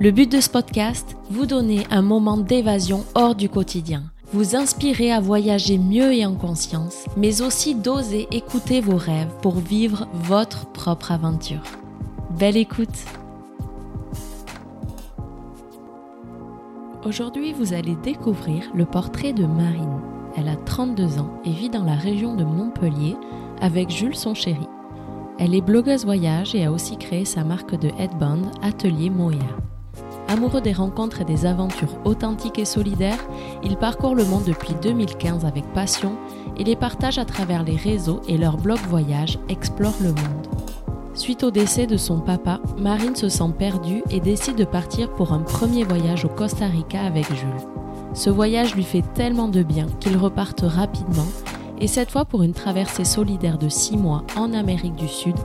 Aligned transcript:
Le 0.00 0.10
but 0.10 0.30
de 0.30 0.40
ce 0.40 0.50
podcast, 0.50 1.16
vous 1.30 1.46
donner 1.46 1.86
un 1.90 2.02
moment 2.02 2.36
d'évasion 2.36 3.04
hors 3.14 3.34
du 3.34 3.48
quotidien, 3.48 4.02
vous 4.32 4.56
inspirer 4.56 5.12
à 5.12 5.20
voyager 5.20 5.78
mieux 5.78 6.12
et 6.12 6.26
en 6.26 6.34
conscience, 6.34 7.04
mais 7.16 7.42
aussi 7.42 7.76
d'oser 7.76 8.26
écouter 8.32 8.80
vos 8.80 8.96
rêves 8.96 9.32
pour 9.40 9.54
vivre 9.54 10.08
votre 10.14 10.66
propre 10.72 11.12
aventure. 11.12 11.62
Belle 12.38 12.56
écoute 12.56 13.04
Aujourd'hui, 17.06 17.52
vous 17.52 17.72
allez 17.72 17.96
découvrir 18.02 18.64
le 18.74 18.86
portrait 18.86 19.32
de 19.32 19.46
Marine. 19.46 20.00
Elle 20.36 20.48
a 20.48 20.56
32 20.56 21.18
ans 21.18 21.40
et 21.44 21.52
vit 21.52 21.70
dans 21.70 21.84
la 21.84 21.94
région 21.94 22.34
de 22.34 22.44
Montpellier 22.44 23.14
avec 23.60 23.90
Jules 23.90 24.16
son 24.16 24.34
chéri. 24.34 24.66
Elle 25.38 25.54
est 25.54 25.60
blogueuse 25.60 26.04
voyage 26.04 26.54
et 26.54 26.64
a 26.64 26.72
aussi 26.72 26.96
créé 26.96 27.24
sa 27.24 27.44
marque 27.44 27.78
de 27.78 27.90
headband 27.98 28.50
Atelier 28.62 29.10
Moya. 29.10 29.38
Amoureux 30.28 30.60
des 30.60 30.72
rencontres 30.72 31.20
et 31.20 31.24
des 31.24 31.46
aventures 31.46 31.96
authentiques 32.04 32.58
et 32.58 32.64
solidaires, 32.64 33.18
il 33.62 33.76
parcourt 33.76 34.14
le 34.14 34.24
monde 34.24 34.44
depuis 34.44 34.74
2015 34.80 35.44
avec 35.44 35.64
passion 35.72 36.16
et 36.56 36.64
les 36.64 36.76
partage 36.76 37.18
à 37.18 37.24
travers 37.24 37.62
les 37.62 37.76
réseaux 37.76 38.20
et 38.28 38.38
leur 38.38 38.56
blog 38.56 38.78
voyage 38.88 39.38
Explore 39.48 39.94
le 40.00 40.08
monde. 40.08 40.46
Suite 41.14 41.44
au 41.44 41.50
décès 41.50 41.86
de 41.86 41.96
son 41.96 42.18
papa, 42.18 42.60
Marine 42.76 43.14
se 43.14 43.28
sent 43.28 43.52
perdue 43.56 44.02
et 44.10 44.18
décide 44.18 44.56
de 44.56 44.64
partir 44.64 45.12
pour 45.14 45.32
un 45.32 45.38
premier 45.38 45.84
voyage 45.84 46.24
au 46.24 46.28
Costa 46.28 46.66
Rica 46.66 47.02
avec 47.02 47.26
Jules. 47.32 47.68
Ce 48.14 48.30
voyage 48.30 48.74
lui 48.74 48.82
fait 48.82 49.04
tellement 49.14 49.48
de 49.48 49.62
bien 49.62 49.86
qu'il 50.00 50.16
reparte 50.16 50.62
rapidement 50.62 51.26
et 51.80 51.86
cette 51.86 52.10
fois 52.10 52.24
pour 52.24 52.42
une 52.42 52.52
traversée 52.52 53.04
solidaire 53.04 53.58
de 53.58 53.68
6 53.68 53.96
mois 53.96 54.24
en 54.36 54.52
Amérique 54.52 54.96
du 54.96 55.08
Sud, 55.08 55.36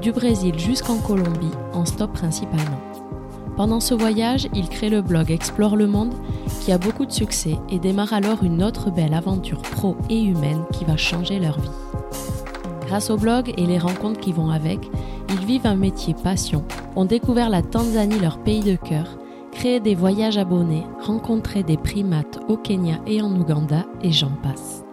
du 0.00 0.12
Brésil 0.12 0.58
jusqu'en 0.58 0.98
Colombie, 0.98 1.50
en 1.72 1.84
stop 1.84 2.12
principalement. 2.12 2.89
Pendant 3.60 3.80
ce 3.80 3.92
voyage, 3.92 4.48
il 4.54 4.70
crée 4.70 4.88
le 4.88 5.02
blog 5.02 5.30
Explore 5.30 5.76
le 5.76 5.86
monde 5.86 6.14
qui 6.62 6.72
a 6.72 6.78
beaucoup 6.78 7.04
de 7.04 7.12
succès 7.12 7.58
et 7.68 7.78
démarre 7.78 8.14
alors 8.14 8.42
une 8.42 8.62
autre 8.62 8.90
belle 8.90 9.12
aventure 9.12 9.60
pro 9.60 9.98
et 10.08 10.18
humaine 10.18 10.64
qui 10.72 10.86
va 10.86 10.96
changer 10.96 11.38
leur 11.38 11.60
vie. 11.60 11.68
Grâce 12.86 13.10
au 13.10 13.18
blog 13.18 13.52
et 13.58 13.66
les 13.66 13.76
rencontres 13.76 14.18
qui 14.18 14.32
vont 14.32 14.48
avec, 14.48 14.78
ils 15.28 15.44
vivent 15.44 15.66
un 15.66 15.76
métier 15.76 16.14
passion, 16.14 16.64
ont 16.96 17.04
découvert 17.04 17.50
la 17.50 17.60
Tanzanie 17.60 18.18
leur 18.18 18.38
pays 18.38 18.62
de 18.62 18.76
cœur, 18.76 19.18
créé 19.52 19.78
des 19.78 19.94
voyages 19.94 20.38
abonnés, 20.38 20.86
rencontré 21.02 21.62
des 21.62 21.76
primates 21.76 22.40
au 22.48 22.56
Kenya 22.56 22.98
et 23.06 23.20
en 23.20 23.30
Ouganda 23.38 23.84
et 24.02 24.10
j'en 24.10 24.32
passe. 24.42 24.84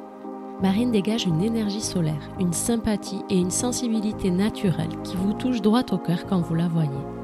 Marine 0.61 0.91
dégage 0.91 1.25
une 1.25 1.41
énergie 1.41 1.79
solaire, 1.79 2.29
une 2.37 2.51
sympathie 2.51 3.23
et 3.29 3.39
une 3.39 3.49
sensibilité 3.49 4.29
naturelle 4.29 5.01
qui 5.05 5.15
vous 5.15 5.31
touche 5.31 5.61
droit 5.61 5.85
au 5.93 5.97
cœur 5.97 6.25
quand 6.27 6.41
vous 6.41 6.55
la 6.55 6.67
voyez. 6.67 7.16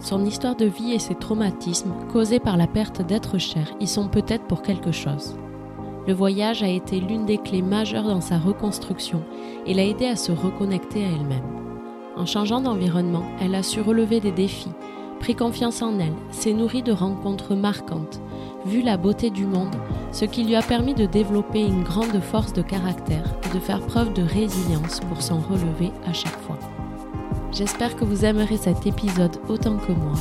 Son 0.00 0.24
histoire 0.24 0.56
de 0.56 0.64
vie 0.64 0.92
et 0.92 0.98
ses 0.98 1.14
traumatismes 1.14 1.92
causés 2.10 2.40
par 2.40 2.56
la 2.56 2.66
perte 2.66 3.02
d'êtres 3.02 3.36
chers 3.36 3.70
y 3.80 3.86
sont 3.86 4.08
peut-être 4.08 4.46
pour 4.46 4.62
quelque 4.62 4.92
chose. 4.92 5.36
Le 6.06 6.14
voyage 6.14 6.62
a 6.62 6.68
été 6.68 7.00
l'une 7.00 7.26
des 7.26 7.36
clés 7.36 7.60
majeures 7.60 8.08
dans 8.08 8.22
sa 8.22 8.38
reconstruction 8.38 9.22
et 9.66 9.74
l'a 9.74 9.84
aidé 9.84 10.06
à 10.06 10.16
se 10.16 10.32
reconnecter 10.32 11.04
à 11.04 11.08
elle-même. 11.08 11.44
En 12.16 12.24
changeant 12.24 12.62
d'environnement, 12.62 13.24
elle 13.42 13.54
a 13.54 13.62
su 13.62 13.82
relever 13.82 14.20
des 14.20 14.32
défis, 14.32 14.72
pris 15.20 15.34
confiance 15.34 15.82
en 15.82 15.98
elle, 15.98 16.14
s'est 16.30 16.54
nourrie 16.54 16.82
de 16.82 16.92
rencontres 16.92 17.54
marquantes, 17.54 18.22
vu 18.64 18.80
la 18.80 18.96
beauté 18.96 19.28
du 19.28 19.44
monde, 19.44 19.76
ce 20.12 20.24
qui 20.24 20.44
lui 20.44 20.56
a 20.56 20.62
permis 20.62 20.94
de 20.94 21.04
développer 21.04 21.60
une 21.60 21.82
grande 21.82 22.20
force 22.20 22.54
de 22.54 22.62
caractère 22.62 23.34
et 23.44 23.54
de 23.54 23.60
faire 23.60 23.80
preuve 23.80 24.14
de 24.14 24.22
résilience 24.22 25.00
pour 25.00 25.20
s'en 25.20 25.40
relever 25.40 25.92
à 26.06 26.14
chaque 26.14 26.40
fois. 26.40 26.58
J'espère 27.52 27.96
que 27.96 28.04
vous 28.04 28.24
aimerez 28.24 28.56
cet 28.56 28.86
épisode 28.86 29.36
autant 29.48 29.76
que 29.76 29.90
moi. 29.90 30.14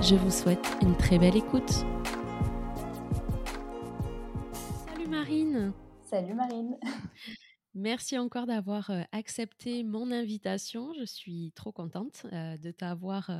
Je 0.00 0.14
vous 0.14 0.30
souhaite 0.30 0.66
une 0.80 0.96
très 0.96 1.18
belle 1.18 1.36
écoute. 1.36 1.70
Salut 4.88 5.06
Marine. 5.06 5.72
Salut 6.00 6.32
Marine. 6.32 6.78
Merci 7.74 8.16
encore 8.18 8.46
d'avoir 8.46 8.90
accepté 9.12 9.84
mon 9.84 10.12
invitation. 10.12 10.94
Je 10.98 11.04
suis 11.04 11.52
trop 11.56 11.72
contente 11.72 12.24
de 12.32 12.70
t'avoir 12.70 13.30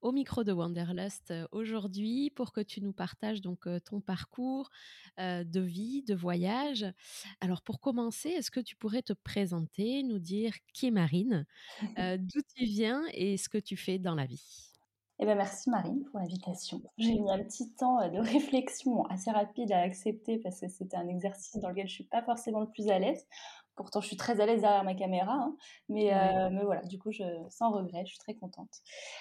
au 0.00 0.10
micro 0.10 0.42
de 0.42 0.52
Wanderlust 0.52 1.32
aujourd'hui 1.52 2.30
pour 2.30 2.52
que 2.52 2.62
tu 2.62 2.80
nous 2.80 2.92
partages 2.92 3.42
donc 3.42 3.68
ton 3.84 4.00
parcours 4.00 4.70
de 5.18 5.60
vie, 5.60 6.02
de 6.02 6.14
voyage. 6.14 6.86
Alors 7.40 7.62
pour 7.62 7.80
commencer, 7.80 8.30
est-ce 8.30 8.50
que 8.50 8.60
tu 8.60 8.76
pourrais 8.76 9.02
te 9.02 9.12
présenter, 9.12 10.02
nous 10.02 10.18
dire 10.18 10.54
qui 10.72 10.86
est 10.86 10.90
Marine, 10.90 11.46
d'où 12.18 12.40
tu 12.54 12.64
viens 12.64 13.02
et 13.12 13.36
ce 13.36 13.48
que 13.48 13.58
tu 13.58 13.76
fais 13.76 13.98
dans 13.98 14.14
la 14.14 14.26
vie? 14.26 14.74
Eh 15.20 15.26
ben 15.26 15.36
merci 15.36 15.70
Marine 15.70 16.04
pour 16.10 16.18
l'invitation. 16.18 16.82
J'ai 16.98 17.18
mis 17.18 17.30
un 17.30 17.42
petit 17.44 17.72
temps 17.74 18.08
de 18.08 18.18
réflexion 18.18 19.04
assez 19.06 19.30
rapide 19.30 19.70
à 19.70 19.78
accepter 19.80 20.38
parce 20.38 20.60
que 20.60 20.68
c'était 20.68 20.96
un 20.96 21.06
exercice 21.06 21.56
dans 21.60 21.68
lequel 21.68 21.86
je 21.86 21.94
suis 21.94 22.04
pas 22.04 22.22
forcément 22.22 22.60
le 22.60 22.68
plus 22.68 22.88
à 22.88 22.98
l'aise. 22.98 23.26
Pourtant, 23.76 24.00
je 24.00 24.06
suis 24.06 24.16
très 24.16 24.40
à 24.40 24.46
l'aise 24.46 24.60
derrière 24.60 24.84
ma 24.84 24.94
caméra, 24.94 25.32
hein. 25.32 25.56
mais, 25.88 26.14
euh, 26.14 26.48
mais, 26.50 26.62
voilà, 26.62 26.82
du 26.82 26.98
coup, 26.98 27.10
je, 27.10 27.24
sans 27.50 27.72
regret, 27.72 28.04
je 28.04 28.10
suis 28.10 28.18
très 28.18 28.34
contente. 28.34 28.70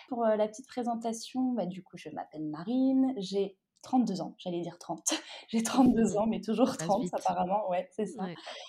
Pour 0.10 0.24
euh, 0.26 0.36
la 0.36 0.48
petite 0.48 0.68
présentation, 0.68 1.54
bah, 1.54 1.66
du 1.66 1.82
coup, 1.82 1.98
je 1.98 2.10
m'appelle 2.10 2.46
Marine, 2.46 3.16
j'ai 3.18 3.58
32 3.84 4.22
ans, 4.22 4.34
j'allais 4.38 4.62
dire 4.62 4.78
30. 4.80 5.14
j'ai 5.50 5.62
32 5.62 6.18
ans, 6.18 6.26
mais 6.26 6.42
toujours 6.42 6.76
30 6.76 7.14
apparemment, 7.14 7.70
ouais, 7.70 7.88
c'est 7.92 8.08
ça. 8.08 8.24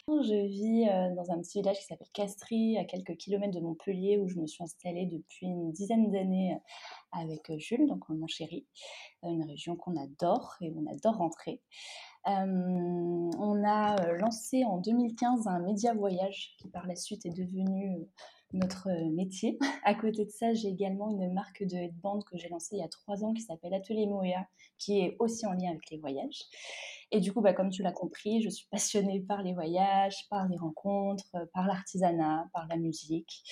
Je 0.08 0.46
vis 0.46 0.88
euh, 0.88 1.14
dans 1.14 1.30
un 1.30 1.40
petit 1.40 1.60
village 1.60 1.78
qui 1.78 1.84
s'appelle 1.84 2.10
Castries, 2.12 2.76
à 2.78 2.84
quelques 2.84 3.16
kilomètres 3.16 3.54
de 3.54 3.60
Montpellier, 3.60 4.18
où 4.18 4.28
je 4.28 4.38
me 4.38 4.46
suis 4.46 4.62
installée 4.62 5.06
depuis 5.06 5.46
une 5.46 5.72
dizaine 5.72 6.10
d'années 6.10 6.58
avec 7.12 7.50
Jules, 7.58 7.86
donc 7.88 8.08
mon 8.08 8.26
chéri, 8.26 8.66
une 9.22 9.44
région 9.44 9.76
qu'on 9.76 9.96
adore 9.96 10.56
et 10.60 10.70
où 10.70 10.84
on 10.84 10.92
adore 10.92 11.16
rentrer. 11.16 11.62
Euh, 12.26 13.30
on 13.38 13.64
a 13.64 14.00
euh, 14.00 14.16
lancé 14.16 14.64
en 14.64 14.78
2015 14.78 15.46
un 15.46 15.58
média 15.58 15.92
voyage 15.92 16.54
qui 16.58 16.68
par 16.68 16.86
la 16.86 16.96
suite 16.96 17.26
est 17.26 17.36
devenu 17.36 17.90
euh, 17.92 18.04
notre 18.54 18.88
métier. 19.12 19.58
À 19.84 19.94
côté 19.94 20.24
de 20.24 20.30
ça, 20.30 20.54
j'ai 20.54 20.68
également 20.68 21.10
une 21.10 21.32
marque 21.32 21.62
de 21.62 21.76
headband 21.76 22.20
que 22.20 22.38
j'ai 22.38 22.48
lancée 22.48 22.76
il 22.76 22.78
y 22.78 22.82
a 22.82 22.88
trois 22.88 23.22
ans 23.22 23.34
qui 23.34 23.42
s'appelle 23.42 23.74
Atelier 23.74 24.06
Moya, 24.06 24.46
qui 24.78 25.00
est 25.00 25.16
aussi 25.18 25.46
en 25.46 25.52
lien 25.52 25.70
avec 25.70 25.90
les 25.90 25.98
voyages. 25.98 26.40
Et 27.10 27.20
du 27.20 27.32
coup, 27.32 27.42
bah, 27.42 27.52
comme 27.52 27.70
tu 27.70 27.82
l'as 27.82 27.92
compris, 27.92 28.40
je 28.42 28.48
suis 28.48 28.66
passionnée 28.70 29.20
par 29.20 29.42
les 29.42 29.52
voyages, 29.52 30.26
par 30.30 30.48
les 30.48 30.56
rencontres, 30.56 31.36
par 31.52 31.66
l'artisanat, 31.66 32.48
par 32.54 32.66
la 32.66 32.76
musique 32.76 33.42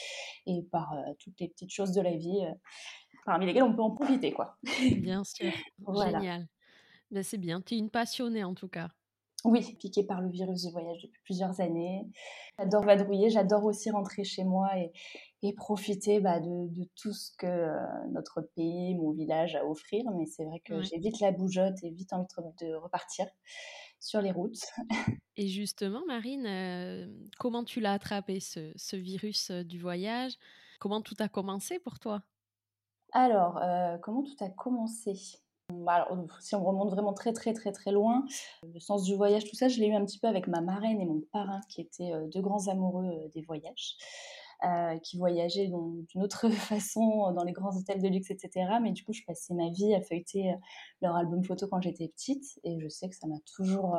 et 0.46 0.62
par 0.72 0.96
toutes 1.18 1.38
les 1.38 1.48
petites 1.48 1.70
choses 1.70 1.92
de 1.92 2.00
la 2.00 2.16
vie 2.16 2.40
parmi 3.24 3.46
lesquelles 3.46 3.62
on 3.62 3.74
peut 3.74 3.82
en 3.82 3.90
profiter. 3.90 4.32
quoi. 4.32 4.56
Bien 4.96 5.24
sûr, 5.24 5.52
génial. 5.94 6.48
Ben, 7.10 7.22
c'est 7.22 7.38
bien, 7.38 7.60
tu 7.60 7.74
es 7.74 7.78
une 7.78 7.90
passionnée 7.90 8.44
en 8.44 8.54
tout 8.54 8.68
cas. 8.68 8.88
Oui, 9.44 9.74
piquée 9.80 10.04
par 10.04 10.20
le 10.20 10.30
virus 10.30 10.62
du 10.62 10.70
voyage 10.70 11.02
depuis 11.02 11.20
plusieurs 11.24 11.60
années. 11.60 12.06
J'adore 12.58 12.84
vadrouiller, 12.84 13.28
j'adore 13.28 13.64
aussi 13.64 13.90
rentrer 13.90 14.22
chez 14.22 14.44
moi 14.44 14.70
et, 15.42 15.52
profiter 15.54 16.20
bah, 16.20 16.38
de, 16.38 16.88
tout 16.94 17.12
ce 17.12 17.32
que 17.36 17.46
euh, 17.46 17.74
notre 18.12 18.40
pays, 18.54 18.94
mon 18.94 19.10
village 19.10 19.56
a 19.56 19.60
à 19.60 19.64
offrir. 19.64 20.04
Mais 20.16 20.26
c'est 20.26 20.44
vrai 20.44 20.60
que 20.64 20.80
j'ai 20.82 20.98
vite 20.98 21.18
la 21.20 21.32
bougeotte 21.32 21.82
et 21.82 21.90
vite 21.90 22.12
envie 22.12 22.28
de 22.60 22.74
repartir 22.74 23.26
sur 23.98 24.20
les 24.20 24.30
routes. 24.30 24.60
Et 25.36 25.48
justement, 25.48 26.02
Marine, 26.06 26.46
euh, 26.46 27.06
comment 27.38 27.64
tu 27.64 27.80
l'as 27.80 27.94
attrapé, 27.94 28.38
ce, 28.38 28.96
virus 28.96 29.50
euh, 29.50 29.64
du 29.64 29.80
voyage? 29.80 30.34
Comment 30.78 31.00
tout 31.00 31.16
a 31.20 31.28
commencé 31.28 31.78
pour 31.78 31.98
toi? 31.98 32.22
Alors, 33.12 33.60
comment 34.02 34.22
tout 34.22 34.42
a 34.42 34.48
commencé? 34.48 35.14
Si 36.40 36.54
on 36.54 36.64
remonte 36.64 36.90
vraiment 36.90 37.12
très 37.12 37.32
très 37.32 37.52
très 37.52 37.72
très 37.72 37.92
loin, 37.92 38.24
le 38.62 38.80
sens 38.80 39.04
du 39.04 39.14
voyage, 39.14 39.44
tout 39.44 39.56
ça, 39.56 39.68
je 39.68 39.78
l'ai 39.80 39.86
eu 39.86 39.94
un 39.94 40.04
petit 40.04 40.18
peu 40.18 40.26
avec 40.26 40.46
ma 40.46 40.60
marraine 40.60 41.00
et 41.00 41.04
mon 41.04 41.20
parrain 41.32 41.60
qui 41.68 41.80
étaient 41.80 42.12
euh, 42.12 42.26
deux 42.28 42.40
grands 42.40 42.68
amoureux 42.68 43.06
euh, 43.06 43.28
des 43.34 43.42
voyages. 43.42 43.96
Euh, 44.64 44.98
qui 44.98 45.18
voyageaient 45.18 45.66
d'une 45.66 46.22
autre 46.22 46.48
façon 46.50 47.32
dans 47.32 47.44
les 47.44 47.52
grands 47.52 47.76
hôtels 47.76 48.00
de 48.00 48.08
luxe, 48.08 48.30
etc. 48.30 48.50
Mais 48.80 48.92
du 48.92 49.04
coup, 49.04 49.12
je 49.12 49.22
passais 49.26 49.54
ma 49.54 49.68
vie 49.70 49.94
à 49.94 50.00
feuilleter 50.00 50.54
leur 51.00 51.16
album 51.16 51.42
photo 51.44 51.66
quand 51.68 51.80
j'étais 51.80 52.08
petite 52.08 52.60
et 52.64 52.78
je 52.80 52.88
sais 52.88 53.08
que 53.08 53.16
ça 53.16 53.26
m'a 53.26 53.38
toujours 53.56 53.96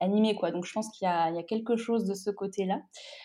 animée. 0.00 0.34
Quoi. 0.34 0.50
Donc 0.50 0.64
je 0.64 0.72
pense 0.72 0.90
qu'il 0.90 1.08
y, 1.08 1.10
y, 1.10 1.38
a 1.38 1.42
quelque 1.42 1.76
chose 1.76 2.04
de 2.04 2.14
ce 2.14 2.30
côté-là. 2.30 2.76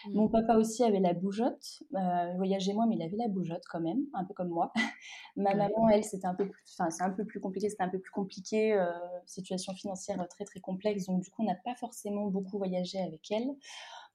Mmh. 0.08 0.14
Mon 0.14 0.30
papa 0.30 0.56
aussi 0.56 0.84
avait 0.84 1.00
la 1.00 1.14
bougeotte. 1.14 1.84
il 1.92 2.34
voyageait 2.38 2.74
moins, 2.74 2.88
mais 2.88 2.96
il 2.96 3.02
avait 3.04 3.18
la 3.18 3.28
bougeotte 3.28 3.64
quand 3.70 3.82
même, 3.82 4.06
un 4.14 4.24
peu 4.24 4.34
comme 4.34 4.50
moi. 4.50 4.72
ma 5.36 5.54
maman, 5.56 5.90
elle, 5.90 6.04
c'était 6.04 6.28
un 6.28 6.36
peu 6.36 6.48
plus, 6.48 6.64
enfin, 6.78 6.90
c'est 6.90 7.04
un 7.04 7.12
peu 7.12 7.26
plus 7.26 7.40
compliqué. 7.40 7.70
C'était 7.70 7.84
un 7.84 7.90
peu 7.90 8.00
plus 8.00 8.12
compliqué, 8.12 8.80
situation 9.26 9.74
financière 9.74 10.26
très 10.30 10.46
très 10.46 10.60
complexe. 10.60 11.06
Donc 11.06 11.22
du 11.22 11.30
coup, 11.30 11.44
on 11.44 11.46
n'a 11.46 11.56
pas 11.56 11.76
forcément 11.76 12.28
beaucoup 12.28 12.58
voyagé 12.58 13.00
avec 13.00 13.30
elle. 13.32 13.50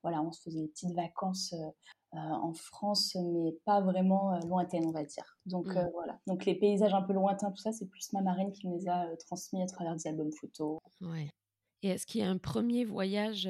Voilà, 0.05 0.23
on 0.23 0.33
se 0.33 0.43
faisait 0.43 0.61
des 0.61 0.69
petites 0.69 0.95
vacances 0.95 1.55
euh, 2.15 2.19
en 2.19 2.53
France, 2.53 3.17
mais 3.17 3.53
pas 3.65 3.81
vraiment 3.81 4.35
euh, 4.35 4.39
lointaines, 4.47 4.85
on 4.87 4.93
va 4.93 5.03
dire. 5.03 5.25
Donc 5.47 5.67
mmh. 5.67 5.79
euh, 5.79 5.87
voilà. 5.95 6.21
Donc 6.27 6.45
les 6.45 6.55
paysages 6.55 6.93
un 6.93 7.01
peu 7.01 7.15
lointains, 7.15 7.51
tout 7.51 7.63
ça, 7.63 7.73
c'est 7.73 7.87
plus 7.87 8.13
ma 8.13 8.21
marraine 8.21 8.53
qui 8.53 8.69
me 8.69 8.77
les 8.77 8.87
a 8.87 9.07
transmis 9.27 9.63
à 9.63 9.67
travers 9.67 9.97
des 9.97 10.07
albums 10.07 10.31
photos. 10.31 10.79
Ouais. 11.01 11.31
Et 11.83 11.89
est-ce 11.89 12.05
qu'il 12.05 12.21
y 12.21 12.25
a 12.25 12.29
un 12.29 12.37
premier 12.37 12.85
voyage 12.85 13.49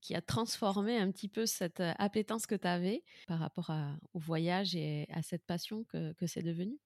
qui 0.00 0.14
a 0.14 0.22
transformé 0.22 0.96
un 0.96 1.12
petit 1.12 1.28
peu 1.28 1.44
cette 1.44 1.82
appétence 1.98 2.46
que 2.46 2.54
tu 2.54 2.66
avais 2.66 3.04
par 3.28 3.38
rapport 3.38 3.70
au 4.14 4.18
voyage 4.18 4.74
et 4.74 5.06
à 5.12 5.22
cette 5.22 5.44
passion 5.44 5.84
que, 5.84 6.12
que 6.14 6.26
c'est 6.26 6.42
devenu? 6.42 6.80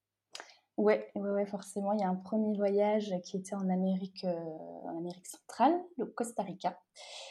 Ouais, 0.77 1.09
ouais, 1.15 1.31
ouais, 1.31 1.45
forcément. 1.47 1.91
Il 1.93 1.99
y 1.99 2.03
a 2.03 2.09
un 2.09 2.15
premier 2.15 2.55
voyage 2.55 3.11
qui 3.23 3.37
était 3.37 3.55
en 3.55 3.67
Amérique, 3.67 4.23
euh, 4.25 4.39
en 4.83 4.95
Amérique 4.99 5.25
centrale, 5.25 5.73
le 5.97 6.05
Costa 6.05 6.43
Rica. 6.43 6.79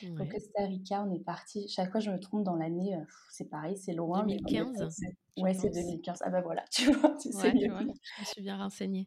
Au 0.03 0.25
Costa 0.25 0.65
Rica, 0.65 1.05
on 1.07 1.13
est 1.13 1.23
parti. 1.23 1.69
Chaque 1.69 1.93
fois, 1.93 2.01
je 2.01 2.11
me 2.11 2.19
trompe 2.19 2.43
dans 2.43 2.57
l'année. 2.57 2.97
Euh, 2.97 3.05
c'est 3.31 3.49
pareil, 3.49 3.77
c'est 3.77 3.93
loin. 3.93 4.25
2015. 4.25 4.89
ouais, 5.39 5.55
c'est 5.55 5.71
2015. 5.71 6.19
Ah 6.23 6.31
bah 6.31 6.41
voilà, 6.41 6.65
tu 6.73 6.91
vois, 6.93 7.15
tu 7.21 7.31
sais 7.31 7.53
je 7.57 8.21
me 8.21 8.25
suis 8.25 8.43
bien 8.43 8.57
renseignée. 8.57 9.07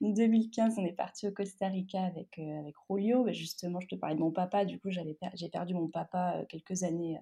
2015, 0.00 0.78
on 0.78 0.84
est 0.84 0.92
parti 0.92 1.26
au 1.28 1.32
Costa 1.32 1.68
Rica 1.68 2.02
avec, 2.02 2.38
euh, 2.38 2.60
avec 2.60 2.76
Rolio. 2.76 3.26
Justement, 3.32 3.80
je 3.80 3.88
te 3.88 3.94
parlais 3.94 4.16
de 4.16 4.20
mon 4.20 4.30
papa. 4.30 4.64
Du 4.64 4.78
coup, 4.78 4.90
j'avais 4.90 5.16
j'ai 5.34 5.48
perdu 5.48 5.74
mon 5.74 5.88
papa 5.88 6.44
quelques 6.48 6.82
années 6.82 7.18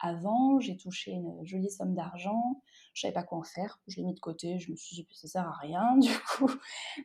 avant. 0.00 0.60
J'ai 0.60 0.76
touché 0.76 1.12
une 1.12 1.44
jolie 1.44 1.70
somme 1.70 1.94
d'argent 1.94 2.60
je 2.96 3.02
savais 3.02 3.12
pas 3.12 3.22
quoi 3.22 3.38
en 3.38 3.42
faire. 3.42 3.78
Je 3.86 3.98
l'ai 3.98 4.04
mis 4.04 4.14
de 4.14 4.20
côté. 4.20 4.58
Je 4.58 4.70
me 4.70 4.76
suis 4.76 4.96
dit, 4.96 5.06
ça 5.12 5.28
sert 5.28 5.46
à 5.46 5.52
rien. 5.52 5.96
Du 6.06 6.18
coup, 6.18 6.50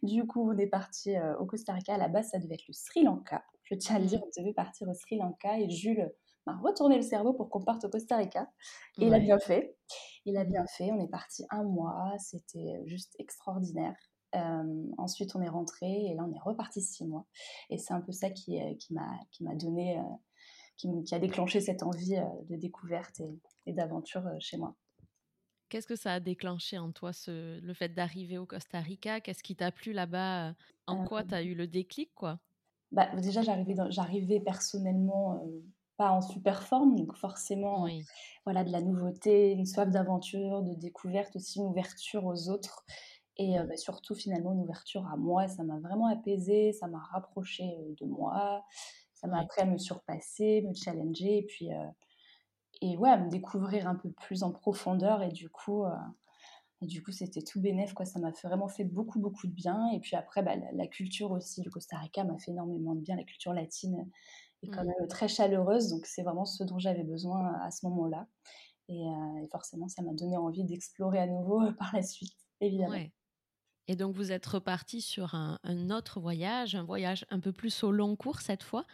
du 0.03 0.25
coup 0.25 0.49
on 0.49 0.57
est 0.57 0.67
parti 0.67 1.15
euh, 1.15 1.37
au 1.37 1.45
Costa 1.45 1.73
Rica. 1.73 1.93
À 1.93 1.97
la 1.97 2.07
base, 2.07 2.29
ça 2.29 2.39
devait 2.39 2.55
être 2.55 2.67
le 2.67 2.73
Sri 2.73 3.03
Lanka. 3.03 3.43
Je 3.63 3.75
tiens 3.75 3.97
à 3.97 3.99
le 3.99 4.05
dire, 4.05 4.19
mmh. 4.19 4.23
on 4.23 4.41
devait 4.41 4.53
partir 4.53 4.87
au 4.87 4.93
Sri 4.93 5.17
Lanka 5.17 5.59
et 5.59 5.69
Jules 5.69 6.09
m'a 6.47 6.57
retourné 6.57 6.95
le 6.95 7.01
cerveau 7.01 7.33
pour 7.33 7.49
qu'on 7.49 7.61
parte 7.61 7.83
au 7.83 7.89
Costa 7.89 8.15
Rica. 8.15 8.49
Et 8.99 9.07
il 9.07 9.13
a 9.13 9.19
bien 9.19 9.37
fait. 9.37 9.75
Il 10.25 10.37
a 10.37 10.45
bien 10.45 10.65
fait. 10.65 10.91
On 10.91 10.99
est 11.01 11.09
parti 11.09 11.45
un 11.49 11.63
mois. 11.63 12.15
C'était 12.19 12.81
juste 12.85 13.13
extraordinaire. 13.19 13.95
Euh, 14.35 14.85
ensuite, 14.97 15.35
on 15.35 15.41
est 15.41 15.49
rentré 15.49 15.87
et 15.87 16.15
là, 16.15 16.25
on 16.27 16.33
est 16.33 16.39
reparti 16.39 16.81
six 16.81 17.05
mois. 17.05 17.25
Et 17.69 17.77
c'est 17.77 17.93
un 17.93 18.01
peu 18.01 18.11
ça 18.11 18.29
qui, 18.29 18.61
euh, 18.61 18.73
qui 18.75 18.93
m'a 18.93 19.55
donné, 19.55 20.01
qui, 20.77 20.87
qui, 21.03 21.15
a 21.15 21.19
déclenché 21.19 21.61
cette 21.61 21.83
envie 21.83 22.15
de 22.49 22.55
découverte 22.55 23.19
et, 23.19 23.39
et 23.65 23.73
d'aventure 23.73 24.23
chez 24.39 24.57
moi. 24.57 24.75
Qu'est-ce 25.69 25.87
que 25.87 25.95
ça 25.95 26.13
a 26.13 26.19
déclenché 26.19 26.77
en 26.77 26.91
toi, 26.91 27.13
ce, 27.13 27.59
le 27.59 27.73
fait 27.73 27.89
d'arriver 27.89 28.37
au 28.37 28.45
Costa 28.45 28.81
Rica? 28.81 29.21
Qu'est-ce 29.21 29.43
qui 29.43 29.55
t'a 29.55 29.71
plu 29.71 29.93
là-bas? 29.93 30.53
En 30.87 31.05
quoi 31.05 31.23
tu 31.23 31.33
as 31.33 31.43
eu 31.43 31.55
le 31.55 31.67
déclic 31.67 32.13
quoi? 32.13 32.39
Bah, 32.91 33.07
Déjà, 33.15 33.41
j'arrivais 33.41 34.41
personnellement 34.41 35.41
pas 35.97 36.11
en 36.11 36.21
super 36.21 36.63
forme, 36.63 36.95
donc 36.95 37.15
forcément, 37.15 37.87
voilà, 38.45 38.63
de 38.63 38.71
la 38.71 38.81
nouveauté, 38.81 39.51
une 39.51 39.65
soif 39.65 39.89
d'aventure, 39.89 40.63
de 40.63 40.73
découverte, 40.73 41.35
aussi 41.35 41.59
une 41.59 41.67
ouverture 41.67 42.25
aux 42.25 42.49
autres. 42.49 42.83
Et 43.37 43.57
bah, 43.67 43.77
surtout, 43.77 44.13
finalement, 44.13 44.53
une 44.53 44.61
ouverture 44.61 45.07
à 45.07 45.17
moi, 45.17 45.47
ça 45.47 45.63
m'a 45.63 45.79
vraiment 45.79 46.07
apaisée, 46.07 46.73
ça 46.73 46.87
m'a 46.87 46.99
rapproché 46.99 47.63
de 47.99 48.05
moi, 48.05 48.63
ça 49.13 49.27
m'a 49.27 49.39
appris 49.39 49.61
à 49.61 49.65
me 49.65 49.77
surpasser, 49.77 50.61
me 50.61 50.73
challenger. 50.73 51.37
Et 51.37 51.43
puis, 51.43 51.69
et 52.81 52.97
ouais, 52.97 53.17
me 53.17 53.29
découvrir 53.29 53.87
un 53.87 53.95
peu 53.95 54.11
plus 54.11 54.43
en 54.43 54.51
profondeur. 54.51 55.21
Et 55.21 55.31
du 55.31 55.49
coup, 55.49 55.85
euh, 55.85 55.95
et 56.81 56.87
du 56.87 57.03
coup 57.03 57.11
c'était 57.11 57.43
tout 57.43 57.61
bénef. 57.61 57.93
Quoi. 57.93 58.05
Ça 58.05 58.19
m'a 58.19 58.31
vraiment 58.43 58.67
fait 58.67 58.83
beaucoup, 58.83 59.19
beaucoup 59.19 59.47
de 59.47 59.53
bien. 59.53 59.87
Et 59.93 59.99
puis 59.99 60.15
après, 60.15 60.41
bah, 60.41 60.55
la, 60.73 60.87
culture 60.87 61.31
aussi 61.31 61.61
du 61.61 61.69
Costa 61.69 61.97
Rica 61.97 62.23
m'a 62.23 62.37
fait 62.39 62.51
énormément 62.51 62.95
de 62.95 63.01
bien. 63.01 63.15
La 63.15 63.23
culture 63.23 63.53
latine 63.53 64.09
est 64.63 64.69
quand 64.69 64.83
mmh. 64.83 64.87
même 64.87 65.07
très 65.07 65.27
chaleureuse. 65.27 65.89
Donc 65.89 66.05
c'est 66.05 66.23
vraiment 66.23 66.45
ce 66.45 66.63
dont 66.63 66.79
j'avais 66.79 67.03
besoin 67.03 67.53
à 67.61 67.71
ce 67.71 67.85
moment-là. 67.85 68.27
Et, 68.89 69.05
forcément, 69.51 69.87
ça 69.87 70.01
m'a 70.01 70.13
donné 70.13 70.35
envie 70.35 70.65
d'explorer 70.65 71.19
à 71.19 71.27
nouveau 71.27 71.61
par 71.79 71.91
la 71.93 72.01
suite, 72.01 72.35
évidemment. 72.59 72.97
Et 73.91 73.97
donc 73.97 74.15
vous 74.15 74.31
êtes 74.31 74.45
reparti 74.45 75.01
sur 75.01 75.35
un, 75.35 75.59
un, 75.65 75.89
autre 75.89 76.21
voyage, 76.21 76.75
un 76.75 76.85
voyage 76.85 77.25
un 77.29 77.41
peu 77.41 77.51
plus 77.51 77.83
au 77.83 77.91
long 77.91 78.15
cours 78.15 78.39
cette 78.39 78.63
fois 78.63 78.85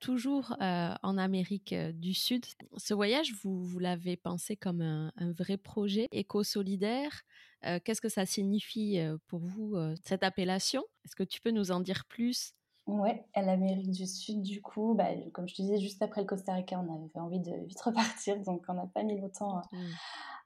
toujours 0.00 0.54
euh, 0.60 0.94
en 1.02 1.18
Amérique 1.18 1.72
euh, 1.72 1.92
du 1.92 2.14
Sud. 2.14 2.44
Ce 2.76 2.94
voyage, 2.94 3.32
vous, 3.42 3.62
vous 3.62 3.78
l'avez 3.78 4.16
pensé 4.16 4.56
comme 4.56 4.80
un, 4.80 5.12
vrai 5.32 5.56
projet 5.56 6.08
éco-solidaire. 6.12 7.22
Euh, 7.64 7.78
qu'est-ce 7.84 8.00
que 8.00 8.08
ça 8.08 8.26
signifie 8.26 8.98
pour 9.28 9.40
vous, 9.40 9.76
cette 10.04 10.22
appellation? 10.22 10.84
Est-ce 11.04 11.16
que 11.16 11.22
tu 11.22 11.40
peux 11.40 11.50
nous 11.50 11.70
en 11.70 11.80
dire 11.80 12.04
plus? 12.06 12.52
Ouais, 12.86 13.24
à 13.34 13.42
l'Amérique 13.42 13.90
du 13.90 14.06
Sud, 14.06 14.42
du 14.42 14.62
coup, 14.62 14.94
bah, 14.94 15.08
comme 15.32 15.48
je 15.48 15.54
te 15.54 15.62
disais, 15.62 15.78
juste 15.78 16.02
après 16.02 16.20
le 16.20 16.26
Costa 16.26 16.54
Rica, 16.54 16.78
on 16.78 16.94
avait 16.94 17.20
envie 17.20 17.40
de 17.40 17.52
vite 17.66 17.80
repartir, 17.80 18.40
donc 18.42 18.64
on 18.68 18.74
n'a 18.74 18.86
pas 18.86 19.02
mis 19.02 19.20
longtemps 19.20 19.62
mmh 19.72 19.78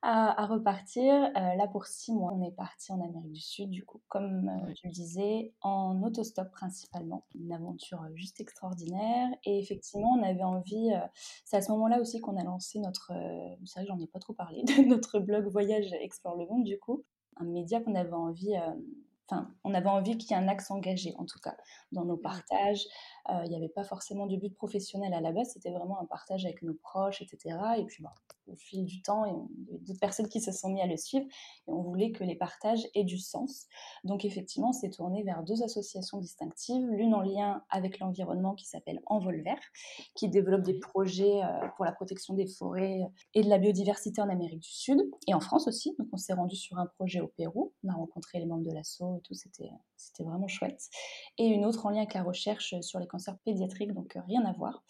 à, 0.02 0.46
repartir. 0.46 1.12
Euh, 1.14 1.54
là, 1.54 1.66
pour 1.66 1.86
six 1.86 2.12
mois, 2.12 2.32
on 2.32 2.42
est 2.42 2.52
parti 2.52 2.92
en 2.92 3.00
Amérique 3.00 3.32
du 3.32 3.40
Sud, 3.40 3.70
du 3.70 3.84
coup, 3.84 4.00
comme 4.08 4.48
euh, 4.48 4.72
tu 4.74 4.86
le 4.86 4.92
disais, 4.92 5.52
en 5.60 6.02
autostop 6.02 6.50
principalement. 6.50 7.26
Une 7.34 7.52
aventure 7.52 8.02
euh, 8.02 8.14
juste 8.14 8.40
extraordinaire. 8.40 9.28
Et 9.44 9.58
effectivement, 9.58 10.16
on 10.18 10.22
avait 10.22 10.42
envie. 10.42 10.90
c'est 11.44 11.56
à 11.56 11.62
ce 11.62 11.70
moment-là 11.72 12.00
aussi 12.00 12.20
qu'on 12.20 12.36
a 12.36 12.44
lancé 12.44 12.78
notre. 12.78 13.12
c'est 13.64 13.80
vrai 13.80 13.84
que 13.84 13.88
j'en 13.88 13.98
ai 13.98 14.06
pas 14.06 14.18
trop 14.18 14.32
parlé, 14.32 14.62
de 14.62 14.84
notre 14.88 15.18
blog 15.18 15.46
Voyage 15.46 15.92
Explore 15.92 16.36
le 16.36 16.46
Monde, 16.46 16.64
du 16.64 16.78
coup. 16.78 17.04
Un 17.36 17.44
média 17.44 17.80
qu'on 17.80 17.94
avait 17.94 18.12
envie 18.12 18.54
Enfin, 19.32 19.48
on 19.62 19.74
avait 19.74 19.88
envie 19.88 20.18
qu'il 20.18 20.32
y 20.32 20.34
ait 20.34 20.42
un 20.42 20.48
axe 20.48 20.72
engagé, 20.72 21.14
en 21.16 21.24
tout 21.24 21.38
cas, 21.38 21.56
dans 21.92 22.04
nos 22.04 22.16
partages. 22.16 22.84
Il 23.28 23.48
n'y 23.48 23.54
avait 23.54 23.68
pas 23.68 23.84
forcément 23.84 24.26
de 24.26 24.36
but 24.36 24.52
professionnel 24.56 25.14
à 25.14 25.20
la 25.20 25.30
base, 25.30 25.52
c'était 25.52 25.70
vraiment 25.70 26.00
un 26.00 26.04
partage 26.04 26.44
avec 26.44 26.62
nos 26.62 26.74
proches, 26.74 27.22
etc. 27.22 27.56
Et 27.78 27.84
puis, 27.84 28.02
bon, 28.02 28.08
au 28.50 28.56
fil 28.56 28.84
du 28.84 29.02
temps, 29.02 29.24
a 29.24 29.69
d'autres 29.80 30.00
personnes 30.00 30.28
qui 30.28 30.40
se 30.40 30.52
sont 30.52 30.70
mis 30.70 30.80
à 30.80 30.86
le 30.86 30.96
suivre 30.96 31.26
et 31.68 31.72
on 31.72 31.82
voulait 31.82 32.12
que 32.12 32.24
les 32.24 32.34
partages 32.34 32.86
aient 32.94 33.04
du 33.04 33.18
sens. 33.18 33.66
Donc 34.04 34.24
effectivement, 34.24 34.70
on 34.70 34.72
s'est 34.72 34.90
tourné 34.90 35.22
vers 35.22 35.42
deux 35.42 35.62
associations 35.62 36.18
distinctives, 36.18 36.86
l'une 36.90 37.14
en 37.14 37.22
lien 37.22 37.62
avec 37.70 37.98
l'environnement 37.98 38.54
qui 38.54 38.66
s'appelle 38.66 39.00
Envol 39.06 39.42
Vert, 39.42 39.60
qui 40.14 40.28
développe 40.28 40.62
des 40.62 40.78
projets 40.78 41.42
euh, 41.42 41.68
pour 41.76 41.84
la 41.84 41.92
protection 41.92 42.34
des 42.34 42.46
forêts 42.46 43.00
et 43.34 43.42
de 43.42 43.48
la 43.48 43.58
biodiversité 43.58 44.20
en 44.20 44.28
Amérique 44.28 44.60
du 44.60 44.72
Sud 44.72 45.00
et 45.26 45.34
en 45.34 45.40
France 45.40 45.66
aussi. 45.68 45.94
Donc 45.98 46.08
on 46.12 46.16
s'est 46.16 46.34
rendu 46.34 46.56
sur 46.56 46.78
un 46.78 46.86
projet 46.86 47.20
au 47.20 47.28
Pérou, 47.28 47.72
on 47.84 47.88
a 47.88 47.94
rencontré 47.94 48.38
les 48.38 48.46
membres 48.46 48.64
de 48.64 48.72
l'ASSO 48.72 49.16
et 49.16 49.20
tout, 49.20 49.34
c'était 49.34 49.70
c'était 50.00 50.24
vraiment 50.24 50.48
chouette. 50.48 50.88
Et 51.38 51.46
une 51.46 51.64
autre 51.64 51.86
en 51.86 51.90
lien 51.90 51.98
avec 51.98 52.14
la 52.14 52.22
recherche 52.22 52.74
sur 52.80 52.98
les 52.98 53.06
cancers 53.06 53.36
pédiatriques, 53.44 53.92
donc 53.92 54.16
euh, 54.16 54.20
rien 54.26 54.44
à 54.44 54.52
voir. 54.52 54.82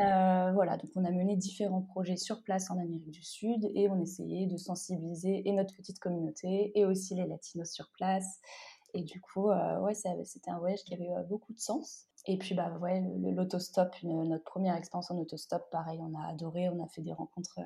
Euh, 0.00 0.52
voilà, 0.52 0.76
donc 0.76 0.90
on 0.94 1.04
a 1.04 1.10
mené 1.10 1.36
différents 1.36 1.82
projets 1.82 2.16
sur 2.16 2.42
place 2.42 2.70
en 2.70 2.78
Amérique 2.78 3.10
du 3.10 3.22
Sud 3.22 3.70
et 3.74 3.88
on 3.88 4.00
essayait 4.00 4.46
de 4.46 4.56
sensibiliser 4.56 5.48
et 5.48 5.52
notre 5.52 5.74
petite 5.74 5.98
communauté 5.98 6.72
et 6.74 6.84
aussi 6.84 7.14
les 7.14 7.26
latinos 7.26 7.70
sur 7.70 7.90
place. 7.96 8.40
Et 8.94 9.02
du 9.02 9.20
coup, 9.20 9.50
euh, 9.50 9.80
ouais, 9.80 9.94
c'était 9.94 10.50
un 10.50 10.58
voyage 10.58 10.82
qui 10.84 10.94
avait 10.94 11.10
euh, 11.10 11.22
beaucoup 11.24 11.52
de 11.52 11.58
sens. 11.58 12.06
Et 12.26 12.38
puis, 12.38 12.54
bah, 12.54 12.76
ouais, 12.78 13.02
l'autostop, 13.34 13.94
notre 14.02 14.44
première 14.44 14.74
expérience 14.74 15.10
en 15.10 15.18
autostop, 15.18 15.68
pareil, 15.70 16.00
on 16.02 16.18
a 16.18 16.28
adoré, 16.28 16.68
on 16.68 16.82
a 16.82 16.88
fait 16.88 17.02
des 17.02 17.12
rencontres 17.12 17.60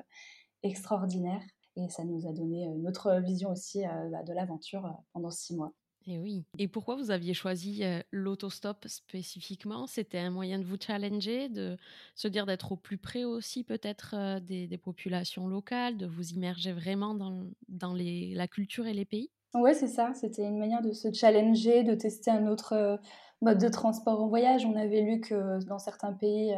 extraordinaires 0.63 1.41
et 1.75 1.89
ça 1.89 2.03
nous 2.03 2.27
a 2.27 2.33
donné 2.33 2.65
une 2.65 2.87
autre 2.87 3.19
vision 3.21 3.49
aussi 3.49 3.83
bah, 4.11 4.23
de 4.23 4.33
l'aventure 4.33 4.93
pendant 5.13 5.31
six 5.31 5.55
mois. 5.55 5.73
Et 6.07 6.17
oui. 6.17 6.43
Et 6.57 6.67
pourquoi 6.67 6.95
vous 6.95 7.11
aviez 7.11 7.33
choisi 7.33 7.83
l'autostop 8.11 8.87
spécifiquement? 8.87 9.87
C'était 9.87 10.17
un 10.17 10.31
moyen 10.31 10.59
de 10.59 10.65
vous 10.65 10.77
challenger, 10.79 11.49
de 11.49 11.77
se 12.15 12.27
dire 12.27 12.45
d'être 12.45 12.71
au 12.71 12.75
plus 12.75 12.97
près 12.97 13.23
aussi 13.23 13.63
peut-être 13.63 14.39
des, 14.39 14.77
populations 14.77 15.47
locales, 15.47 15.97
de 15.97 16.07
vous 16.07 16.31
immerger 16.31 16.73
vraiment 16.73 17.13
dans, 17.13 17.93
la 17.93 18.47
culture 18.47 18.87
et 18.87 18.93
les 18.93 19.05
pays? 19.05 19.29
Ouais, 19.53 19.73
c'est 19.73 19.87
ça. 19.87 20.11
C'était 20.15 20.47
une 20.47 20.57
manière 20.57 20.81
de 20.81 20.91
se 20.91 21.11
challenger, 21.13 21.83
de 21.83 21.93
tester 21.93 22.31
un 22.31 22.47
autre 22.47 22.99
mode 23.41 23.59
de 23.59 23.69
transport 23.69 24.21
en 24.21 24.27
voyage. 24.27 24.65
On 24.65 24.75
avait 24.75 25.01
lu 25.01 25.19
que 25.19 25.63
dans 25.65 25.79
certains 25.79 26.13
pays 26.13 26.55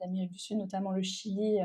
d'Amérique 0.00 0.32
du 0.32 0.38
Sud, 0.38 0.58
notamment 0.58 0.92
le 0.92 1.02
Chili, 1.02 1.58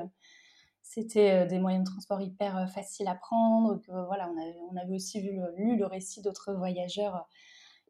c'était 0.93 1.31
euh, 1.31 1.45
des 1.45 1.57
moyens 1.57 1.86
de 1.86 1.89
transport 1.89 2.19
hyper 2.21 2.57
euh, 2.57 2.65
faciles 2.65 3.07
à 3.07 3.15
prendre. 3.15 3.79
Que, 3.81 3.91
voilà, 4.07 4.29
on, 4.29 4.38
avait, 4.38 4.57
on 4.71 4.75
avait 4.75 4.93
aussi 4.93 5.21
lu 5.21 5.77
le 5.77 5.86
récit 5.86 6.21
d'autres 6.21 6.51
voyageurs 6.53 7.29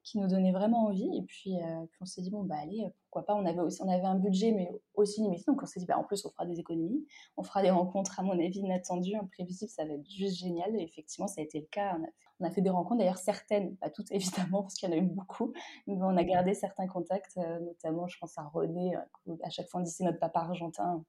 qui 0.03 0.17
nous 0.17 0.27
donnait 0.27 0.51
vraiment 0.51 0.85
envie. 0.85 1.09
Et 1.17 1.21
puis, 1.23 1.55
puis 1.91 1.99
on 2.01 2.05
s'est 2.05 2.21
dit, 2.21 2.29
bon, 2.29 2.43
bah 2.43 2.55
allez, 2.61 2.87
pourquoi 3.03 3.25
pas. 3.25 3.35
On 3.35 3.45
avait, 3.45 3.59
aussi, 3.59 3.81
on 3.81 3.89
avait 3.89 4.05
un 4.05 4.15
budget, 4.15 4.51
mais 4.51 4.71
aussi 4.95 5.21
limité. 5.21 5.43
Donc 5.47 5.61
on 5.61 5.65
s'est 5.65 5.79
dit, 5.79 5.85
bah, 5.85 5.97
en 5.97 6.03
plus, 6.03 6.25
on 6.25 6.29
fera 6.29 6.45
des 6.45 6.59
économies. 6.59 7.05
On 7.37 7.43
fera 7.43 7.61
des 7.61 7.69
rencontres, 7.69 8.19
à 8.19 8.23
mon 8.23 8.33
avis, 8.33 8.59
inattendues, 8.59 9.15
imprévisibles. 9.15 9.71
Ça 9.71 9.85
va 9.85 9.93
être 9.93 10.09
juste 10.09 10.37
génial. 10.37 10.75
Et 10.75 10.83
effectivement, 10.83 11.27
ça 11.27 11.41
a 11.41 11.43
été 11.43 11.59
le 11.59 11.67
cas. 11.67 11.97
On 12.39 12.45
a, 12.45 12.49
fait 12.49 12.61
des 12.61 12.69
rencontres, 12.69 12.99
d'ailleurs, 12.99 13.17
certaines, 13.17 13.75
pas 13.77 13.89
toutes 13.89 14.11
évidemment, 14.11 14.63
parce 14.63 14.75
qu'il 14.75 14.89
y 14.89 14.91
en 14.91 14.95
a 14.95 14.99
eu 14.99 15.05
beaucoup. 15.05 15.53
Mais 15.87 15.95
on 16.01 16.17
a 16.17 16.23
gardé 16.23 16.53
certains 16.53 16.87
contacts, 16.87 17.37
notamment, 17.37 18.07
je 18.07 18.17
pense 18.19 18.37
à 18.37 18.43
René, 18.43 18.95
à 19.43 19.49
chaque 19.49 19.67
fois 19.69 19.81
on 19.81 19.85
c'est 19.85 20.03
notre 20.03 20.19
papa 20.19 20.39
argentin 20.39 21.03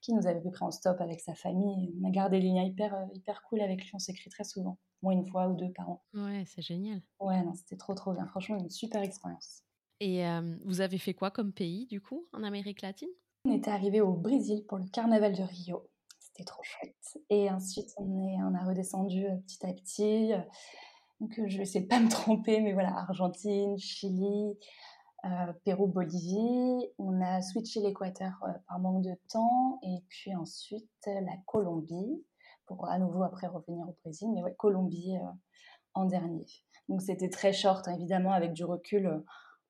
qui 0.00 0.12
nous 0.12 0.26
avait 0.26 0.40
pris 0.50 0.64
en 0.64 0.70
stop 0.70 1.00
avec 1.00 1.20
sa 1.20 1.34
famille. 1.34 1.92
On 2.00 2.06
a 2.06 2.10
gardé 2.10 2.40
des 2.40 2.48
liens 2.48 2.62
hyper, 2.62 3.08
hyper 3.14 3.42
cool 3.48 3.60
avec 3.60 3.82
lui. 3.82 3.90
On 3.94 3.98
s'écrit 3.98 4.30
très 4.30 4.44
souvent 4.44 4.78
moins 5.06 5.12
une 5.12 5.26
fois 5.26 5.48
ou 5.48 5.54
deux 5.54 5.72
par 5.72 5.88
an. 5.88 6.02
Ouais, 6.14 6.44
c'est 6.46 6.62
génial. 6.62 7.00
Ouais, 7.20 7.42
non, 7.42 7.54
c'était 7.54 7.76
trop 7.76 7.94
trop 7.94 8.12
bien. 8.12 8.26
Franchement, 8.26 8.58
une 8.58 8.70
super 8.70 9.02
expérience. 9.02 9.62
Et 10.00 10.24
vous 10.64 10.80
avez 10.82 10.98
fait 10.98 11.14
quoi 11.14 11.30
comme 11.30 11.52
pays 11.52 11.86
du 11.86 12.00
coup 12.00 12.26
en 12.32 12.42
Amérique 12.42 12.82
latine? 12.82 13.08
On 13.46 13.52
était 13.52 13.70
arrivé 13.70 14.00
au 14.00 14.12
Brésil 14.12 14.64
pour 14.66 14.78
le 14.78 14.86
carnaval 14.86 15.32
de 15.32 15.42
Rio. 15.42 15.88
C'était 16.18 16.44
trop 16.44 16.62
chouette. 16.62 17.18
Et 17.30 17.50
ensuite, 17.50 17.94
on, 17.96 18.26
est, 18.26 18.42
on 18.42 18.54
a 18.54 18.64
redescendu 18.64 19.24
euh, 19.24 19.36
petit 19.36 19.64
à 19.64 19.72
petit. 19.72 20.32
Donc, 21.20 21.38
euh, 21.38 21.44
je 21.46 21.56
vais 21.56 21.62
essayer 21.62 21.80
de 21.80 21.88
pas 21.88 22.00
me 22.00 22.10
tromper, 22.10 22.60
mais 22.60 22.72
voilà, 22.72 22.94
Argentine, 22.94 23.78
Chili, 23.78 24.58
euh, 25.24 25.52
Pérou, 25.64 25.86
Bolivie. 25.86 26.90
On 26.98 27.22
a 27.22 27.40
switché 27.40 27.80
l'Équateur 27.80 28.34
par 28.68 28.80
manque 28.80 29.02
de 29.02 29.14
temps. 29.30 29.78
Et 29.82 30.02
puis 30.08 30.34
ensuite, 30.34 30.90
la 31.06 31.36
Colombie 31.46 32.22
pour 32.66 32.88
à 32.88 32.98
nouveau 32.98 33.22
après 33.22 33.46
revenir 33.46 33.88
au 33.88 33.96
Brésil. 34.02 34.28
Mais 34.34 34.42
ouais, 34.42 34.54
Colombie 34.56 35.16
euh, 35.16 35.30
en 35.94 36.04
dernier. 36.04 36.46
Donc 36.88 37.02
c'était 37.02 37.30
très 37.30 37.52
short, 37.52 37.88
hein, 37.88 37.94
évidemment, 37.94 38.32
avec 38.32 38.52
du 38.52 38.64
recul. 38.64 39.06
Euh, 39.06 39.18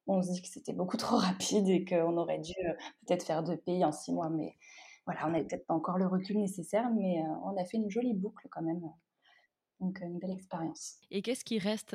on 0.07 0.23
se 0.23 0.33
dit 0.33 0.43
que 0.43 0.49
c'était 0.49 0.73
beaucoup 0.73 0.97
trop 0.97 1.17
rapide 1.17 1.69
et 1.69 1.85
qu'on 1.85 2.17
aurait 2.17 2.41
dû 2.41 2.55
euh, 2.67 2.73
peut-être 3.07 3.25
faire 3.25 3.43
deux 3.43 3.57
pays 3.57 3.85
en 3.85 3.93
six 3.93 4.13
mois. 4.13 4.31
Mais 4.31 4.57
voilà, 5.07 5.27
on 5.27 5.31
n'avait 5.31 5.45
peut-être 5.45 5.67
pas 5.67 5.75
encore 5.75 5.99
le 5.99 6.07
recul 6.07 6.39
nécessaire, 6.39 6.91
mais 6.91 7.23
on 7.45 7.57
a 7.57 7.65
fait 7.65 7.77
une 7.77 7.89
jolie 7.89 8.15
boucle 8.15 8.49
quand 8.51 8.63
même. 8.63 8.81
Donc, 9.79 10.01
une 10.01 10.19
belle 10.19 10.33
expérience. 10.33 10.97
Et 11.13 11.23
qu'est-ce 11.23 11.45
qui 11.45 11.61
reste 11.61 11.95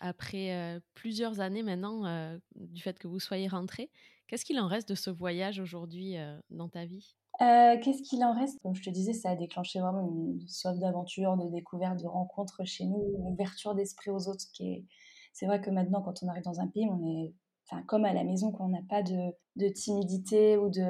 après 0.00 0.80
plusieurs 0.94 1.40
années 1.40 1.64
maintenant 1.64 2.36
du 2.54 2.80
fait 2.80 3.00
que 3.00 3.08
vous 3.08 3.18
soyez 3.18 3.48
rentré 3.48 3.90
Qu'est-ce 4.28 4.44
qu'il 4.44 4.60
en 4.60 4.68
reste 4.68 4.88
de 4.88 4.94
ce 4.94 5.10
voyage 5.10 5.58
aujourd'hui 5.58 6.14
dans 6.50 6.68
ta 6.68 6.84
vie? 6.84 7.16
Euh, 7.40 7.78
qu'est-ce 7.80 8.02
qu'il 8.02 8.22
en 8.24 8.34
reste? 8.34 8.60
Comme 8.62 8.74
je 8.74 8.82
te 8.82 8.90
disais, 8.90 9.14
ça 9.14 9.30
a 9.30 9.36
déclenché 9.36 9.80
vraiment 9.80 10.02
une 10.02 10.46
soif 10.48 10.78
d'aventure, 10.78 11.36
de 11.36 11.48
découverte, 11.48 11.98
de 12.00 12.06
rencontre 12.06 12.64
chez 12.64 12.84
nous, 12.84 13.14
une 13.18 13.32
ouverture 13.32 13.74
d'esprit 13.74 14.10
aux 14.10 14.28
autres. 14.28 14.44
C'est 15.32 15.46
vrai 15.46 15.60
que 15.60 15.70
maintenant, 15.70 16.02
quand 16.02 16.22
on 16.22 16.28
arrive 16.28 16.44
dans 16.44 16.60
un 16.60 16.68
pays, 16.68 16.88
on 16.90 17.04
est 17.06 17.32
enfin, 17.66 17.82
comme 17.84 18.04
à 18.04 18.12
la 18.12 18.22
maison, 18.22 18.52
qu'on 18.52 18.68
n'a 18.68 18.82
pas 18.88 19.02
de, 19.02 19.68
timidité 19.70 20.58
ou 20.58 20.68
de, 20.68 20.82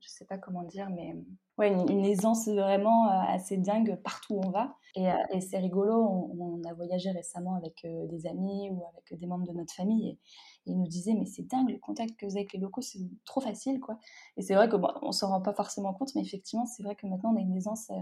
je 0.00 0.08
sais 0.08 0.26
pas 0.26 0.36
comment 0.36 0.62
dire, 0.62 0.90
mais 0.90 1.14
ouais, 1.56 1.72
une, 1.72 2.04
aisance 2.04 2.48
vraiment 2.48 3.08
euh, 3.08 3.22
assez 3.28 3.56
dingue 3.56 3.98
partout 4.04 4.34
où 4.34 4.40
on 4.44 4.50
va. 4.50 4.76
Et, 4.94 5.10
euh, 5.10 5.40
c'est 5.40 5.58
rigolo, 5.58 6.30
on, 6.38 6.62
a 6.68 6.74
voyagé 6.74 7.10
récemment 7.10 7.54
avec 7.54 7.86
des 8.10 8.26
amis 8.26 8.68
ou 8.70 8.84
avec 8.92 9.18
des 9.18 9.26
membres 9.26 9.46
de 9.46 9.52
notre 9.52 9.72
famille. 9.72 10.18
Il 10.66 10.78
nous 10.78 10.86
disait, 10.86 11.14
mais 11.14 11.26
c'est 11.26 11.42
dingue 11.42 11.70
le 11.70 11.78
contact 11.78 12.16
que 12.16 12.26
vous 12.26 12.32
avez 12.32 12.40
avec 12.40 12.52
les 12.52 12.58
locaux, 12.58 12.82
c'est 12.82 13.00
trop 13.24 13.40
facile, 13.40 13.80
quoi. 13.80 13.98
Et 14.36 14.42
c'est 14.42 14.54
vrai 14.54 14.68
que 14.68 14.76
bon, 14.76 14.90
on 15.02 15.12
s'en 15.12 15.28
rend 15.28 15.40
pas 15.40 15.54
forcément 15.54 15.94
compte, 15.94 16.14
mais 16.14 16.22
effectivement, 16.22 16.66
c'est 16.66 16.82
vrai 16.82 16.96
que 16.96 17.06
maintenant 17.06 17.32
on 17.32 17.36
a 17.36 17.40
une 17.40 17.56
aisance 17.56 17.90
euh, 17.90 18.00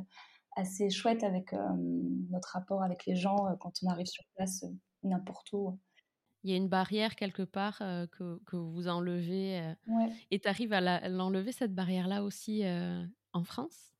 assez 0.57 0.91
chouette 0.91 1.23
avec 1.23 1.53
euh, 1.53 1.59
notre 2.31 2.51
rapport 2.51 2.83
avec 2.83 3.07
les 3.07 3.17
gens 3.17 3.47
euh, 3.47 3.55
quand 3.61 3.73
on 3.83 3.89
arrive 3.89 4.07
sur 4.07 4.25
place 4.35 4.65
n'importe 5.03 5.53
où. 5.53 5.79
Il 6.43 6.51
y 6.51 6.55
a 6.55 6.57
une 6.57 6.69
barrière 6.69 7.17
quelque 7.17 7.43
part 7.43 7.79
que, 7.79 8.39
que, 8.45 8.57
vous 8.57 8.87
enlevez 8.87 9.75
et 10.31 10.39
tu 10.39 10.47
arrives 10.47 10.75
à 10.75 11.09
l'enlever 11.09 11.53
cette 11.53 11.75
barrière-là 11.75 12.23
aussi 12.23 12.65
en 13.33 13.45
France? 13.45 13.95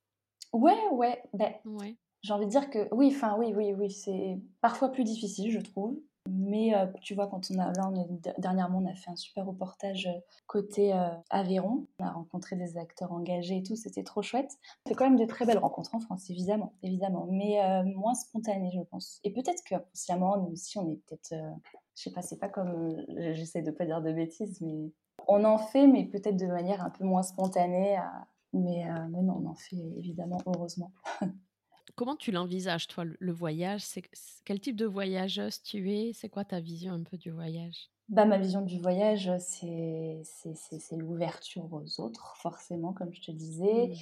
Ouais, 0.53 0.77
ouais. 0.91 1.23
Ben, 1.33 1.53
ouais. 1.65 1.97
J'ai 2.21 2.33
envie 2.33 2.45
de 2.45 2.51
dire 2.51 2.69
que 2.69 2.87
oui, 2.91 3.11
enfin 3.15 3.35
oui, 3.37 3.53
oui, 3.55 3.73
oui, 3.73 3.91
c'est 3.91 4.39
parfois 4.61 4.91
plus 4.91 5.03
difficile, 5.03 5.51
je 5.51 5.59
trouve. 5.59 5.99
Mais 6.27 6.75
euh, 6.75 6.87
tu 7.01 7.13
vois, 7.13 7.27
quand 7.27 7.51
on 7.51 7.59
a, 7.59 7.71
là, 7.71 7.91
dernièrement, 8.39 8.79
on 8.79 8.85
a 8.89 8.95
fait 8.95 9.11
un 9.11 9.15
super 9.15 9.45
reportage 9.45 10.07
euh, 10.07 10.19
côté 10.47 10.93
euh, 10.93 11.09
Aveyron. 11.29 11.85
On 11.99 12.05
a 12.05 12.11
rencontré 12.11 12.55
des 12.55 12.77
acteurs 12.77 13.11
engagés 13.11 13.57
et 13.57 13.63
tout, 13.63 13.75
c'était 13.75 14.03
trop 14.03 14.23
chouette. 14.23 14.51
C'est 14.87 14.95
quand 14.95 15.05
même 15.05 15.19
de 15.19 15.25
très 15.25 15.45
belles 15.45 15.59
rencontres 15.59 15.93
en 15.93 15.99
France, 15.99 16.29
évidemment, 16.31 16.73
évidemment, 16.81 17.27
mais 17.29 17.83
moins 17.83 18.15
spontanées, 18.15 18.71
je 18.73 18.81
pense. 18.81 19.19
Et 19.23 19.31
peut-être 19.31 19.63
qu'inconsciemment, 19.63 20.37
nous 20.37 20.53
aussi, 20.53 20.77
on 20.79 20.89
est 20.89 20.99
peut-être, 21.07 21.35
je 21.95 22.01
sais 22.01 22.11
pas, 22.11 22.21
c'est 22.21 22.39
pas 22.39 22.49
comme, 22.49 23.03
j'essaie 23.33 23.61
de 23.61 23.71
pas 23.71 23.85
dire 23.85 24.01
de 24.01 24.11
bêtises, 24.11 24.61
mais 24.61 24.91
on 25.27 25.43
en 25.43 25.57
fait, 25.57 25.87
mais 25.87 26.05
peut-être 26.05 26.37
de 26.37 26.47
manière 26.47 26.83
un 26.83 26.89
peu 26.89 27.03
moins 27.03 27.23
spontanée. 27.23 27.99
Mais, 28.53 28.85
mais 29.09 29.21
non, 29.21 29.41
on 29.43 29.49
en 29.49 29.55
fait 29.55 29.77
évidemment, 29.97 30.39
heureusement. 30.45 30.91
Comment 31.93 32.15
tu 32.15 32.31
l'envisages, 32.31 32.87
toi, 32.87 33.03
le 33.05 33.31
voyage? 33.31 33.83
Quel 34.43 34.59
type 34.59 34.75
de 34.75 34.85
voyageuse 34.85 35.61
tu 35.61 35.91
es? 35.91 36.11
C'est 36.13 36.29
quoi 36.29 36.43
ta 36.43 36.59
vision 36.59 36.93
un 36.93 37.03
peu 37.03 37.17
du 37.17 37.31
voyage? 37.31 37.89
Bah, 38.09 38.25
Ma 38.25 38.37
vision 38.37 38.61
du 38.61 38.79
voyage, 38.79 39.31
c'est 39.39 40.21
l'ouverture 40.91 41.71
aux 41.71 42.01
autres, 42.01 42.35
forcément, 42.37 42.93
comme 42.93 43.13
je 43.13 43.21
te 43.21 43.31
disais. 43.31 43.87
Mmh. 43.87 43.93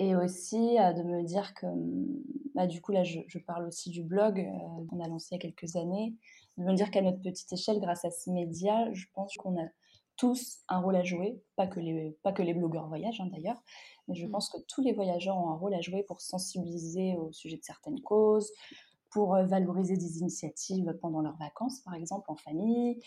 Et 0.00 0.14
aussi 0.14 0.78
euh, 0.78 0.92
de 0.92 1.02
me 1.02 1.24
dire 1.24 1.54
que, 1.54 1.66
mmh, 1.66 2.22
bah, 2.54 2.66
du 2.66 2.80
coup, 2.80 2.92
là, 2.92 3.02
je, 3.04 3.38
parle 3.38 3.66
aussi 3.66 3.90
du 3.90 4.02
blog 4.02 4.38
euh, 4.38 4.86
qu'on 4.86 5.00
a 5.00 5.08
lancé 5.08 5.28
il 5.32 5.34
y 5.34 5.38
a 5.38 5.40
quelques 5.40 5.76
années, 5.76 6.14
de 6.56 6.64
me 6.64 6.74
dire 6.74 6.90
qu'à 6.90 7.02
notre 7.02 7.20
petite 7.20 7.52
échelle, 7.52 7.80
grâce 7.80 8.04
à 8.04 8.10
ce 8.10 8.30
média, 8.30 8.92
je 8.92 9.06
pense 9.14 9.34
qu'on 9.36 9.60
a 9.60 9.66
tous 10.18 10.58
un 10.68 10.80
rôle 10.80 10.96
à 10.96 11.04
jouer, 11.04 11.40
pas 11.56 11.66
que 11.66 11.80
les, 11.80 12.18
pas 12.22 12.32
que 12.32 12.42
les 12.42 12.52
blogueurs 12.52 12.88
voyagent 12.88 13.20
hein, 13.20 13.30
d'ailleurs, 13.32 13.62
mais 14.08 14.14
je 14.14 14.26
mmh. 14.26 14.30
pense 14.30 14.50
que 14.50 14.58
tous 14.68 14.82
les 14.82 14.92
voyageurs 14.92 15.38
ont 15.38 15.48
un 15.48 15.56
rôle 15.56 15.72
à 15.74 15.80
jouer 15.80 16.02
pour 16.02 16.20
sensibiliser 16.20 17.16
au 17.16 17.32
sujet 17.32 17.56
de 17.56 17.64
certaines 17.64 18.00
causes, 18.02 18.50
pour 19.10 19.34
euh, 19.34 19.46
valoriser 19.46 19.96
des 19.96 20.18
initiatives 20.18 20.92
pendant 21.00 21.20
leurs 21.20 21.36
vacances, 21.36 21.80
par 21.80 21.94
exemple, 21.94 22.30
en 22.30 22.36
famille, 22.36 23.00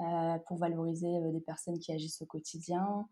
euh, 0.00 0.38
pour 0.46 0.56
valoriser 0.56 1.16
euh, 1.18 1.30
des 1.30 1.40
personnes 1.40 1.78
qui 1.78 1.92
agissent 1.92 2.22
au 2.22 2.26
quotidien. 2.26 3.06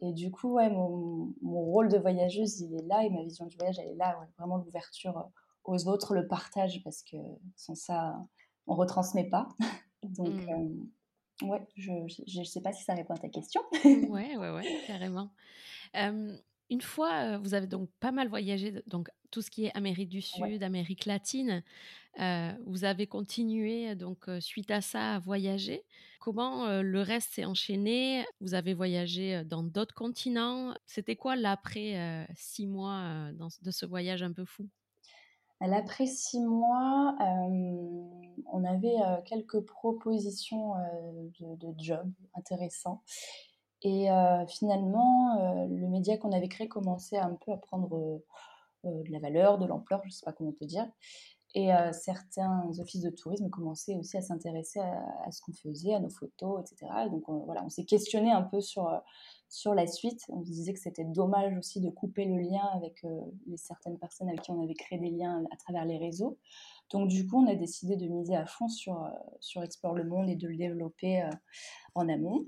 Et 0.00 0.12
du 0.12 0.30
coup, 0.30 0.54
ouais, 0.54 0.70
mon, 0.70 1.32
mon, 1.40 1.60
rôle 1.62 1.88
de 1.88 1.98
voyageuse, 1.98 2.60
il 2.60 2.74
est 2.74 2.86
là, 2.86 3.04
et 3.04 3.10
ma 3.10 3.22
vision 3.22 3.46
du 3.46 3.56
voyage, 3.56 3.78
elle 3.78 3.92
est 3.92 3.96
là, 3.96 4.18
vraiment 4.38 4.58
l'ouverture 4.58 5.30
aux 5.64 5.88
autres, 5.88 6.14
le 6.14 6.26
partage, 6.26 6.82
parce 6.84 7.02
que 7.02 7.16
sans 7.56 7.74
ça, 7.74 8.18
on 8.66 8.74
retransmet 8.74 9.28
pas. 9.28 9.48
Donc, 10.02 10.34
mmh. 10.34 10.86
Ouais, 11.42 11.60
je 11.76 11.92
ne 12.38 12.44
sais 12.44 12.60
pas 12.60 12.72
si 12.72 12.84
ça 12.84 12.94
répond 12.94 13.14
à 13.14 13.18
ta 13.18 13.28
question. 13.28 13.60
ouais, 13.84 14.36
ouais, 14.36 14.50
ouais, 14.50 14.80
carrément. 14.86 15.32
une 15.94 16.80
fois, 16.80 17.38
vous 17.38 17.54
avez 17.54 17.66
donc 17.66 17.90
pas 18.00 18.12
mal 18.12 18.28
voyagé, 18.28 18.82
donc 18.86 19.08
tout 19.30 19.42
ce 19.42 19.50
qui 19.50 19.64
est 19.64 19.76
Amérique 19.76 20.08
du 20.08 20.22
Sud, 20.22 20.62
Amérique 20.62 21.06
latine. 21.06 21.62
vous 22.16 22.84
avez 22.84 23.06
continué 23.06 23.94
donc 23.96 24.26
suite 24.40 24.70
à 24.70 24.80
ça 24.80 25.14
à 25.14 25.18
voyager. 25.18 25.82
Comment 26.20 26.80
le 26.80 27.00
reste 27.02 27.34
s'est 27.34 27.44
enchaîné? 27.44 28.24
Vous 28.40 28.54
avez 28.54 28.72
voyagé 28.72 29.44
dans 29.44 29.62
d'autres 29.62 29.94
continents? 29.94 30.74
C'était 30.86 31.16
quoi 31.16 31.36
l'après 31.36 32.26
six 32.36 32.66
mois 32.66 33.30
de 33.62 33.70
ce 33.70 33.86
voyage 33.86 34.22
un 34.22 34.32
peu 34.32 34.44
fou? 34.44 34.68
Après 35.60 36.06
six 36.06 36.40
mois, 36.40 37.16
euh, 37.20 38.04
on 38.52 38.64
avait 38.64 39.00
euh, 39.00 39.20
quelques 39.24 39.60
propositions 39.60 40.74
euh, 40.76 41.28
de, 41.40 41.74
jobs 41.78 42.10
intéressants. 42.34 43.02
Et 43.86 44.08
finalement, 44.48 45.66
le 45.68 45.86
média 45.88 46.16
qu'on 46.16 46.32
avait 46.32 46.48
créé 46.48 46.68
commençait 46.68 47.18
un 47.18 47.34
peu 47.44 47.52
à 47.52 47.58
prendre 47.58 48.22
de 48.82 49.12
la 49.12 49.18
valeur, 49.18 49.58
de 49.58 49.66
l'ampleur, 49.66 50.00
je 50.04 50.08
ne 50.08 50.10
sais 50.10 50.24
pas 50.24 50.32
comment 50.32 50.52
peut 50.52 50.64
dire. 50.64 50.88
Et 51.54 51.68
certains 51.92 52.66
offices 52.78 53.02
de 53.02 53.10
tourisme 53.10 53.50
commençaient 53.50 53.94
aussi 53.96 54.16
à 54.16 54.22
s'intéresser 54.22 54.80
à, 54.80 55.30
ce 55.30 55.42
qu'on 55.42 55.52
faisait, 55.52 55.92
à 55.92 56.00
nos 56.00 56.08
photos, 56.08 56.62
etc. 56.62 56.90
donc 57.10 57.24
voilà, 57.44 57.62
on 57.62 57.68
s'est 57.68 57.84
questionné 57.84 58.32
un 58.32 58.40
peu 58.40 58.62
sur 58.62 58.88
sur 59.54 59.72
la 59.72 59.86
suite. 59.86 60.24
On 60.30 60.40
disait 60.40 60.72
que 60.72 60.80
c'était 60.80 61.04
dommage 61.04 61.56
aussi 61.56 61.80
de 61.80 61.88
couper 61.88 62.24
le 62.24 62.38
lien 62.38 62.68
avec 62.74 63.04
euh, 63.04 63.20
certaines 63.56 63.98
personnes 63.98 64.28
avec 64.28 64.42
qui 64.42 64.50
on 64.50 64.60
avait 64.60 64.74
créé 64.74 64.98
des 64.98 65.10
liens 65.10 65.44
à 65.52 65.56
travers 65.56 65.84
les 65.84 65.96
réseaux. 65.96 66.38
Donc 66.90 67.08
du 67.08 67.26
coup, 67.26 67.44
on 67.44 67.48
a 67.48 67.54
décidé 67.54 67.96
de 67.96 68.08
miser 68.08 68.34
à 68.34 68.46
fond 68.46 68.68
sur, 68.68 69.04
euh, 69.04 69.10
sur 69.38 69.62
Explore 69.62 69.94
le 69.94 70.04
Monde 70.04 70.28
et 70.28 70.34
de 70.34 70.48
le 70.48 70.56
développer 70.56 71.22
euh, 71.22 71.30
en 71.94 72.08
amont. 72.08 72.46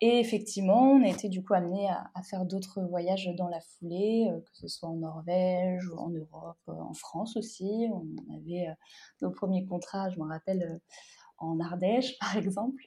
Et 0.00 0.18
effectivement, 0.18 0.92
on 0.92 1.04
a 1.04 1.08
été 1.08 1.28
du 1.28 1.44
coup 1.44 1.54
amené 1.54 1.88
à, 1.88 2.22
faire 2.22 2.44
d'autres 2.44 2.82
voyages 2.82 3.30
dans 3.36 3.48
la 3.48 3.60
foulée, 3.60 4.30
que 4.46 4.56
ce 4.56 4.66
soit 4.66 4.88
en 4.88 4.96
Norvège, 4.96 5.86
ou 5.90 5.98
en 5.98 6.08
Europe, 6.08 6.58
en 6.66 6.94
France 6.94 7.36
aussi. 7.36 7.86
On 7.92 8.34
avait 8.34 8.66
nos 9.20 9.30
premiers 9.30 9.66
contrats, 9.66 10.08
je 10.08 10.18
me 10.18 10.26
rappelle, 10.26 10.80
en 11.36 11.60
Ardèche 11.60 12.18
par 12.20 12.36
exemple. 12.36 12.82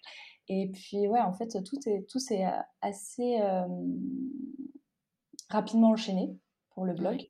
Et 0.48 0.70
puis, 0.72 1.08
ouais, 1.08 1.22
en 1.22 1.34
fait, 1.34 1.64
tout 1.64 1.78
est 1.88 2.08
tout 2.10 2.20
s'est 2.20 2.46
euh, 2.46 2.62
assez 2.82 3.40
rapidement 5.50 5.92
enchaîné 5.92 6.36
pour 6.72 6.86
le 6.86 6.94
blog. 6.94 7.30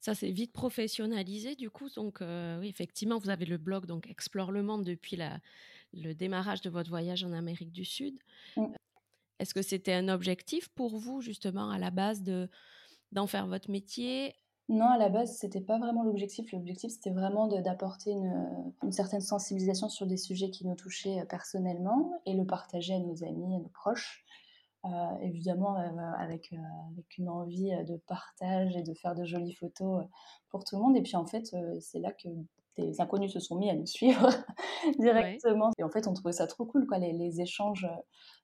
Ça 0.00 0.14
s'est 0.14 0.30
vite 0.30 0.52
professionnalisé 0.52 1.56
du 1.56 1.70
coup. 1.70 1.88
Donc 1.90 2.20
oui, 2.20 2.68
effectivement, 2.68 3.18
vous 3.18 3.30
avez 3.30 3.46
le 3.46 3.58
blog 3.58 3.86
donc 3.86 4.08
Explore 4.08 4.50
le 4.50 4.62
monde 4.62 4.84
depuis 4.84 5.16
la, 5.16 5.38
le 5.92 6.12
démarrage 6.12 6.60
de 6.62 6.70
votre 6.70 6.90
voyage 6.90 7.24
en 7.24 7.32
Amérique 7.32 7.72
du 7.72 7.84
Sud. 7.84 8.18
Mmh. 8.56 8.66
Est-ce 9.38 9.54
que 9.54 9.62
c'était 9.62 9.94
un 9.94 10.08
objectif 10.08 10.68
pour 10.68 10.98
vous 10.98 11.20
justement 11.20 11.70
à 11.70 11.78
la 11.78 11.90
base 11.90 12.22
de 12.22 12.48
d'en 13.12 13.26
faire 13.26 13.46
votre 13.46 13.70
métier? 13.70 14.34
Non, 14.70 14.86
à 14.86 14.96
la 14.96 15.08
base, 15.08 15.36
c'était 15.36 15.60
pas 15.60 15.78
vraiment 15.78 16.02
l'objectif. 16.02 16.50
L'objectif, 16.52 16.92
c'était 16.92 17.10
vraiment 17.10 17.48
d'apporter 17.48 18.12
une, 18.12 18.72
une, 18.82 18.92
certaine 18.92 19.20
sensibilisation 19.20 19.88
sur 19.88 20.06
des 20.06 20.16
sujets 20.16 20.50
qui 20.50 20.66
nous 20.66 20.76
touchaient 20.76 21.24
personnellement 21.28 22.22
et 22.24 22.34
le 22.34 22.46
partager 22.46 22.94
à 22.94 23.00
nos 23.00 23.22
amis, 23.24 23.56
à 23.56 23.58
nos 23.58 23.68
proches. 23.68 24.24
Euh, 24.86 25.18
évidemment 25.20 25.78
euh, 25.78 26.12
avec, 26.16 26.54
euh, 26.54 26.56
avec 26.90 27.18
une 27.18 27.28
envie 27.28 27.70
de 27.84 27.98
partage 28.06 28.74
et 28.78 28.82
de 28.82 28.94
faire 28.94 29.14
de 29.14 29.26
jolies 29.26 29.52
photos 29.52 30.06
pour 30.48 30.64
tout 30.64 30.76
le 30.76 30.82
monde. 30.82 30.96
Et 30.96 31.02
puis 31.02 31.16
en 31.16 31.26
fait, 31.26 31.54
c'est 31.80 31.98
là 31.98 32.12
que 32.12 32.28
des 32.76 33.00
inconnus 33.00 33.32
se 33.32 33.40
sont 33.40 33.56
mis 33.56 33.70
à 33.70 33.74
nous 33.74 33.86
suivre 33.86 34.28
directement. 34.98 35.70
Et 35.78 35.82
en 35.82 35.90
fait, 35.90 36.06
on 36.06 36.14
trouvait 36.14 36.32
ça 36.32 36.46
trop 36.46 36.64
cool, 36.64 36.86
quoi, 36.86 36.98
les, 36.98 37.12
les 37.12 37.40
échanges 37.40 37.86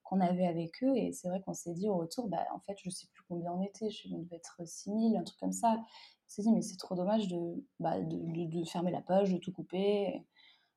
qu'on 0.06 0.20
avait 0.20 0.46
avec 0.46 0.82
eux. 0.82 0.96
Et 0.96 1.12
c'est 1.12 1.28
vrai 1.28 1.40
qu'on 1.44 1.54
s'est 1.54 1.74
dit 1.74 1.88
au 1.88 1.96
retour, 1.96 2.28
bah, 2.28 2.44
en 2.54 2.60
fait, 2.60 2.76
je 2.82 2.90
sais 2.90 3.06
plus 3.12 3.24
combien 3.28 3.52
on 3.52 3.62
était, 3.62 3.90
je 3.90 4.08
devais 4.08 4.36
être 4.36 4.60
6000, 4.64 5.16
un 5.16 5.22
truc 5.22 5.38
comme 5.38 5.52
ça. 5.52 5.76
On 5.78 6.28
s'est 6.28 6.42
dit, 6.42 6.52
mais 6.52 6.62
c'est 6.62 6.76
trop 6.76 6.94
dommage 6.94 7.28
de, 7.28 7.64
bah, 7.80 8.00
de, 8.00 8.46
de, 8.46 8.64
fermer 8.64 8.90
la 8.90 9.02
page, 9.02 9.32
de 9.32 9.38
tout 9.38 9.52
couper. 9.52 10.24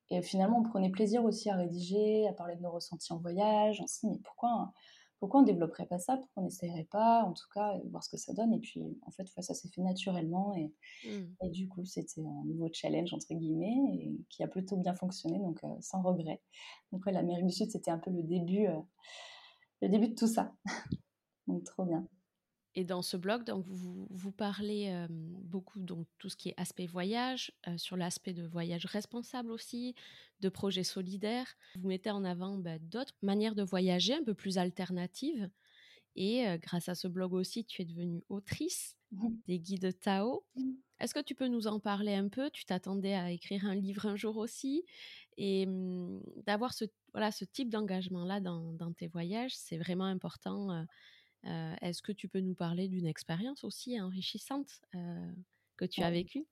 Et, 0.09 0.21
finalement, 0.21 0.59
on 0.59 0.63
prenait 0.63 0.89
plaisir 0.89 1.23
aussi 1.23 1.49
à 1.49 1.55
rédiger, 1.55 2.27
à 2.27 2.33
parler 2.33 2.55
de 2.55 2.61
nos 2.61 2.71
ressentis 2.71 3.13
en 3.13 3.17
voyage. 3.17 3.79
On 3.81 3.87
s'est 3.87 4.07
dit, 4.07 4.13
mais 4.13 4.21
pourquoi 4.23 4.71
pourquoi 5.19 5.41
on 5.41 5.43
développerait 5.43 5.85
pas 5.85 5.99
ça 5.99 6.17
Pourquoi 6.17 6.43
on 6.43 6.45
n'essayerait 6.45 6.87
pas, 6.89 7.23
en 7.23 7.33
tout 7.33 7.47
cas, 7.53 7.77
voir 7.91 8.03
ce 8.03 8.09
que 8.09 8.17
ça 8.17 8.33
donne 8.33 8.53
Et 8.53 8.59
puis, 8.59 8.97
en 9.05 9.11
fait, 9.11 9.27
ça 9.27 9.53
s'est 9.53 9.67
fait 9.67 9.81
naturellement. 9.81 10.53
Et, 10.55 10.73
mmh. 11.05 11.35
et 11.43 11.49
du 11.49 11.67
coup, 11.67 11.83
c'était 11.85 12.21
un 12.21 12.45
nouveau 12.45 12.69
challenge, 12.71 13.13
entre 13.13 13.33
guillemets, 13.33 13.77
et 13.93 14.17
qui 14.29 14.43
a 14.43 14.47
plutôt 14.47 14.77
bien 14.77 14.95
fonctionné, 14.95 15.39
donc 15.39 15.61
euh, 15.63 15.75
sans 15.81 16.01
regret. 16.01 16.41
Donc, 16.91 17.05
ouais, 17.05 17.11
l'Amérique 17.11 17.47
du 17.47 17.53
Sud, 17.53 17.69
c'était 17.69 17.91
un 17.91 17.99
peu 17.99 18.11
le 18.11 18.23
début, 18.23 18.67
euh, 18.67 18.79
le 19.81 19.89
début 19.89 20.09
de 20.09 20.15
tout 20.15 20.27
ça. 20.27 20.53
donc, 21.47 21.65
trop 21.65 21.83
bien. 21.83 22.07
Et 22.79 22.85
dans 22.85 23.01
ce 23.01 23.17
blog, 23.17 23.43
donc 23.43 23.65
vous, 23.67 24.07
vous 24.09 24.31
parlez 24.31 25.05
beaucoup 25.09 25.81
donc 25.81 26.07
tout 26.17 26.29
ce 26.29 26.37
qui 26.37 26.47
est 26.47 26.53
aspect 26.55 26.85
voyage, 26.85 27.51
sur 27.75 27.97
l'aspect 27.97 28.31
de 28.31 28.47
voyage 28.47 28.85
responsable 28.85 29.51
aussi, 29.51 29.95
de 30.39 30.47
projets 30.47 30.85
solidaires. 30.85 31.57
Vous 31.75 31.89
mettez 31.89 32.09
en 32.09 32.23
avant 32.23 32.57
bah, 32.57 32.79
d'autres 32.79 33.17
manières 33.21 33.53
de 33.53 33.63
voyager 33.63 34.13
un 34.13 34.23
peu 34.23 34.33
plus 34.33 34.57
alternatives. 34.57 35.49
Et 36.15 36.45
grâce 36.61 36.87
à 36.87 36.95
ce 36.95 37.09
blog 37.09 37.33
aussi, 37.33 37.65
tu 37.65 37.81
es 37.81 37.85
devenue 37.85 38.23
autrice 38.29 38.95
des 39.45 39.59
guides 39.59 39.99
Tao. 39.99 40.45
Est-ce 41.01 41.13
que 41.13 41.19
tu 41.19 41.35
peux 41.35 41.49
nous 41.49 41.67
en 41.67 41.81
parler 41.81 42.13
un 42.13 42.29
peu? 42.29 42.49
Tu 42.49 42.63
t'attendais 42.63 43.13
à 43.13 43.29
écrire 43.29 43.65
un 43.65 43.75
livre 43.75 44.05
un 44.05 44.15
jour 44.15 44.37
aussi 44.37 44.85
et 45.35 45.65
mmh, 45.65 46.21
d'avoir 46.45 46.73
ce, 46.73 46.85
voilà, 47.11 47.31
ce 47.31 47.43
type 47.43 47.69
d'engagement-là 47.69 48.39
dans, 48.39 48.71
dans, 48.71 48.93
tes 48.93 49.07
voyages, 49.07 49.55
c'est 49.55 49.77
vraiment 49.77 50.05
important 50.05 50.71
euh, 50.71 50.83
est-ce 51.43 52.01
que 52.01 52.11
tu 52.11 52.27
peux 52.27 52.41
nous 52.41 52.55
parler 52.55 52.87
d'une 52.87 53.07
expérience 53.07 53.63
aussi 53.63 53.99
enrichissante 53.99 54.81
euh, 54.95 55.31
que 55.77 55.85
tu 55.85 56.01
as 56.01 56.11
vécue? 56.11 56.45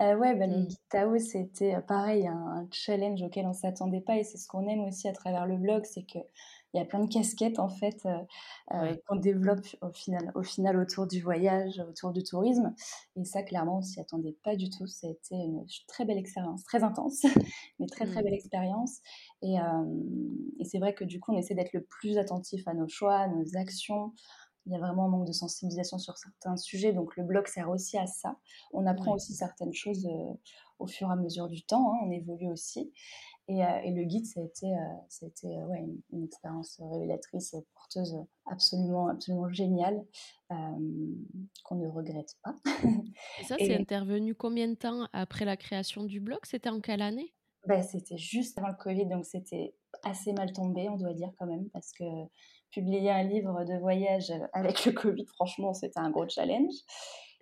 Euh, 0.00 0.16
ouais, 0.16 0.34
bah, 0.34 0.46
le. 0.46 0.66
Tao, 0.88 1.18
c'était 1.18 1.80
pareil, 1.82 2.26
un, 2.26 2.66
challenge 2.72 3.22
auquel 3.22 3.46
on 3.46 3.50
ne 3.50 3.54
s'attendait 3.54 4.00
pas 4.00 4.16
et 4.16 4.24
c'est 4.24 4.38
ce 4.38 4.48
qu'on 4.48 4.66
aime 4.68 4.80
aussi 4.80 5.08
à 5.08 5.12
travers 5.12 5.46
le 5.46 5.56
blog, 5.56 5.84
c'est 5.84 6.04
qu'il 6.74 6.80
y 6.80 6.82
a 6.82 6.86
plein 6.86 7.04
de 7.04 7.12
casquettes 7.12 7.60
en 7.60 7.68
fait 7.68 8.06
qu'on 9.06 9.16
développe 9.16 9.64
au 9.80 9.90
final, 9.90 10.32
au 10.34 10.42
final 10.42 10.76
autour 10.76 11.06
du 11.06 11.22
voyage, 11.22 11.80
autour 11.88 12.12
du 12.12 12.24
tourisme. 12.24 12.74
Et 13.14 13.24
ça, 13.24 13.44
clairement, 13.44 13.78
on 13.78 13.82
s'y 13.82 14.00
attendait 14.00 14.36
pas 14.42 14.56
du 14.56 14.68
tout. 14.70 14.86
Ça 14.88 15.06
a 15.06 15.10
été 15.10 15.36
une 15.36 15.64
très 15.86 16.04
belle 16.04 16.18
expérience, 16.18 16.64
très 16.64 16.82
intense, 16.82 17.22
mais 17.78 17.86
très 17.86 18.06
très 18.06 18.20
mmh. 18.20 18.24
belle 18.24 18.34
expérience. 18.34 18.98
Et, 19.42 19.54
et 20.58 20.64
c'est 20.64 20.78
vrai 20.78 20.94
que 20.94 21.04
du 21.04 21.20
coup, 21.20 21.32
on 21.32 21.38
essaie 21.38 21.54
d'être 21.54 21.72
le 21.74 21.84
plus 21.84 22.18
attentif 22.18 22.66
à 22.66 22.74
nos 22.74 22.88
choix, 22.88 23.18
à 23.18 23.28
nos 23.28 23.56
actions. 23.56 24.12
Il 24.66 24.72
y 24.72 24.76
a 24.76 24.78
vraiment 24.78 25.04
un 25.04 25.08
manque 25.08 25.26
de 25.26 25.32
sensibilisation 25.32 25.98
sur 25.98 26.16
certains 26.16 26.56
sujets, 26.56 26.92
donc 26.92 27.16
le 27.16 27.22
blog 27.22 27.46
sert 27.46 27.68
aussi 27.68 27.98
à 27.98 28.06
ça. 28.06 28.38
On 28.72 28.86
apprend 28.86 29.14
aussi 29.14 29.34
certaines 29.34 29.74
choses 29.74 30.08
au 30.78 30.86
fur 30.86 31.08
et 31.08 31.12
à 31.12 31.16
mesure 31.16 31.48
du 31.48 31.62
temps, 31.62 31.92
hein, 31.92 31.98
on 32.04 32.10
évolue 32.10 32.50
aussi. 32.50 32.92
Et, 33.48 33.58
et, 33.58 33.90
le 33.90 34.04
guide, 34.04 34.24
ça 34.24 34.40
a 34.40 34.44
été, 34.44 34.74
ça 35.08 35.26
a 35.26 35.28
été 35.28 35.46
ouais, 35.46 35.80
une, 35.80 36.00
une, 36.12 36.24
expérience 36.24 36.80
révélatrice, 36.80 37.54
porteuse 37.74 38.16
absolument, 38.46 39.08
absolument 39.08 39.50
géniale, 39.50 40.02
qu'on 40.48 41.74
ne 41.74 41.86
regrette 41.88 42.36
pas. 42.42 42.56
Et 43.40 43.44
ça, 43.44 43.56
c'est 43.58 43.74
intervenu 43.74 44.34
combien 44.34 44.68
de 44.68 44.74
temps 44.74 45.08
après 45.12 45.44
la 45.44 45.56
création 45.56 46.04
du 46.04 46.20
blog? 46.20 46.38
C'était 46.44 46.70
en 46.70 46.80
quelle 46.80 47.02
année? 47.02 47.34
Bah, 47.66 47.82
C'était 47.82 48.18
juste 48.18 48.58
avant 48.58 48.68
le 48.68 48.76
Covid, 48.76 49.06
donc 49.06 49.24
c'était 49.24 49.74
assez 50.02 50.32
mal 50.32 50.52
tombé, 50.52 50.88
on 50.88 50.96
doit 50.96 51.14
dire 51.14 51.30
quand 51.38 51.46
même, 51.46 51.68
parce 51.70 51.92
que 51.92 52.04
publier 52.70 53.10
un 53.10 53.22
livre 53.22 53.64
de 53.64 53.78
voyage 53.78 54.32
avec 54.52 54.84
le 54.84 54.92
Covid, 54.92 55.26
franchement, 55.26 55.72
c'était 55.72 56.00
un 56.00 56.10
gros 56.10 56.28
challenge. 56.28 56.74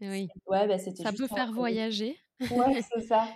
Oui. 0.00 0.28
Ouais, 0.46 0.78
c'était 0.78 1.02
ça 1.02 1.12
peut 1.12 1.28
faire 1.28 1.52
voyager. 1.52 2.16
Ouais, 2.50 2.82
c'est 2.94 3.02
ça. 3.02 3.28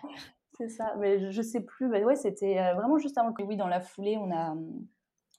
C'est 0.57 0.69
ça. 0.69 0.95
Mais 0.99 1.31
je, 1.31 1.43
sais 1.43 1.61
plus. 1.61 1.89
Bah, 1.89 2.01
ouais, 2.01 2.17
c'était 2.17 2.59
euh, 2.59 2.75
vraiment 2.75 2.99
juste 2.99 3.19
avant 3.19 3.29
le 3.29 3.35
Covid. 3.35 3.57
Dans 3.57 3.69
la 3.69 3.81
foulée, 3.81 4.17
on 4.17 4.31
a, 4.31 4.57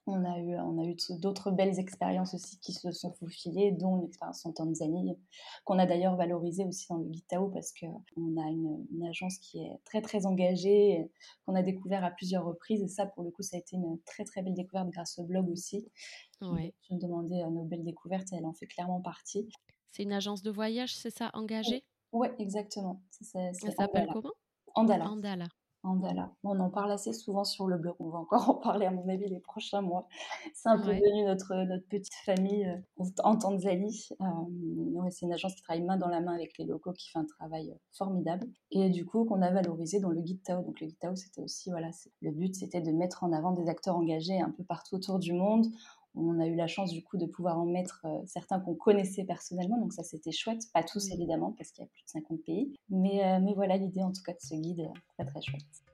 on 0.05 0.23
a 0.23 0.39
eu, 0.39 0.55
on 0.55 0.79
a 0.79 0.85
eu 0.85 0.95
d'autres 1.19 1.51
belles 1.51 1.79
expériences 1.79 2.33
aussi 2.33 2.59
qui 2.59 2.73
se 2.73 2.91
sont 2.91 3.11
faufilées, 3.13 3.71
dont 3.71 3.97
une 3.97 4.05
expérience 4.05 4.45
en 4.45 4.53
Tanzanie, 4.53 5.17
qu'on 5.65 5.79
a 5.79 5.85
d'ailleurs 5.85 6.15
valorisée 6.15 6.65
aussi 6.65 6.87
dans 6.89 6.97
le 6.97 7.05
Guitao 7.05 7.49
parce 7.49 7.73
qu'on 7.73 8.41
a 8.41 8.49
une, 8.49 8.85
agence 9.07 9.37
qui 9.39 9.59
est 9.59 9.79
très 9.85 10.01
très 10.01 10.25
engagée, 10.25 11.09
qu'on 11.45 11.55
a 11.55 11.63
découvert 11.63 12.03
à 12.03 12.11
plusieurs 12.11 12.45
reprises. 12.45 12.83
Et 12.83 12.87
ça, 12.87 13.05
pour 13.07 13.23
le 13.23 13.31
coup, 13.31 13.41
ça 13.41 13.57
a 13.57 13.59
été 13.59 13.75
une 13.75 13.99
très 14.05 14.23
très 14.23 14.41
belle 14.41 14.55
découverte 14.55 14.89
grâce 14.89 15.17
au 15.19 15.23
blog 15.23 15.49
aussi. 15.49 15.89
Ouais. 16.41 16.73
Je 16.87 16.93
me 16.93 16.99
demandais 16.99 17.43
nos 17.49 17.63
belles 17.63 17.83
découvertes 17.83 18.31
et 18.33 18.37
elle 18.37 18.45
en 18.45 18.53
fait 18.53 18.67
clairement 18.67 19.01
partie. 19.01 19.49
C'est 19.91 20.03
une 20.03 20.13
agence 20.13 20.43
de 20.43 20.51
voyage, 20.51 20.95
c'est 20.95 21.09
ça, 21.09 21.31
engagée? 21.33 21.83
Oui, 22.13 22.27
ouais, 22.27 22.35
exactement. 22.37 23.01
Ça, 23.09 23.51
s'appelle 23.53 24.07
comment? 24.13 24.33
Andala. 24.77 25.09
Andala. 25.81 26.31
On 26.43 26.59
en 26.59 26.69
parle 26.69 26.91
assez 26.91 27.13
souvent 27.13 27.43
sur 27.43 27.67
le 27.67 27.77
blog. 27.77 27.95
On 27.99 28.09
va 28.09 28.19
encore 28.19 28.49
en 28.49 28.53
parler, 28.53 28.85
à 28.85 28.91
mon 28.91 29.09
avis, 29.09 29.27
les 29.27 29.39
prochains 29.39 29.81
mois. 29.81 30.07
C'est 30.53 30.69
un 30.69 30.77
peu 30.77 30.93
devenu 30.93 31.23
notre, 31.25 31.55
notre 31.65 31.87
petite 31.87 32.13
famille 32.25 32.65
euh, 32.65 33.05
en 33.23 33.37
Tanzanie. 33.37 34.09
Euh, 34.21 35.09
c'est 35.09 35.25
une 35.25 35.33
agence 35.33 35.55
qui 35.55 35.63
travaille 35.63 35.83
main 35.83 35.97
dans 35.97 36.09
la 36.09 36.21
main 36.21 36.35
avec 36.35 36.57
les 36.59 36.65
locaux, 36.65 36.93
qui 36.93 37.09
fait 37.09 37.17
un 37.17 37.25
travail 37.25 37.71
euh, 37.71 37.75
formidable. 37.91 38.47
Et 38.69 38.89
du 38.89 39.03
coup, 39.05 39.25
qu'on 39.25 39.41
a 39.41 39.49
valorisé 39.49 39.99
dans 39.99 40.09
le 40.09 40.21
Guide 40.21 40.43
Tao. 40.43 40.61
Donc, 40.61 40.79
le 40.79 40.87
Guide 40.87 40.99
Tao, 40.99 41.15
c'était 41.15 41.41
aussi, 41.41 41.71
voilà, 41.71 41.89
le 42.21 42.31
but, 42.31 42.53
c'était 42.53 42.81
de 42.81 42.91
mettre 42.91 43.23
en 43.23 43.31
avant 43.31 43.51
des 43.51 43.67
acteurs 43.67 43.95
engagés 43.95 44.39
un 44.39 44.51
peu 44.51 44.63
partout 44.63 44.95
autour 44.95 45.17
du 45.17 45.33
monde 45.33 45.65
on 46.15 46.39
a 46.39 46.47
eu 46.47 46.55
la 46.55 46.67
chance 46.67 46.91
du 46.91 47.03
coup 47.03 47.17
de 47.17 47.25
pouvoir 47.25 47.59
en 47.59 47.65
mettre 47.65 48.01
euh, 48.05 48.21
certains 48.25 48.59
qu'on 48.59 48.75
connaissait 48.75 49.23
personnellement, 49.23 49.77
donc 49.77 49.93
ça 49.93 50.03
c'était 50.03 50.31
chouette. 50.31 50.61
Pas 50.73 50.83
tous 50.83 51.11
évidemment 51.11 51.53
parce 51.57 51.71
qu'il 51.71 51.83
y 51.83 51.87
a 51.87 51.89
plus 51.89 52.03
de 52.03 52.09
50 52.09 52.43
pays, 52.43 52.73
mais, 52.89 53.23
euh, 53.25 53.39
mais 53.41 53.53
voilà 53.53 53.77
l'idée 53.77 54.03
en 54.03 54.11
tout 54.11 54.23
cas 54.23 54.33
de 54.33 54.41
ce 54.41 54.55
guide, 54.55 54.81
euh, 54.81 54.99
très 55.15 55.25
très 55.25 55.41
chouette. 55.41 55.86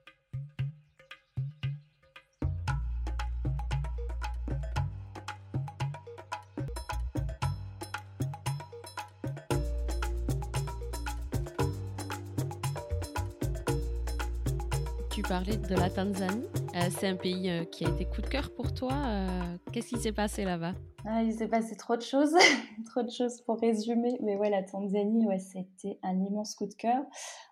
Parlais 15.28 15.56
de 15.56 15.74
la 15.74 15.88
Tanzanie. 15.88 16.44
Euh, 16.74 16.88
c'est 16.90 17.08
un 17.08 17.16
pays 17.16 17.48
euh, 17.48 17.64
qui 17.64 17.86
a 17.86 17.88
été 17.88 18.04
coup 18.04 18.20
de 18.20 18.26
cœur 18.26 18.54
pour 18.54 18.74
toi. 18.74 18.92
Euh, 18.92 19.56
qu'est-ce 19.72 19.88
qui 19.88 19.98
s'est 19.98 20.12
passé 20.12 20.44
là-bas? 20.44 20.74
Ah, 21.06 21.22
Il 21.22 21.32
s'est 21.32 21.48
passé 21.48 21.76
trop 21.76 21.96
de 21.96 22.02
choses, 22.02 22.34
trop 22.90 23.02
de 23.02 23.10
choses 23.10 23.40
pour 23.42 23.58
résumer. 23.58 24.18
Mais 24.22 24.36
ouais, 24.36 24.50
la 24.50 24.62
Tanzanie, 24.62 25.26
ouais, 25.26 25.38
c'était 25.38 25.98
un 26.02 26.22
immense 26.22 26.54
coup 26.54 26.66
de 26.66 26.74
cœur. 26.74 27.02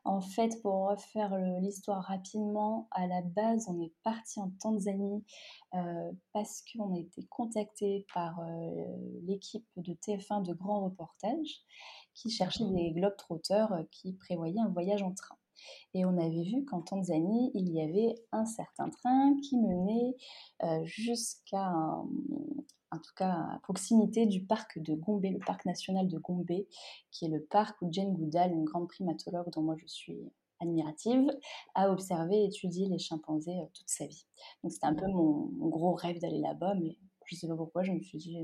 En 0.05 0.21
fait, 0.21 0.61
pour 0.61 0.91
refaire 0.91 1.35
l'histoire 1.61 2.03
rapidement, 2.03 2.89
à 2.91 3.07
la 3.07 3.23
base, 3.23 3.67
on 3.69 3.81
est 3.81 3.93
parti 4.03 4.41
en 4.41 4.51
Tanzanie 4.61 5.25
parce 6.33 6.63
qu'on 6.63 6.95
a 6.95 6.99
été 6.99 7.25
contacté 7.31 8.07
par 8.13 8.41
l'équipe 9.23 9.67
de 9.77 9.95
TF1 9.95 10.47
de 10.47 10.53
Grand 10.53 10.85
Reportage 10.85 11.63
qui 12.15 12.31
cherchait 12.31 12.65
des 12.65 12.93
globetrotters 12.93 13.73
qui 13.91 14.13
prévoyaient 14.15 14.61
un 14.61 14.69
voyage 14.69 15.03
en 15.03 15.15
train. 15.15 15.37
Et 15.95 16.05
on 16.05 16.17
avait 16.19 16.43
vu 16.43 16.65
qu'en 16.65 16.83
Tanzanie, 16.83 17.51
il 17.55 17.71
y 17.71 17.81
avait 17.81 18.15
un 18.33 18.45
certain 18.45 18.91
train 18.91 19.37
qui 19.43 19.59
menait 19.59 20.15
euh, 20.63 20.85
jusqu'à, 20.85 21.71
en 21.71 22.99
tout 22.99 23.13
cas 23.17 23.31
à 23.31 23.61
proximité 23.63 24.27
du 24.27 24.45
parc 24.45 24.79
de 24.79 24.95
Gombe, 24.95 25.25
le 25.25 25.39
parc 25.45 25.65
national 25.67 26.09
de 26.09 26.19
Gombe, 26.19 26.47
qui 27.11 27.25
est 27.25 27.29
le 27.29 27.45
parc 27.45 27.81
où 27.83 27.89
Jane 27.91 28.15
Goodall, 28.15 28.53
une 28.53 28.65
grande 28.65 28.89
primatologue 28.89 29.51
dont 29.53 29.63
moi 29.63 29.77
je 29.79 29.87
suis 29.87 30.19
admirative, 30.61 31.27
a 31.75 31.91
observé 31.91 32.43
et 32.43 32.45
étudié 32.47 32.87
les 32.89 32.99
chimpanzés 32.99 33.59
euh, 33.59 33.67
toute 33.75 33.89
sa 33.89 34.07
vie. 34.07 34.27
Donc 34.63 34.73
c'était 34.73 34.87
un 34.87 34.95
peu 34.95 35.07
mon, 35.07 35.51
mon 35.57 35.69
gros 35.69 35.95
rêve 35.95 36.21
d'aller 36.21 36.39
là-bas, 36.39 36.75
mais 36.75 36.99
je 37.27 37.37
ne 37.37 37.39
sais 37.39 37.49
pas 37.49 37.57
pourquoi, 37.57 37.83
je 37.83 37.93
me 37.93 38.01
suis 38.01 38.19
dit 38.19 38.37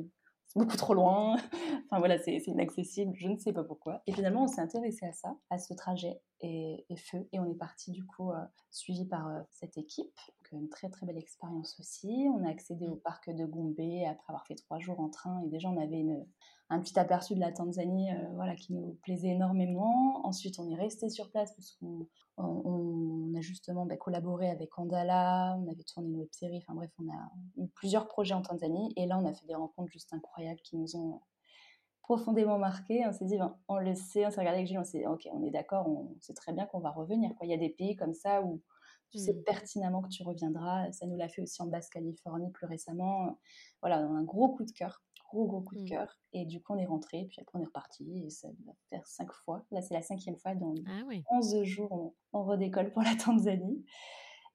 c'est 0.48 0.58
beaucoup 0.58 0.76
trop 0.76 0.94
loin. 0.94 1.36
enfin 1.90 1.98
voilà, 1.98 2.18
c'est 2.18 2.36
inaccessible, 2.46 3.12
je 3.16 3.28
ne 3.28 3.38
sais 3.38 3.52
pas 3.52 3.64
pourquoi. 3.64 4.02
Et 4.06 4.12
finalement, 4.12 4.44
on 4.44 4.46
s'est 4.46 4.60
intéressé 4.60 5.06
à 5.06 5.12
ça, 5.12 5.36
à 5.50 5.58
ce 5.58 5.74
trajet 5.74 6.20
et, 6.40 6.84
feu. 6.96 7.28
Et 7.32 7.38
on 7.38 7.46
est 7.46 7.56
parti 7.56 7.90
du 7.90 8.04
coup 8.04 8.30
euh, 8.30 8.44
suivi 8.70 9.04
par 9.04 9.28
euh, 9.28 9.40
cette 9.50 9.78
équipe. 9.78 10.16
Donc, 10.28 10.62
une 10.62 10.68
très 10.68 10.88
très 10.88 11.06
belle 11.06 11.18
expérience 11.18 11.78
aussi. 11.80 12.28
On 12.34 12.44
a 12.44 12.50
accédé 12.50 12.88
au 12.88 12.96
parc 12.96 13.30
de 13.30 13.44
Gombe 13.44 13.74
après 13.78 14.24
avoir 14.28 14.46
fait 14.46 14.54
trois 14.54 14.78
jours 14.78 15.00
en 15.00 15.08
train 15.08 15.40
et 15.44 15.48
déjà 15.48 15.68
on 15.68 15.80
avait 15.80 16.00
une, 16.00 16.24
un 16.70 16.80
petit 16.80 16.98
aperçu 16.98 17.34
de 17.34 17.40
la 17.40 17.52
Tanzanie 17.52 18.10
euh, 18.12 18.34
voilà, 18.34 18.54
qui 18.54 18.72
nous 18.72 18.98
plaisait 19.02 19.30
énormément. 19.30 20.26
Ensuite, 20.26 20.58
on 20.58 20.68
est 20.70 20.76
resté 20.76 21.08
sur 21.08 21.30
place 21.30 21.52
parce 21.54 21.72
qu'on 21.72 22.06
on, 22.36 23.34
a 23.36 23.40
justement 23.40 23.86
bah, 23.86 23.96
collaboré 23.96 24.50
avec 24.50 24.78
Andala, 24.78 25.56
on 25.58 25.70
avait 25.70 25.82
tourné 25.82 26.08
une 26.08 26.16
web 26.16 26.28
série, 26.32 26.58
enfin 26.58 26.74
bref, 26.74 26.90
on 26.98 27.08
a 27.08 27.30
eu 27.56 27.68
plusieurs 27.68 28.08
projets 28.08 28.34
en 28.34 28.42
Tanzanie 28.42 28.92
et 28.96 29.06
là, 29.06 29.18
on 29.18 29.24
a 29.26 29.32
fait 29.32 29.46
des 29.46 29.54
rencontres 29.54 29.92
juste 29.92 30.12
incroyables 30.12 30.60
qui 30.60 30.76
nous 30.76 30.96
ont 30.96 31.20
profondément 32.08 32.58
marqué. 32.58 33.04
On 33.06 33.12
s'est 33.12 33.26
dit, 33.26 33.36
ben, 33.36 33.54
on 33.68 33.76
le 33.76 33.94
sait, 33.94 34.26
on 34.26 34.30
s'est 34.30 34.40
regardé 34.40 34.58
avec 34.58 34.66
Gilles, 34.66 34.78
on 34.78 34.84
s'est 34.84 35.00
dit, 35.00 35.06
ok, 35.06 35.28
on 35.32 35.44
est 35.44 35.50
d'accord, 35.50 35.86
on 35.86 36.16
sait 36.20 36.32
très 36.32 36.54
bien 36.54 36.64
qu'on 36.66 36.80
va 36.80 36.90
revenir. 36.90 37.34
Quoi. 37.36 37.46
Il 37.46 37.50
y 37.50 37.54
a 37.54 37.58
des 37.58 37.68
pays 37.68 37.96
comme 37.96 38.14
ça 38.14 38.42
où 38.42 38.62
tu 39.10 39.18
sais 39.18 39.34
mmh. 39.34 39.44
pertinemment 39.44 40.00
que 40.00 40.08
tu 40.08 40.22
reviendras. 40.22 40.90
Ça 40.92 41.06
nous 41.06 41.16
l'a 41.16 41.28
fait 41.28 41.42
aussi 41.42 41.60
en 41.60 41.66
Basse-Californie 41.66 42.50
plus 42.50 42.66
récemment. 42.66 43.38
Voilà, 43.82 44.00
on 44.00 44.14
a 44.14 44.18
un 44.18 44.24
gros 44.24 44.48
coup 44.48 44.64
de 44.64 44.70
cœur, 44.70 45.02
gros 45.30 45.46
gros 45.46 45.60
coup 45.60 45.76
de 45.76 45.82
mmh. 45.82 45.88
cœur. 45.88 46.18
Et 46.32 46.46
du 46.46 46.62
coup, 46.62 46.72
on 46.72 46.78
est 46.78 46.86
rentré, 46.86 47.26
puis 47.28 47.42
après 47.42 47.58
on 47.58 47.62
est 47.62 47.66
reparti. 47.66 48.24
Et 48.24 48.30
ça 48.30 48.48
va 48.66 48.72
faire 48.88 49.06
cinq 49.06 49.30
fois. 49.30 49.66
Là, 49.70 49.82
c'est 49.82 49.94
la 49.94 50.02
cinquième 50.02 50.36
fois. 50.38 50.54
Dans 50.54 50.72
ah, 50.86 51.02
11 51.30 51.62
jours, 51.64 51.92
on, 51.92 52.14
on 52.32 52.44
redécolle 52.44 52.90
pour 52.90 53.02
la 53.02 53.14
Tanzanie. 53.16 53.84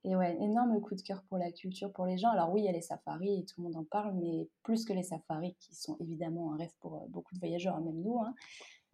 Et 0.05 0.15
ouais, 0.15 0.35
énorme 0.41 0.81
coup 0.81 0.95
de 0.95 1.01
cœur 1.01 1.23
pour 1.23 1.37
la 1.37 1.51
culture, 1.51 1.91
pour 1.93 2.05
les 2.05 2.17
gens. 2.17 2.29
Alors 2.29 2.51
oui, 2.51 2.61
il 2.61 2.65
y 2.65 2.69
a 2.69 2.73
les 2.73 2.81
safaris 2.81 3.39
et 3.39 3.45
tout 3.45 3.61
le 3.61 3.63
monde 3.63 3.77
en 3.77 3.85
parle, 3.85 4.13
mais 4.15 4.49
plus 4.63 4.83
que 4.83 4.91
les 4.91 5.03
safaris, 5.03 5.55
qui 5.59 5.75
sont 5.75 5.95
évidemment 5.99 6.53
un 6.53 6.57
rêve 6.57 6.73
pour 6.79 6.95
euh, 6.95 7.05
beaucoup 7.07 7.33
de 7.33 7.39
voyageurs, 7.39 7.79
même 7.79 8.01
nous, 8.01 8.19
hein, 8.19 8.35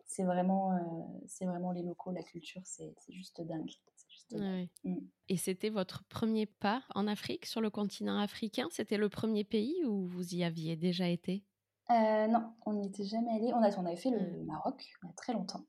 c'est 0.05 0.23
vraiment, 0.23 0.73
euh, 0.73 0.79
c'est 1.27 1.45
vraiment 1.45 1.71
les 1.71 1.83
locaux, 1.83 2.11
la 2.11 2.23
culture, 2.23 2.61
c'est 2.63 2.93
juste 3.09 3.41
dingue. 3.41 3.69
Juste 4.07 4.35
mm. 4.83 4.97
Et 5.29 5.37
c'était 5.37 5.69
votre 5.69 6.03
premier 6.05 6.47
pas 6.47 6.83
en 6.95 7.07
Afrique, 7.07 7.45
sur 7.45 7.61
le 7.61 7.69
continent 7.69 8.17
africain? 8.17 8.67
C'était 8.71 8.97
le 8.97 9.09
premier 9.09 9.43
pays 9.43 9.83
où 9.85 10.07
vous 10.07 10.33
y 10.33 10.43
aviez 10.43 10.75
déjà 10.75 11.07
été? 11.07 11.43
Euh, 11.91 12.27
Non, 12.27 12.53
on 12.65 12.73
n'y 12.73 12.87
était 12.87 13.05
jamais 13.05 13.31
allé. 13.31 13.51
On, 13.53 13.61
a, 13.63 13.75
on 13.77 13.85
avait 13.85 13.95
fait 13.95 14.11
le 14.11 14.43
Maroc 14.45 14.83
il 14.83 15.07
y 15.07 15.09
a 15.09 15.13
très 15.13 15.33
longtemps. 15.33 15.65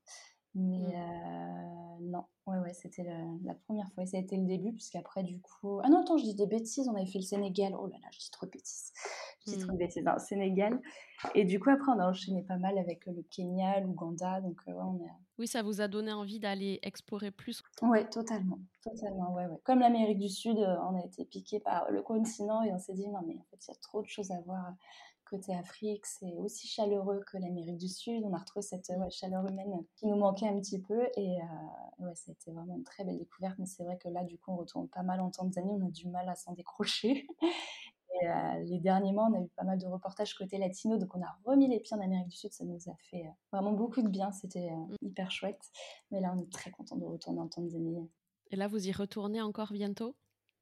Mais 0.54 0.96
euh, 0.96 1.89
non, 2.00 2.24
ouais, 2.46 2.58
ouais, 2.58 2.72
c'était 2.72 3.04
la, 3.44 3.54
première 3.54 3.90
fois. 3.92 4.02
Et 4.02 4.06
ça 4.06 4.16
a 4.16 4.20
été 4.20 4.36
le 4.36 4.46
début, 4.46 4.72
puisqu'après, 4.72 5.22
du 5.22 5.40
coup. 5.40 5.80
Ah 5.84 5.88
non, 5.88 6.00
attends, 6.00 6.16
je 6.16 6.24
dis 6.24 6.34
des 6.34 6.46
bêtises, 6.46 6.88
on 6.88 6.94
avait 6.94 7.06
fait 7.06 7.18
le 7.18 7.24
Sénégal. 7.24 7.74
Oh 7.78 7.86
là 7.86 7.96
là, 8.00 8.08
je 8.12 8.18
dis 8.18 8.30
trop 8.30 8.46
de 8.46 8.50
bêtises. 8.50 8.92
Je 9.46 9.52
dis 9.52 9.58
trop 9.58 9.72
de 9.72 9.76
mmh. 9.76 9.78
bêtises. 9.78 10.04
Non, 10.04 10.18
Sénégal. 10.18 10.80
Et 11.34 11.44
du 11.44 11.60
coup, 11.60 11.70
après, 11.70 11.90
on 11.92 11.98
a 11.98 12.08
enchaîné 12.08 12.42
pas 12.42 12.56
mal 12.56 12.78
avec 12.78 13.06
le 13.06 13.22
Kenya, 13.30 13.80
l'Ouganda. 13.80 14.40
Donc, 14.40 14.60
euh, 14.68 14.72
ouais, 14.72 14.82
on 14.82 15.04
est. 15.04 15.10
Oui, 15.38 15.46
ça 15.46 15.62
vous 15.62 15.80
a 15.80 15.88
donné 15.88 16.12
envie 16.12 16.38
d'aller 16.38 16.78
explorer 16.82 17.30
plus 17.30 17.62
Ouais, 17.82 18.08
totalement. 18.08 18.58
Totalement, 18.82 19.32
ouais, 19.34 19.46
ouais. 19.46 19.58
Comme 19.64 19.80
l'Amérique 19.80 20.18
du 20.18 20.28
Sud, 20.28 20.58
euh, 20.58 20.76
on 20.90 21.00
a 21.00 21.04
été 21.04 21.24
piqué 21.24 21.60
par 21.60 21.90
le 21.90 22.02
continent 22.02 22.62
et 22.62 22.72
on 22.72 22.78
s'est 22.78 22.94
dit, 22.94 23.08
non, 23.08 23.20
mais 23.26 23.34
en 23.38 23.44
fait, 23.50 23.66
il 23.66 23.70
y 23.70 23.72
a 23.72 23.78
trop 23.80 24.02
de 24.02 24.06
choses 24.06 24.30
à 24.30 24.40
voir 24.40 24.74
côté 25.30 25.54
Afrique, 25.54 26.04
c'est 26.04 26.34
aussi 26.38 26.66
chaleureux 26.66 27.22
que 27.30 27.38
l'Amérique 27.38 27.78
du 27.78 27.88
Sud. 27.88 28.24
On 28.24 28.34
a 28.34 28.38
retrouvé 28.38 28.62
cette 28.62 28.92
chaleur 29.10 29.48
humaine 29.48 29.84
qui 29.94 30.06
nous 30.06 30.16
manquait 30.16 30.48
un 30.48 30.58
petit 30.58 30.80
peu. 30.80 31.06
Et 31.16 31.40
euh, 31.40 32.04
ouais, 32.04 32.14
ça 32.14 32.30
a 32.30 32.32
été 32.32 32.50
vraiment 32.50 32.76
une 32.76 32.84
très 32.84 33.04
belle 33.04 33.18
découverte. 33.18 33.56
Mais 33.58 33.66
c'est 33.66 33.84
vrai 33.84 33.96
que 33.96 34.08
là, 34.08 34.24
du 34.24 34.36
coup, 34.38 34.52
on 34.52 34.56
retourne 34.56 34.88
pas 34.88 35.02
mal 35.02 35.20
en 35.20 35.30
Tanzanie. 35.30 35.70
On 35.80 35.86
a 35.86 35.90
du 35.90 36.08
mal 36.08 36.28
à 36.28 36.34
s'en 36.34 36.52
décrocher. 36.52 37.26
Et 38.20 38.28
euh, 38.28 38.58
les 38.64 38.80
derniers 38.80 39.12
mois, 39.12 39.28
on 39.30 39.34
a 39.34 39.40
eu 39.40 39.48
pas 39.56 39.62
mal 39.62 39.78
de 39.78 39.86
reportages 39.86 40.34
côté 40.34 40.58
latino. 40.58 40.98
Donc, 40.98 41.14
on 41.14 41.22
a 41.22 41.38
remis 41.44 41.68
les 41.68 41.78
pieds 41.78 41.96
en 41.96 42.00
Amérique 42.00 42.28
du 42.28 42.36
Sud. 42.36 42.52
Ça 42.52 42.64
nous 42.64 42.90
a 42.90 42.96
fait 43.10 43.24
euh, 43.24 43.30
vraiment 43.52 43.72
beaucoup 43.72 44.02
de 44.02 44.08
bien. 44.08 44.32
C'était 44.32 44.70
mm. 44.70 44.96
hyper 45.02 45.30
chouette. 45.30 45.62
Mais 46.10 46.20
là, 46.20 46.34
on 46.36 46.42
est 46.42 46.52
très 46.52 46.72
content 46.72 46.96
de 46.96 47.04
retourner 47.04 47.40
en 47.40 47.48
Tanzanie. 47.48 48.10
Et 48.50 48.56
là, 48.56 48.66
vous 48.66 48.88
y 48.88 48.90
retournez 48.92 49.40
encore 49.40 49.72
bientôt? 49.72 50.16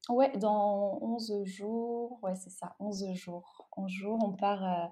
Ouais, 0.09 0.35
dans 0.37 0.97
11 1.03 1.43
jours, 1.45 2.19
ouais, 2.23 2.35
c'est 2.35 2.49
ça, 2.49 2.75
11 2.79 3.13
jours. 3.13 3.67
11 3.77 3.91
jours, 3.91 4.19
on 4.23 4.33
part, 4.33 4.63
euh, 4.63 4.87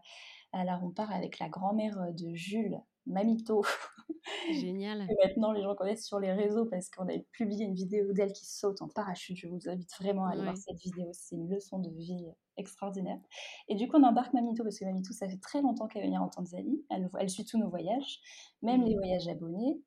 alors 0.54 0.84
on 0.84 0.92
part 0.92 1.12
avec 1.12 1.40
la 1.40 1.50
grand-mère 1.50 2.00
euh, 2.00 2.12
de 2.12 2.36
Jules, 2.36 2.80
Mamito. 3.08 3.64
Génial. 4.52 5.08
Et 5.10 5.16
maintenant, 5.26 5.52
les 5.54 5.64
gens 5.64 5.74
connaissent 5.74 6.06
sur 6.06 6.20
les 6.20 6.32
réseaux 6.32 6.66
parce 6.66 6.90
qu'on 6.90 7.08
a 7.08 7.18
publié 7.32 7.66
une 7.66 7.74
vidéo 7.74 8.14
d'elle 8.14 8.32
qui 8.32 8.46
saute 8.46 8.82
en 8.84 8.88
parachute. 8.90 9.38
Je 9.38 9.48
vous 9.48 9.68
invite 9.68 9.90
vraiment 10.00 10.26
à 10.26 10.34
aller 10.34 10.44
voir 10.44 10.56
cette 10.56 10.78
vidéo. 10.78 11.08
C'est 11.14 11.36
une 11.36 11.50
leçon 11.50 11.80
de 11.80 11.90
vie 11.90 12.28
extraordinaire. 12.58 13.20
Et 13.70 13.76
du 13.76 13.88
coup, 13.88 13.98
on 13.98 14.04
embarque 14.04 14.34
Mamito 14.34 14.64
parce 14.64 14.78
que 14.78 14.86
Mamito, 14.86 15.14
ça 15.14 15.28
fait 15.28 15.40
très 15.40 15.62
longtemps 15.62 15.88
qu'elle 15.88 16.08
vient 16.08 16.22
en 16.22 16.30
Tanzanie. 16.30 16.86
Elle, 16.92 17.10
elle 17.20 17.30
suit 17.30 17.46
tous 17.46 17.58
nos 17.58 17.70
voyages, 17.70 18.20
même 18.62 18.84
les 18.84 18.96
voyages 18.96 19.28
abonnés. 19.28 19.82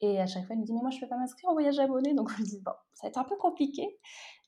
Et 0.00 0.20
à 0.20 0.26
chaque 0.26 0.46
fois, 0.46 0.54
elle 0.54 0.60
nous 0.60 0.64
dit, 0.64 0.72
mais 0.72 0.80
moi, 0.80 0.90
je 0.90 0.96
ne 0.96 1.00
peux 1.00 1.08
pas 1.08 1.16
m'inscrire 1.16 1.50
en 1.50 1.54
voyage 1.54 1.78
abonné. 1.78 2.14
Donc, 2.14 2.30
on 2.32 2.36
lui 2.36 2.44
dit, 2.44 2.60
bon, 2.60 2.72
ça 2.94 3.06
va 3.06 3.08
être 3.08 3.18
un 3.18 3.24
peu 3.24 3.36
compliqué. 3.36 3.98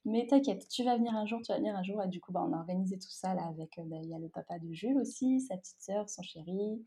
Mais 0.06 0.26
t'inquiète, 0.26 0.66
tu 0.68 0.82
vas 0.82 0.96
venir 0.96 1.14
un 1.14 1.26
jour, 1.26 1.40
tu 1.42 1.52
vas 1.52 1.58
venir 1.58 1.76
un 1.76 1.82
jour. 1.82 2.02
Et 2.02 2.08
du 2.08 2.20
coup, 2.20 2.32
bah, 2.32 2.42
on 2.48 2.52
a 2.54 2.56
organisé 2.58 2.98
tout 2.98 3.10
ça 3.10 3.34
là 3.34 3.46
avec, 3.46 3.78
euh, 3.78 3.82
bah, 3.84 3.96
il 4.02 4.08
y 4.08 4.14
a 4.14 4.18
le 4.18 4.28
papa 4.28 4.58
de 4.58 4.72
Jules 4.72 4.98
aussi, 4.98 5.40
sa 5.40 5.58
petite 5.58 5.80
sœur, 5.80 6.08
son 6.08 6.22
chéri, 6.22 6.82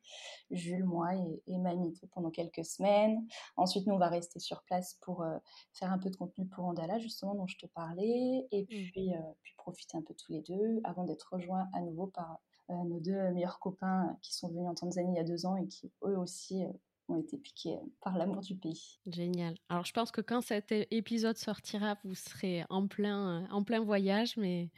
Jules, 0.50 0.84
moi 0.84 1.16
et, 1.16 1.44
et 1.46 1.58
Mamito 1.60 2.08
pendant 2.08 2.32
quelques 2.32 2.66
semaines. 2.66 3.24
Ensuite, 3.56 3.86
nous, 3.86 3.94
on 3.94 4.00
va 4.00 4.10
rester 4.10 4.40
sur 4.40 4.64
place 4.64 4.98
pour 5.02 5.22
euh, 5.22 5.38
faire 5.74 5.92
un 5.92 6.00
peu 6.00 6.10
de 6.10 6.16
contenu 6.16 6.48
pour 6.48 6.66
Andala, 6.66 6.98
justement, 6.98 7.36
dont 7.36 7.48
je 7.48 7.58
te 7.58 7.68
parlais. 7.68 8.48
Et 8.52 8.64
mmh. 8.64 8.66
puis, 8.66 9.14
euh, 9.14 9.22
puis 9.44 9.54
profiter 9.58 9.96
un 9.98 10.02
peu 10.02 10.16
tous 10.16 10.32
les 10.32 10.42
deux 10.42 10.82
avant 10.84 11.04
d'être 11.04 11.34
rejoints 11.34 11.68
à 11.74 11.82
nouveau 11.82 12.08
par 12.08 12.40
nos 12.70 13.00
deux 13.02 13.30
meilleurs 13.32 13.60
copains 13.60 14.18
qui 14.22 14.34
sont 14.34 14.48
venus 14.48 14.68
en 14.68 14.74
Tanzanie 14.74 15.12
il 15.12 15.18
y 15.18 15.20
a 15.20 15.24
deux 15.26 15.46
ans 15.46 15.58
et 15.58 15.68
qui, 15.68 15.92
eux 16.06 16.18
aussi, 16.18 16.64
ont 17.10 17.18
été 17.18 17.38
piqués 17.38 17.76
euh, 17.76 17.86
par 18.02 18.18
l'amour 18.18 18.42
du 18.42 18.56
pays. 18.56 19.00
Génial. 19.06 19.56
Alors 19.70 19.86
je 19.86 19.94
pense 19.94 20.12
que 20.12 20.22
quand 20.22 20.42
cet 20.42 20.72
épisode 20.72 21.38
sortira, 21.38 21.98
vous 22.04 22.16
serez 22.16 22.66
en 22.70 22.88
plein, 22.88 23.48
en 23.52 23.64
plein 23.64 23.82
voyage, 23.82 24.38
mais, 24.38 24.70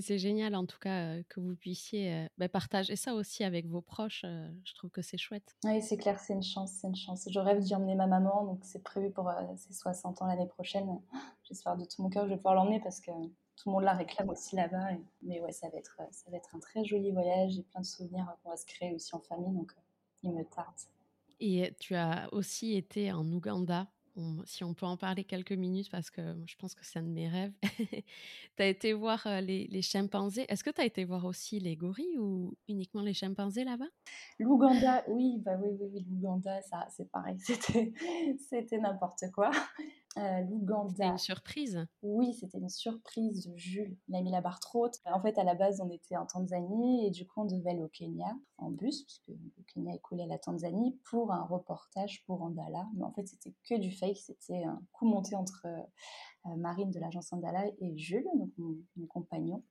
c'est 0.00 0.18
génial 0.18 0.54
en 0.54 0.66
tout 0.66 0.78
cas 0.78 1.14
euh, 1.14 1.22
que 1.28 1.40
vous 1.40 1.54
puissiez 1.54 2.12
euh, 2.12 2.26
bah, 2.38 2.48
partager 2.48 2.96
ça 2.96 3.14
aussi 3.14 3.44
avec 3.44 3.66
vos 3.66 3.80
proches. 3.80 4.24
je 4.24 4.74
trouve 4.74 4.90
que 4.90 5.02
c'est 5.02 5.18
chouette. 5.18 5.56
Oui, 5.64 5.80
c'est 5.82 5.96
clair, 5.96 6.18
c'est 6.18 6.32
une 6.32 6.42
chance, 6.42 6.72
c'est 6.72 6.88
une 6.88 6.96
chance. 6.96 7.28
Je 7.30 7.38
rêve 7.38 7.60
d'y 7.60 7.74
emmener 7.74 7.94
ma 7.94 8.06
maman, 8.06 8.44
donc 8.44 8.60
c'est 8.64 8.82
prévu 8.82 9.10
pour 9.10 9.30
ses 9.56 9.72
60 9.72 10.22
ans 10.22 10.26
l'année 10.26 10.48
prochaine. 10.48 10.88
J'espère 11.44 11.76
de 11.76 11.84
tout 11.84 12.02
mon 12.02 12.10
cœur 12.10 12.24
que 12.24 12.28
je 12.28 12.34
vais 12.34 12.38
pouvoir 12.38 12.54
l'emmener 12.54 12.80
parce 12.80 13.00
que 13.00 13.10
tout 13.56 13.68
le 13.68 13.72
monde 13.72 13.84
la 13.84 13.94
réclame 13.94 14.28
aussi 14.30 14.56
là-bas. 14.56 14.88
Mais 15.22 15.40
ouais, 15.40 15.52
ça 15.52 15.68
va, 15.68 15.78
être, 15.78 16.00
ça 16.10 16.30
va 16.30 16.36
être 16.36 16.54
un 16.54 16.58
très 16.58 16.84
joli 16.84 17.12
voyage 17.12 17.58
et 17.58 17.62
plein 17.62 17.80
de 17.80 17.86
souvenirs 17.86 18.26
qu'on 18.42 18.50
va 18.50 18.56
se 18.56 18.66
créer 18.66 18.94
aussi 18.94 19.14
en 19.14 19.20
famille, 19.20 19.52
donc 19.52 19.72
il 20.22 20.32
me 20.32 20.44
tarde. 20.44 20.74
Et 21.44 21.74
tu 21.80 21.96
as 21.96 22.28
aussi 22.30 22.76
été 22.76 23.10
en 23.10 23.26
Ouganda, 23.32 23.88
si 24.44 24.62
on 24.62 24.74
peut 24.74 24.86
en 24.86 24.96
parler 24.96 25.24
quelques 25.24 25.50
minutes, 25.50 25.90
parce 25.90 26.08
que 26.08 26.22
je 26.46 26.54
pense 26.54 26.76
que 26.76 26.86
c'est 26.86 27.00
un 27.00 27.02
de 27.02 27.08
mes 27.08 27.28
rêves. 27.28 27.52
tu 28.56 28.62
as 28.62 28.66
été 28.66 28.92
voir 28.92 29.26
euh, 29.26 29.40
les, 29.40 29.82
chimpanzés. 29.82 30.46
Est-ce 30.48 30.62
que 30.62 30.70
tu 30.70 30.80
as 30.80 30.84
été 30.84 31.04
voir 31.04 31.24
aussi 31.24 31.58
les 31.58 31.74
gorilles 31.74 32.16
ou 32.16 32.54
uniquement 32.68 33.02
les 33.02 33.12
chimpanzés 33.12 33.64
là-bas? 33.64 33.88
L'Ouganda, 34.38 35.02
oui, 35.08 35.38
bah 35.44 35.56
oui, 35.60 35.70
oui, 35.80 35.88
oui 35.92 36.06
l'Ouganda, 36.08 36.62
ça, 36.62 36.86
c'est 36.90 37.10
pareil, 37.10 37.36
c'était 38.48 38.78
n'importe 38.78 39.24
quoi. 39.34 39.50
Euh, 40.18 40.40
L'Ouganda. 40.42 40.90
C'était 40.90 41.08
une 41.08 41.18
surprise 41.18 41.86
Oui, 42.02 42.34
c'était 42.34 42.58
une 42.58 42.68
surprise 42.68 43.46
de 43.46 43.56
Jules. 43.56 43.96
Il 44.08 44.14
a 44.14 44.20
mis 44.20 44.30
la 44.30 44.40
barre 44.40 44.60
trop 44.60 44.84
haute. 44.86 44.96
En 45.06 45.20
fait, 45.20 45.38
à 45.38 45.44
la 45.44 45.54
base, 45.54 45.80
on 45.80 45.90
était 45.90 46.16
en 46.16 46.26
Tanzanie 46.26 47.06
et 47.06 47.10
du 47.10 47.26
coup, 47.26 47.42
on 47.42 47.44
devait 47.46 47.70
aller 47.70 47.82
au 47.82 47.88
Kenya 47.88 48.36
en 48.58 48.70
bus, 48.70 49.04
puisque 49.04 49.28
le 49.28 49.64
Kenya 49.72 49.94
est 49.94 50.00
collé 50.00 50.24
à 50.24 50.26
la 50.26 50.38
Tanzanie, 50.38 50.98
pour 51.04 51.32
un 51.32 51.44
reportage 51.44 52.24
pour 52.26 52.42
Andala. 52.42 52.86
Mais 52.94 53.04
en 53.04 53.12
fait, 53.12 53.26
c'était 53.26 53.54
que 53.68 53.78
du 53.78 53.90
fake. 53.90 54.18
C'était 54.18 54.64
un 54.64 54.82
coup 54.92 55.06
monté 55.06 55.34
entre 55.34 55.66
euh, 55.66 56.56
Marine 56.56 56.90
de 56.90 57.00
l'agence 57.00 57.32
Andala 57.32 57.66
et 57.78 57.96
Jules, 57.96 58.28
donc 58.36 58.50
mon, 58.58 58.76
mon, 58.96 59.06
compagnon. 59.06 59.62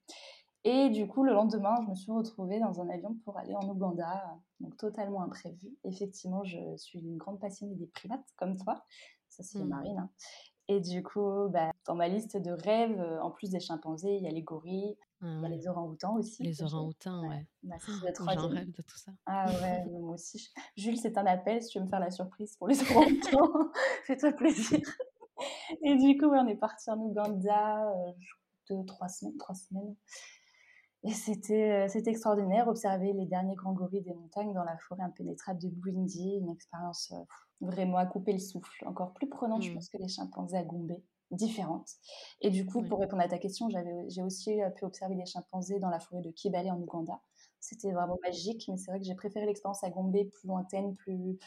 Et 0.64 0.90
du 0.90 1.06
coup, 1.06 1.24
le 1.24 1.32
lendemain, 1.32 1.74
je 1.82 1.90
me 1.90 1.94
suis 1.94 2.12
retrouvée 2.12 2.60
dans 2.60 2.80
un 2.80 2.88
avion 2.88 3.16
pour 3.24 3.36
aller 3.36 3.54
en 3.54 3.68
Ouganda, 3.68 4.38
donc 4.60 4.76
totalement 4.76 5.22
imprévu. 5.22 5.76
Effectivement, 5.84 6.44
je 6.44 6.76
suis 6.76 7.00
une 7.00 7.16
grande 7.16 7.40
passionnée 7.40 7.74
des 7.74 7.86
primates, 7.86 8.26
comme 8.36 8.56
toi 8.56 8.84
c'est 9.42 9.58
mmh. 9.58 9.68
Marine. 9.68 9.98
Hein. 9.98 10.10
Et 10.68 10.80
du 10.80 11.02
coup, 11.02 11.48
bah, 11.50 11.72
dans 11.86 11.94
ma 11.94 12.08
liste 12.08 12.36
de 12.36 12.52
rêves, 12.52 12.98
euh, 13.00 13.20
en 13.20 13.30
plus 13.30 13.50
des 13.50 13.60
chimpanzés, 13.60 14.16
il 14.16 14.22
y 14.22 14.28
a 14.28 14.30
les 14.30 14.42
gorilles, 14.42 14.96
ah 15.20 15.26
il 15.26 15.42
y 15.42 15.46
a 15.46 15.48
les 15.48 15.68
orang-outans 15.68 16.16
aussi. 16.16 16.42
Les 16.44 16.62
orang-outans, 16.62 17.28
ouais. 17.28 17.46
Bah, 17.62 17.76
oh, 17.88 18.08
J'en 18.16 18.48
rêve 18.48 18.70
de 18.70 18.82
tout 18.82 18.96
ça. 18.96 19.12
Ah 19.26 19.46
ouais, 19.46 19.84
moi 19.90 20.14
aussi. 20.14 20.52
Jules, 20.76 20.96
c'est 20.96 21.18
un 21.18 21.26
appel 21.26 21.62
si 21.62 21.70
tu 21.70 21.78
veux 21.78 21.84
me 21.84 21.90
faire 21.90 22.00
la 22.00 22.10
surprise 22.10 22.56
pour 22.56 22.68
les 22.68 22.80
orang-outans. 22.90 23.70
Fais-toi 24.04 24.32
plaisir. 24.32 24.80
Et 25.82 25.96
du 25.96 26.16
coup, 26.16 26.26
on 26.26 26.46
est 26.46 26.56
parti 26.56 26.90
en 26.90 26.98
Ouganda, 26.98 27.90
euh, 27.90 28.12
deux, 28.70 28.84
trois 28.86 29.08
semaines, 29.08 29.36
trois 29.38 29.56
semaines. 29.56 29.96
Et 31.04 31.12
c'était, 31.12 31.84
euh, 31.84 31.88
c'était 31.88 32.10
extraordinaire, 32.10 32.68
observer 32.68 33.12
les 33.12 33.26
derniers 33.26 33.56
grands 33.56 33.72
gorilles 33.72 34.02
des 34.02 34.14
montagnes 34.14 34.52
dans 34.54 34.64
la 34.64 34.76
forêt 34.78 35.02
impénétrable 35.02 35.60
de 35.60 35.68
Bwindi, 35.68 36.38
une 36.40 36.50
expérience 36.50 37.12
vraiment 37.60 37.96
à 37.96 38.06
couper 38.06 38.32
le 38.32 38.38
souffle, 38.38 38.86
encore 38.86 39.12
plus 39.12 39.28
prenante, 39.28 39.62
je 39.62 39.70
mmh. 39.70 39.74
pense, 39.74 39.88
que 39.88 39.98
les 39.98 40.08
chimpanzés 40.08 40.56
à 40.56 40.62
Gombe, 40.64 40.96
différente. 41.30 41.88
Et 42.40 42.50
du 42.50 42.66
coup, 42.66 42.82
pour 42.82 43.00
répondre 43.00 43.22
à 43.22 43.28
ta 43.28 43.38
question, 43.38 43.68
j'ai 44.08 44.22
aussi 44.22 44.60
pu 44.76 44.84
observer 44.84 45.16
des 45.16 45.26
chimpanzés 45.26 45.80
dans 45.80 45.90
la 45.90 45.98
forêt 45.98 46.20
de 46.20 46.30
Kibale 46.30 46.70
en 46.70 46.78
Ouganda. 46.78 47.20
C'était 47.58 47.92
vraiment 47.92 48.18
magique, 48.22 48.66
mais 48.68 48.76
c'est 48.76 48.90
vrai 48.90 49.00
que 49.00 49.06
j'ai 49.06 49.14
préféré 49.14 49.46
l'expérience 49.46 49.82
à 49.84 49.90
Gombe, 49.90 50.12
plus 50.12 50.48
lointaine, 50.48 50.94
plus 50.96 51.38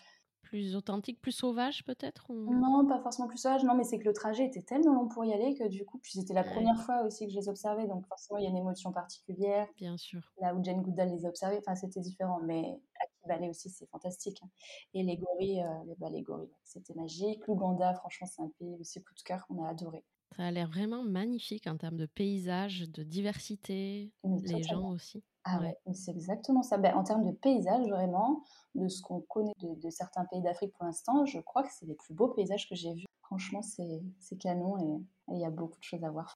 Plus 0.45 0.75
authentique, 0.75 1.19
plus 1.21 1.31
sauvage 1.31 1.83
peut-être 1.83 2.29
ou? 2.29 2.53
non, 2.53 2.85
pas 2.85 2.99
forcément 3.01 3.27
plus 3.27 3.39
sauvage, 3.39 3.63
non, 3.63 3.73
mais 3.75 3.83
c'est 3.83 3.97
que 3.97 4.05
le 4.05 4.13
trajet 4.13 4.45
était 4.45 4.61
tellement 4.61 4.93
long 4.93 5.07
pour 5.07 5.25
y 5.25 5.33
aller 5.33 5.55
que 5.55 5.67
du 5.67 5.83
coup 5.83 5.97
puis 5.97 6.11
c'était 6.11 6.33
la 6.35 6.43
Ouais, 6.43 6.69
1re 6.69 6.79
fois 6.79 7.01
aussi 7.03 7.25
que 7.25 7.31
je 7.33 7.39
les 7.39 7.49
observais, 7.49 7.87
donc 7.87 8.05
forcément 8.07 8.37
il 8.37 8.43
y 8.43 8.47
a 8.47 8.49
une 8.51 8.57
émotion 8.57 8.91
particulière. 8.91 9.67
bien 9.77 9.97
sûr. 9.97 10.35
Là 10.41 10.55
où 10.55 10.63
Jane 10.63 10.81
Goodall 10.81 11.09
les 11.11 11.25
a 11.25 11.29
observés, 11.29 11.57
enfin 11.59 11.75
c'était 11.75 12.01
différent, 12.01 12.39
mais 12.41 12.81
Akibale 13.01 13.49
aussi 13.49 13.69
c'est 13.69 13.87
fantastique, 13.87 14.41
hein 14.43 14.49
et 14.93 15.03
les 15.03 15.17
gorilles, 15.17 15.61
heu, 15.63 15.87
les 15.87 15.95
bah, 15.95 16.09
les 16.09 16.23
gorilles, 16.23 16.51
c'était 16.63 16.93
magique. 16.95 17.47
L'Ouganda, 17.47 17.93
franchement, 17.95 18.27
c'est 18.27 18.41
un 18.43 18.51
pays 18.59 18.77
aussi 18.79 19.03
coup 19.03 19.13
de 19.15 19.21
cœur, 19.23 19.45
on 19.49 19.63
a 19.63 19.69
adoré. 19.69 20.03
Ça 20.31 20.45
a 20.47 20.51
l'air 20.51 20.67
vraiment 20.67 21.03
magnifique 21.03 21.67
en 21.67 21.77
termes 21.77 21.97
de 21.97 22.05
paysages, 22.07 22.81
de 22.89 23.03
diversité, 23.03 24.13
les 24.41 24.63
gens 24.63 24.89
aussi. 24.89 25.23
Ah 25.47 25.59
ouais, 25.61 25.77
mais 25.85 25.93
c'est 25.93 26.11
exactement 26.11 26.63
ça. 26.63 26.77
Bah, 26.77 26.95
en 26.97 27.03
termes 27.03 27.23
de 27.23 27.31
paysages, 27.31 27.87
vraiment, 27.87 28.41
de 28.73 28.87
ce 28.87 29.01
qu'on 29.01 29.21
connaît 29.21 29.53
de 29.61 29.75
de 29.79 29.89
certains 29.91 30.25
pays 30.25 30.41
d'Afrique 30.41 30.73
pour 30.73 30.85
l'instant, 30.85 31.25
je 31.25 31.39
crois 31.39 31.63
que 31.63 31.71
c'est 31.71 31.85
les 31.85 31.95
plus 31.95 32.13
beaux 32.15 32.29
paysages 32.29 32.67
que 32.67 32.75
j'ai 32.75 32.93
vus. 32.93 33.05
Franchement, 33.21 33.61
c'est 33.61 34.01
canon 34.39 34.77
et 34.77 35.33
il 35.35 35.39
y 35.39 35.45
a 35.45 35.51
beaucoup 35.51 35.77
de 35.79 35.83
choses 35.83 36.03
à 36.03 36.09
voir. 36.11 36.35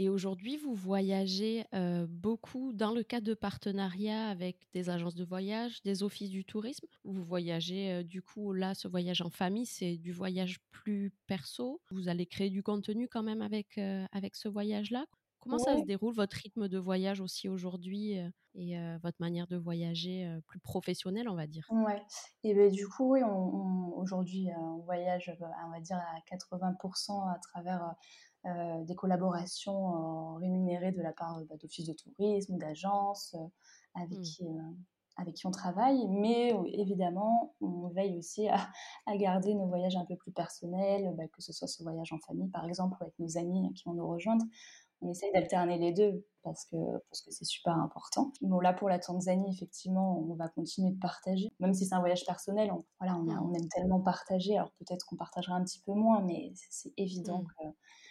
Et 0.00 0.08
aujourd'hui, 0.08 0.56
vous 0.56 0.74
voyagez, 0.74 1.64
heu, 1.74 2.06
beaucoup 2.06 2.72
dans 2.72 2.92
le 2.94 3.02
cadre 3.02 3.26
de 3.26 3.34
partenariats 3.34 4.28
avec 4.28 4.68
des 4.72 4.90
agences 4.90 5.16
de 5.16 5.24
voyage, 5.24 5.82
des 5.82 6.04
offices 6.04 6.30
du 6.30 6.44
tourisme? 6.44 6.86
Vous 7.02 7.24
voyagez, 7.24 7.90
heu, 8.00 8.04
du 8.04 8.22
coup, 8.22 8.52
là, 8.52 8.74
ce 8.74 8.86
voyage 8.86 9.22
en 9.22 9.30
famille, 9.30 9.66
c'est 9.66 9.96
du 9.96 10.12
voyage 10.12 10.58
plus 10.70 11.12
perso? 11.26 11.82
Vous 11.90 12.08
allez 12.08 12.26
créer 12.26 12.50
du 12.50 12.62
contenu 12.62 13.08
quand 13.08 13.24
même 13.24 13.42
avec, 13.42 13.76
heu, 13.78 14.06
avec 14.12 14.36
ce 14.36 14.48
voyage-là? 14.48 15.04
Comment 15.40 15.58
ça 15.58 15.78
se 15.78 15.82
déroule 15.84 16.14
votre 16.14 16.36
rythme 16.36 16.68
de 16.68 16.78
voyage 16.78 17.20
aussi 17.20 17.48
aujourd'hui, 17.48 18.14
et 18.54 18.76
votre 19.02 19.18
manière 19.20 19.46
de 19.46 19.56
voyager, 19.56 20.38
plus 20.46 20.58
professionnelle, 20.60 21.28
on 21.28 21.36
va 21.36 21.46
dire? 21.46 21.70
ouais 21.70 22.02
et 22.44 22.54
beh, 22.54 22.70
du 22.70 22.88
coup, 22.88 23.12
oui, 23.12 23.22
on 23.24 23.28
on 23.28 23.92
aujourd'hui, 23.98 24.48
on 24.56 24.78
voyage, 24.78 25.34
bah, 25.40 25.50
on 25.66 25.70
va 25.70 25.80
dire 25.80 25.98
à 25.98 26.20
80% 26.26 27.28
à 27.28 27.38
travers, 27.38 27.94
des 28.86 28.94
collaborations, 28.94 30.36
rémunérées 30.36 30.92
de 30.92 31.02
la 31.02 31.12
part, 31.12 31.42
bah, 31.48 31.56
d'offices 31.60 31.86
de 31.86 31.92
tourisme, 31.94 32.56
d'agences, 32.58 33.36
avec 33.94 34.20
Mmh. 34.20 34.22
qui, 34.22 34.44
avec 35.16 35.34
qui 35.36 35.46
on 35.46 35.50
travaille. 35.50 36.06
Mais, 36.08 36.54
évidemment, 36.72 37.54
on 37.60 37.88
veille 37.88 38.18
aussi 38.18 38.48
à 38.48 38.56
à 39.06 39.16
garder 39.18 39.54
nos 39.54 39.66
voyages 39.68 39.96
un 39.96 40.04
peu 40.06 40.16
plus 40.16 40.32
personnels, 40.32 41.14
bah, 41.16 41.28
que 41.28 41.42
ce 41.42 41.52
soit 41.52 41.68
ce 41.68 41.82
voyage 41.82 42.12
en 42.12 42.18
famille, 42.20 42.48
par 42.50 42.64
exemple, 42.66 42.96
ou 43.00 43.04
avec 43.04 43.18
nos 43.18 43.36
amis 43.38 43.72
qui 43.74 43.84
vont 43.86 43.94
nous 43.94 44.08
rejoindre. 44.08 44.44
On 45.00 45.10
essaye 45.10 45.32
d'alterner 45.32 45.78
les 45.78 45.92
2 45.92 46.26
parce 46.42 46.64
que 46.64 46.76
parce 47.10 47.22
que 47.22 47.30
c'est 47.30 47.44
super 47.44 47.74
important. 47.74 48.32
Bon 48.40 48.58
là, 48.60 48.72
pour 48.72 48.88
la 48.88 48.98
Tanzanie, 48.98 49.50
effectivement, 49.52 50.18
on 50.18 50.34
va 50.34 50.48
continuer 50.48 50.90
de 50.92 50.98
partager, 50.98 51.48
même 51.60 51.74
si 51.74 51.86
c'est 51.86 51.94
un 51.94 52.00
voyage 52.00 52.24
personnel, 52.26 52.72
on 52.72 52.84
voilà, 53.00 53.16
on 53.16 53.28
a 53.28 53.40
on 53.40 53.52
aime 53.54 53.68
tellement 53.68 54.00
partager, 54.00 54.56
alors 54.56 54.72
peut-être 54.78 55.06
qu'on 55.06 55.16
partagera 55.16 55.54
un 55.56 55.64
petit 55.64 55.80
peu 55.84 55.92
moins, 55.92 56.22
mais 56.22 56.52
c'est 56.70 56.92
évident 56.96 57.42
Mmh. 57.42 57.48
que 57.58 57.64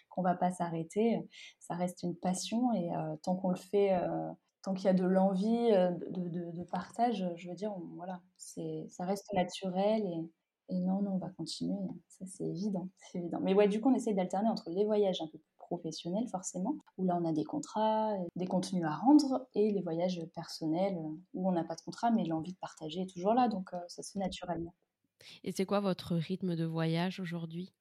qu'on 0.09 0.21
va 0.23 0.35
pas 0.35 0.51
s'arrêter. 0.51 1.27
Ça 1.59 1.75
reste 1.75 2.03
une 2.03 2.15
passion 2.15 2.71
et 2.73 2.91
heu, 2.95 3.17
tant 3.23 3.35
qu'on 3.35 3.49
le 3.49 3.55
fait, 3.57 3.93
heu, 3.95 4.29
tant 4.63 4.73
qu'il 4.73 4.85
y 4.85 4.89
a 4.89 4.93
de 4.93 5.05
l'envie, 5.05 5.71
heu, 5.73 5.91
de 6.11 6.29
de 6.29 6.51
de 6.51 6.63
partage, 6.63 7.25
je 7.35 7.49
veux 7.49 7.55
dire, 7.55 7.73
on 7.75 7.95
voilà, 7.95 8.21
c'est 8.37 8.85
ça 8.89 9.05
reste 9.05 9.27
naturel 9.33 10.03
et 10.05 10.31
et 10.69 10.81
non, 10.81 11.01
non, 11.01 11.13
on 11.13 11.17
va 11.17 11.29
continuer, 11.29 11.77
ça 12.09 12.25
c'est 12.25 12.43
évident, 12.45 12.89
c'est 12.97 13.19
évident. 13.19 13.39
Mais 13.41 13.53
ouais, 13.53 13.69
du 13.69 13.79
coup, 13.81 13.89
on 13.89 13.95
essaye 13.95 14.15
d'alterner 14.15 14.49
entre 14.49 14.69
les 14.69 14.83
voyages 14.85 15.21
un 15.21 15.27
peu 15.27 15.37
plus 15.37 15.55
professionnels 15.67 16.27
forcément, 16.29 16.75
où 16.97 17.05
là 17.05 17.17
on 17.21 17.25
a 17.25 17.33
des 17.33 17.43
contrats, 17.43 18.13
euh, 18.13 18.25
des 18.35 18.47
contenus 18.47 18.83
à 18.85 18.95
rendre, 18.95 19.47
et 19.53 19.71
les 19.71 19.81
voyages 19.81 20.21
personnels 20.33 20.97
euh, 20.97 21.15
où 21.33 21.47
on 21.47 21.51
n'a 21.51 21.63
pas 21.63 21.75
de 21.75 21.81
contrat, 21.81 22.11
mais 22.11 22.25
l'envie 22.25 22.53
de 22.53 22.57
partager 22.57 23.01
est 23.01 23.09
toujours 23.13 23.33
là, 23.33 23.47
donc 23.47 23.73
euh, 23.73 23.79
ça 23.87 24.03
se 24.03 24.11
fait 24.13 24.19
naturellement. 24.19 24.73
Et 25.43 25.51
c'est 25.51 25.65
quoi 25.65 25.79
votre 25.79 26.15
rythme 26.15 26.55
de 26.55 26.65
voyage 26.65 27.19
aujourd'hui? 27.19 27.73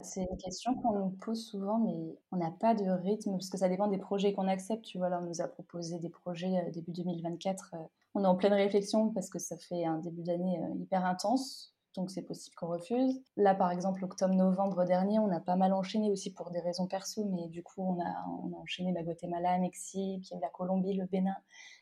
C'est 0.00 0.20
une 0.20 0.36
question 0.38 0.74
qu'on 0.76 0.96
nous 0.96 1.10
pose 1.10 1.44
souvent, 1.44 1.78
mais 1.78 2.16
on 2.30 2.36
n'a 2.36 2.52
pas 2.52 2.74
de 2.74 2.88
rythme 2.88 3.32
parce 3.32 3.50
que 3.50 3.58
ça 3.58 3.68
dépend 3.68 3.88
des 3.88 3.98
projets 3.98 4.32
qu'on 4.32 4.46
accepte. 4.46 4.84
Tu 4.84 4.96
vois, 4.96 5.08
là, 5.08 5.20
on 5.20 5.26
nous 5.26 5.40
a 5.40 5.48
proposé 5.48 5.98
des 5.98 6.08
projets 6.08 6.70
début 6.70 6.92
2024. 6.92 7.74
euh, 7.74 7.78
on 8.14 8.22
est 8.22 8.26
en 8.26 8.36
pleine 8.36 8.52
réflexion 8.52 9.10
parce 9.10 9.28
que 9.28 9.38
ça 9.38 9.56
fait 9.56 9.84
un 9.84 9.98
début 9.98 10.22
d'année 10.22 10.60
hyper 10.80 11.04
intense. 11.04 11.74
Donc, 11.98 12.12
c'est 12.12 12.22
possible 12.22 12.54
qu'on 12.54 12.68
refuse. 12.68 13.20
Là, 13.36 13.56
par 13.56 13.72
exemple, 13.72 14.04
octobre-novembre 14.04 14.84
dernier, 14.84 15.18
on 15.18 15.32
a 15.32 15.40
pas 15.40 15.56
mal 15.56 15.72
enchaîné 15.72 16.12
aussi 16.12 16.32
pour 16.32 16.52
des 16.52 16.60
raisons 16.60 16.86
perso, 16.86 17.24
mais 17.24 17.48
du 17.48 17.64
coup, 17.64 17.82
on 17.82 18.00
a, 18.00 18.24
on 18.40 18.52
a 18.52 18.56
enchaîné 18.56 18.92
la 18.92 19.02
Guatemala, 19.02 19.58
Mexique, 19.58 20.32
la 20.40 20.48
Colombie, 20.48 20.94
le 20.94 21.06
Bénin. 21.06 21.34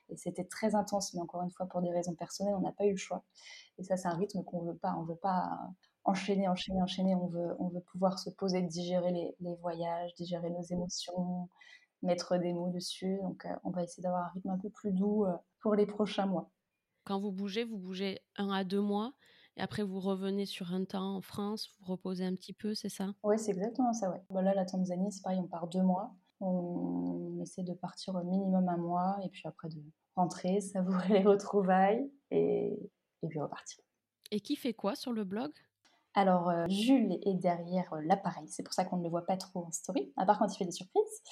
Et 0.08 0.16
c'était 0.16 0.46
très 0.46 0.74
intense, 0.74 1.12
mais 1.12 1.20
encore 1.20 1.42
une 1.42 1.50
fois, 1.50 1.66
pour 1.66 1.82
des 1.82 1.90
raisons 1.90 2.14
personnelles, 2.14 2.54
on 2.54 2.62
n'a 2.62 2.72
pas 2.72 2.86
eu 2.86 2.92
le 2.92 2.96
choix. 2.96 3.24
Et 3.76 3.82
ça, 3.82 3.98
c'est 3.98 4.08
un 4.08 4.16
rythme 4.16 4.42
qu'on 4.42 4.62
veut 4.62 4.78
pas. 4.78 4.94
On 4.98 5.02
veut 5.02 5.16
pas 5.16 5.50
enchaîner, 6.04 6.48
enchaîner, 6.48 6.80
enchaîner. 6.80 7.14
On 7.14 7.26
veut, 7.26 7.54
on 7.58 7.68
veut 7.68 7.82
pouvoir 7.82 8.18
se 8.18 8.30
poser, 8.30 8.62
digérer 8.62 9.12
les, 9.12 9.36
les 9.40 9.54
voyages, 9.56 10.14
digérer 10.14 10.48
nos 10.48 10.62
émotions, 10.62 11.50
mettre 12.00 12.38
des 12.38 12.54
mots 12.54 12.70
dessus. 12.70 13.18
Donc, 13.20 13.44
euh, 13.44 13.54
on 13.64 13.70
va 13.70 13.82
essayer 13.82 14.02
d'avoir 14.02 14.24
un 14.24 14.30
rythme 14.30 14.48
un 14.48 14.58
peu 14.58 14.70
plus 14.70 14.92
doux 14.92 15.26
euh, 15.26 15.36
pour 15.60 15.74
les 15.74 15.84
prochains 15.84 16.24
mois. 16.24 16.48
Quand 17.04 17.20
vous 17.20 17.32
bougez, 17.32 17.64
vous 17.64 17.76
bougez 17.76 18.22
un 18.36 18.48
à 18.48 18.64
2 18.64 18.80
mois 18.80 19.12
et 19.56 19.60
après 19.62 19.82
vous 19.82 20.00
revenez 20.00 20.46
sur 20.46 20.72
un 20.72 20.84
temps 20.84 21.16
en 21.16 21.20
France, 21.20 21.70
vous 21.78 21.86
reposez 21.92 22.24
un 22.24 22.34
petit 22.34 22.52
peu, 22.52 22.74
c'est 22.74 22.88
ça? 22.88 23.14
Ouais, 23.22 23.38
c'est 23.38 23.50
exactement 23.52 23.92
ça, 23.92 24.10
ouais. 24.10 24.22
Bah, 24.30 24.42
là, 24.42 24.54
la 24.54 24.64
Tanzanie, 24.64 25.10
c'est 25.12 25.22
pareil, 25.22 25.40
on 25.40 25.48
part 25.48 25.66
deux 25.68 25.82
mois. 25.82 26.14
On 26.40 27.38
essaie 27.40 27.62
de 27.62 27.72
partir 27.74 28.14
au 28.14 28.22
minimum 28.22 28.68
un 28.68 28.76
mois 28.76 29.18
et 29.24 29.28
puis 29.30 29.42
après 29.46 29.68
de 29.68 29.82
rentrer, 30.14 30.60
savourer 30.60 31.08
les 31.20 31.22
retrouvailles 31.24 32.10
et, 32.30 32.90
et 33.22 33.28
puis 33.28 33.40
repartir. 33.40 33.82
Et 34.30 34.38
qui 34.38 34.54
fait 34.54 34.72
quoi 34.72 34.94
sur 34.94 35.12
le 35.12 35.24
blog? 35.24 35.52
Alors, 36.14 36.48
heu, 36.50 36.64
Jules 36.68 37.18
est 37.26 37.34
derrière, 37.34 37.92
heu, 37.94 38.00
l'appareil, 38.00 38.48
c'est 38.48 38.62
pour 38.62 38.72
ça 38.72 38.84
qu'on 38.84 38.96
ne 38.96 39.02
le 39.04 39.10
voit 39.10 39.26
pas 39.26 39.36
trop 39.36 39.64
en 39.66 39.70
story, 39.70 40.12
à 40.16 40.24
part 40.24 40.38
quand 40.38 40.52
il 40.52 40.56
fait 40.56 40.64
des 40.64 40.70
surprises. 40.72 41.22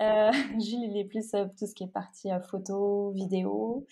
Heu, 0.00 0.30
Jules, 0.60 0.84
il 0.84 0.96
est 0.96 1.04
plus, 1.04 1.34
heu, 1.34 1.50
tout 1.58 1.66
ce 1.66 1.74
qui 1.74 1.84
est 1.84 1.88
partie, 1.88 2.30
heu, 2.32 2.40
photo, 2.40 3.10
vidéo, 3.12 3.86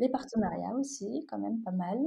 les 0.00 0.08
partenariats 0.08 0.74
aussi, 0.76 1.24
quand 1.28 1.38
même 1.38 1.62
pas 1.62 1.70
mal 1.72 1.98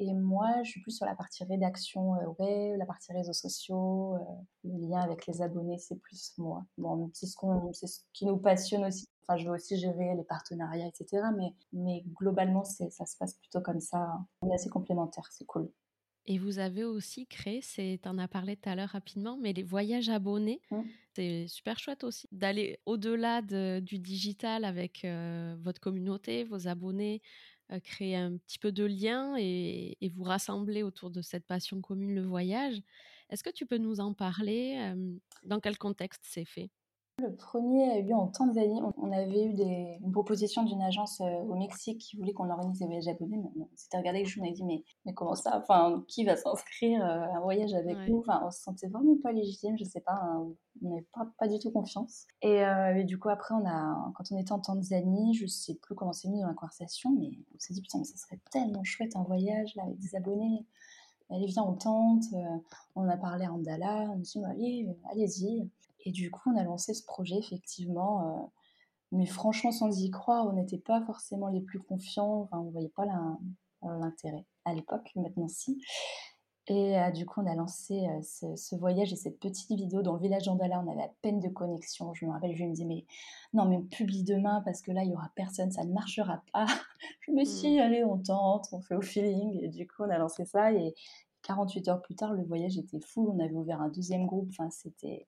et 0.00 0.12
moi, 0.14 0.62
je 0.64 0.70
suis 0.70 0.80
plus 0.82 0.92
sur 0.96 1.06
la 1.06 1.14
partie 1.14 1.44
rédaction, 1.44 2.12
web, 2.38 2.76
la 2.78 2.86
partie 2.86 3.12
réseaux 3.12 3.32
sociaux, 3.32 4.16
le 4.64 4.76
lien 4.88 5.00
avec 5.00 5.26
les 5.26 5.42
abonnés, 5.42 5.78
c'est 5.78 5.96
plus 6.00 6.32
moi. 6.38 6.64
Bon, 6.78 7.10
c'est 7.14 7.26
ce 7.26 7.36
qu'on 7.36 7.72
c'est 7.72 7.86
ce 7.86 8.00
qui 8.12 8.26
nous 8.26 8.38
passionne 8.38 8.84
aussi. 8.84 9.06
Enfin, 9.28 9.36
je 9.38 9.46
veux 9.48 9.54
aussi 9.54 9.76
gérer 9.78 10.14
les 10.16 10.24
partenariats 10.24 10.86
et 10.88 10.92
cetera, 10.94 11.30
mais 11.32 11.54
mais 11.72 12.02
globalement, 12.20 12.64
c'est 12.64 12.90
ça 12.90 13.06
se 13.06 13.16
passe 13.16 13.34
plutôt 13.34 13.60
comme 13.60 13.80
ça. 13.80 14.18
On 14.42 14.50
est 14.50 14.54
assez 14.54 14.70
complémentaires, 14.70 15.28
c'est 15.32 15.44
cool. 15.46 15.70
Et 16.28 16.38
vous 16.38 16.58
avez 16.58 16.84
aussi 16.84 17.26
créé, 17.26 17.60
c'est 17.62 17.98
tu 18.02 18.08
en 18.08 18.18
as 18.18 18.28
parlé 18.28 18.56
tout 18.56 18.68
à 18.68 18.74
l'heure 18.76 18.90
rapidement, 18.90 19.38
mais 19.38 19.52
les 19.54 19.62
voyages 19.62 20.10
abonnés, 20.10 20.60
Mmh. 20.70 20.88
c'est 21.16 21.48
super 21.48 21.78
chouette 21.78 22.04
aussi 22.04 22.28
d'aller 22.32 22.78
au-delà 22.86 23.40
de 23.42 23.80
du 23.82 23.98
digital 23.98 24.64
avec, 24.64 25.04
heu, 25.04 25.56
votre 25.62 25.80
communauté, 25.80 26.44
vos 26.44 26.68
abonnés, 26.68 27.22
heu, 27.72 27.80
créer 27.80 28.16
un 28.16 28.36
petit 28.38 28.58
peu 28.58 28.72
de 28.72 28.84
lien 28.84 29.36
et 29.38 29.96
et 30.00 30.08
vous 30.10 30.22
rassembler 30.24 30.82
autour 30.82 31.10
de 31.10 31.22
cette 31.22 31.46
passion 31.46 31.80
commune, 31.80 32.14
le 32.14 32.22
voyage. 32.22 32.78
Est-ce 33.30 33.42
que 33.44 33.50
tu 33.50 33.64
peux 33.66 33.78
nous 33.78 34.00
en 34.00 34.12
parler? 34.14 34.70
Hem, 34.78 35.20
dans 35.44 35.60
quel 35.60 35.78
contexte 35.78 36.24
c'est 36.26 36.44
fait? 36.44 36.70
Le 37.20 37.34
premier 37.34 37.90
a 37.90 37.98
eu 37.98 38.04
lieu 38.04 38.14
en 38.14 38.28
Tanzanie. 38.28 38.80
On 38.96 39.10
avait 39.10 39.46
eu 39.46 39.52
des 39.52 39.98
une 40.00 40.12
proposition 40.12 40.62
d'une 40.62 40.80
agence, 40.82 41.20
heu, 41.20 41.24
au 41.48 41.56
Mexique 41.56 41.98
qui 42.00 42.16
voulait 42.16 42.32
qu'on 42.32 42.48
organise 42.48 42.78
des 42.78 42.86
voyages 42.86 43.08
abonnés, 43.08 43.38
mais 43.38 43.50
on 43.60 43.68
s'était 43.74 43.96
regardé 43.98 44.20
avec 44.20 44.28
Jules, 44.28 44.42
on 44.44 44.48
a 44.48 44.52
dit: 44.52 44.62
«Mais 44.64 44.84
mais 45.04 45.14
comment 45.14 45.34
ça? 45.34 45.58
Enfin, 45.60 46.04
qui 46.06 46.24
va 46.24 46.36
s'inscrire, 46.36 47.00
heu, 47.00 47.04
à 47.04 47.36
un 47.36 47.40
voyage 47.40 47.74
avec 47.74 47.98
Ouais. 47.98 48.06
nous?» 48.06 48.20
enfin, 48.20 48.40
on 48.46 48.52
se 48.52 48.60
sentait 48.60 48.86
vraiment 48.86 49.16
pas 49.20 49.32
légitime, 49.32 49.76
je 49.76 49.82
sais 49.84 50.00
pas, 50.00 50.12
hein, 50.12 50.46
on 50.80 50.88
n'avait 50.90 51.06
pas 51.12 51.26
pas 51.40 51.48
du 51.48 51.58
tout 51.58 51.72
confiance 51.72 52.26
et 52.40 52.60
et 52.96 53.04
du 53.04 53.18
coup 53.18 53.30
après 53.30 53.52
on 53.54 53.66
a 53.66 54.12
quand 54.14 54.24
on 54.30 54.36
était 54.38 54.52
en 54.52 54.60
Tanzanie, 54.60 55.34
je 55.34 55.46
sais 55.46 55.74
plus 55.74 55.96
comment 55.96 56.12
c'est 56.12 56.28
venu 56.28 56.40
dans 56.40 56.46
la 56.46 56.54
conversation, 56.54 57.10
mais 57.18 57.30
on 57.52 57.58
s'est 57.58 57.74
dit: 57.74 57.82
«Putain, 57.82 57.98
mais 57.98 58.04
ça 58.04 58.16
serait 58.16 58.38
tellement 58.52 58.84
chouette 58.84 59.16
un 59.16 59.24
voyage 59.24 59.74
là 59.74 59.82
avec 59.84 59.98
des 59.98 60.14
abonnés. 60.14 60.66
Allez 61.30 61.46
viens, 61.46 61.64
on 61.64 61.74
tente», 61.74 62.24
on 62.96 63.08
a 63.08 63.16
parlé 63.16 63.44
à 63.46 63.52
Andala, 63.52 64.10
on 64.12 64.24
s'est 64.24 64.40
dit: 64.40 64.42
«Bah 64.42 64.50
allez, 64.50 64.88
allez-y» 65.12 65.70
et 66.04 66.12
du 66.12 66.30
coup 66.30 66.50
on 66.52 66.56
a 66.58 66.64
lancé 66.64 66.94
ce 66.94 67.04
projet 67.04 67.36
effectivement, 67.38 68.38
heu, 68.38 68.42
mais 69.12 69.26
franchement 69.26 69.72
sans 69.72 70.00
y 70.00 70.10
croire, 70.10 70.46
on 70.48 70.54
n'était 70.54 70.78
pas 70.78 71.02
forcément 71.06 71.48
les 71.48 71.62
plus 71.62 71.80
confiants, 71.80 72.42
enfin 72.42 72.58
on 72.60 72.70
voyait 72.70 72.90
pas 72.90 73.06
l'in 73.06 73.40
l'intérêt 73.82 74.46
à 74.66 74.74
l'époque, 74.74 75.12
maintenant 75.16 75.48
si 75.48 75.80
et 76.70 76.98
heu, 76.98 77.12
du 77.12 77.24
coup 77.26 77.40
on 77.40 77.46
a 77.46 77.54
lancé, 77.54 77.94
heu, 78.06 78.20
ce 78.22 78.54
ce 78.56 78.76
voyage 78.76 79.12
et 79.12 79.16
cette 79.16 79.38
petite 79.40 79.70
vidéo 79.70 80.02
dans 80.02 80.12
le 80.14 80.20
village 80.20 80.44
d'Andala, 80.44 80.82
on 80.86 80.90
avait 80.90 81.02
à 81.04 81.10
peine 81.22 81.40
de 81.40 81.48
connexion. 81.48 82.12
Je 82.14 82.26
me 82.26 82.30
rappelle, 82.32 82.54
je 82.56 82.64
me 82.64 82.70
disais: 82.70 82.84
«Mais 82.84 83.06
non, 83.54 83.64
mais 83.66 83.76
on 83.76 83.82
publie 83.84 84.22
demain 84.24 84.60
parce 84.64 84.82
que 84.82 84.92
là 84.92 85.02
il 85.04 85.10
y 85.10 85.14
aura 85.14 85.30
personne, 85.34 85.70
ça 85.72 85.84
ne 85.84 85.92
marchera 85.92 86.42
pas». 86.52 86.66
Je 87.20 87.32
me 87.32 87.44
suis 87.44 87.68
Mmh. 87.68 87.72
dit: 87.72 87.80
«Allez, 87.80 88.04
on 88.04 88.18
tente, 88.18 88.66
on 88.72 88.80
fait 88.82 88.94
au 88.96 89.00
feeling» 89.02 89.58
et 89.62 89.68
du 89.68 89.86
coup 89.88 90.02
on 90.04 90.10
a 90.10 90.18
lancé 90.18 90.44
ça 90.44 90.72
et 90.72 90.94
48 91.42 91.88
heures 91.88 92.02
plus 92.02 92.14
tard, 92.16 92.34
le 92.34 92.44
voyage 92.44 92.76
était 92.78 93.00
full. 93.00 93.28
On 93.30 93.38
avait 93.40 93.54
ouvert 93.54 93.80
un 93.80 93.88
deuxième 93.88 94.26
groupe, 94.26 94.48
enfin 94.50 94.70
c'était 94.70 95.26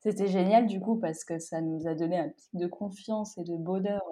c'était 0.00 0.28
génial 0.28 0.66
du 0.66 0.80
coup 0.80 0.96
parce 0.96 1.24
que 1.24 1.38
ça 1.38 1.60
nous 1.60 1.86
a 1.86 1.94
donné 1.94 2.18
un 2.18 2.28
pic 2.28 2.48
de 2.54 2.66
confiance 2.66 3.36
et 3.38 3.44
de 3.44 3.56
bonheur, 3.56 4.02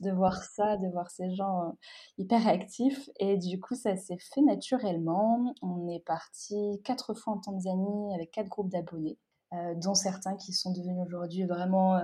de 0.00 0.10
voir 0.10 0.42
ça, 0.42 0.76
de 0.76 0.88
voir 0.88 1.10
ces 1.10 1.34
gens 1.34 1.76
hyper 2.18 2.46
actifs. 2.48 3.08
Et 3.18 3.36
du 3.36 3.60
coup, 3.60 3.74
ça 3.74 3.96
s'est 3.96 4.18
fait 4.18 4.42
naturellement. 4.42 5.54
On 5.62 5.88
est 5.88 6.04
parti 6.04 6.80
quatre 6.84 7.14
fois 7.14 7.34
en 7.34 7.38
Tanzanie 7.38 8.14
avec 8.14 8.30
quatre 8.30 8.48
groupes 8.48 8.70
d'abonnés. 8.70 9.18
dont 9.76 9.94
certains 9.94 10.36
qui 10.36 10.52
sont 10.52 10.72
devenus 10.72 11.04
aujourd'hui 11.04 11.44
vraiment 11.44 12.00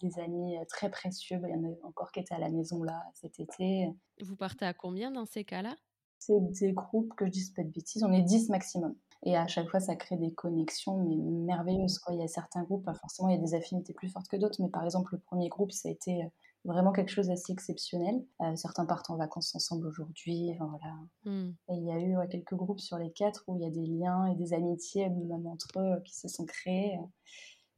des 0.00 0.18
amis 0.18 0.56
très 0.68 0.90
précieux. 0.90 1.38
Il 1.44 1.50
y 1.50 1.54
en 1.54 1.64
a 1.64 1.86
encore 1.86 2.10
qui 2.10 2.20
étaient 2.20 2.34
à 2.34 2.38
la 2.38 2.50
maison 2.50 2.82
là 2.82 3.02
cet 3.14 3.38
été. 3.38 3.88
Vous 4.22 4.36
partez 4.36 4.64
à 4.64 4.72
combien 4.72 5.10
dans 5.10 5.26
ces 5.26 5.44
cas-là? 5.44 5.76
C'est 6.18 6.40
des 6.40 6.72
groupes 6.72 7.14
que 7.14 7.26
je 7.26 7.30
dis 7.30 7.52
pas 7.54 7.62
de 7.62 7.68
bêtises, 7.68 8.02
on 8.02 8.12
est 8.12 8.22
10 8.22 8.48
maximum. 8.48 8.96
Et 9.26 9.36
à 9.36 9.48
chaque 9.48 9.68
fois, 9.68 9.80
ça 9.80 9.96
crée 9.96 10.16
des 10.16 10.32
connexions 10.32 11.02
mais 11.02 11.16
merveilleuses. 11.16 11.98
Quoi. 11.98 12.14
Il 12.14 12.20
y 12.20 12.24
a 12.24 12.28
certains 12.28 12.62
groupes, 12.62 12.88
forcément, 13.00 13.28
il 13.28 13.34
y 13.34 13.38
a 13.38 13.40
des 13.40 13.54
affinités 13.54 13.92
plus 13.92 14.08
fortes 14.08 14.28
que 14.28 14.36
d'autres, 14.36 14.62
mais 14.62 14.68
par 14.68 14.84
exemple, 14.84 15.16
le 15.16 15.18
premier 15.18 15.48
groupe, 15.48 15.72
ça 15.72 15.88
a 15.88 15.92
été 15.92 16.22
euh, 16.22 16.28
vraiment 16.64 16.92
quelque 16.92 17.08
chose 17.08 17.26
d'assez 17.26 17.52
exceptionnel. 17.52 18.24
Euh, 18.42 18.54
certains 18.54 18.86
partent 18.86 19.10
en 19.10 19.16
vacances 19.16 19.52
ensemble 19.56 19.88
aujourd'hui, 19.88 20.56
voilà. 20.58 20.94
Mmh. 21.24 21.50
Et 21.70 21.74
il 21.74 21.84
y 21.86 21.90
a 21.90 21.98
eu 21.98 22.28
quelques 22.28 22.54
groupes 22.54 22.78
sur 22.78 22.98
les 22.98 23.10
quatre 23.10 23.42
où 23.48 23.56
il 23.56 23.62
y 23.62 23.66
a 23.66 23.70
des 23.70 23.84
liens 23.84 24.26
et 24.26 24.36
des 24.36 24.52
amitiés, 24.52 25.08
même 25.08 25.48
entre 25.48 25.76
eux, 25.76 26.00
qui 26.04 26.14
se 26.14 26.28
sont 26.28 26.46
créés. 26.46 26.96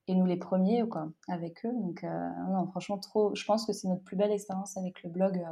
et 0.07 0.15
nous 0.15 0.27
les 0.27 0.37
premiers, 0.37 0.87
quoi, 0.87 1.11
avec 1.29 1.65
eux. 1.65 1.73
Donc, 1.73 2.05
euh, 2.05 2.29
non, 2.51 2.67
franchement, 2.67 2.99
trop. 2.99 3.35
Je 3.35 3.45
pense 3.47 3.65
que 3.65 3.73
c'est 3.73 3.89
notre 3.89 4.05
plus 4.05 4.17
belle 4.17 4.33
expérience 4.33 4.77
avec 4.77 5.03
le 5.03 5.09
blog, 5.09 5.43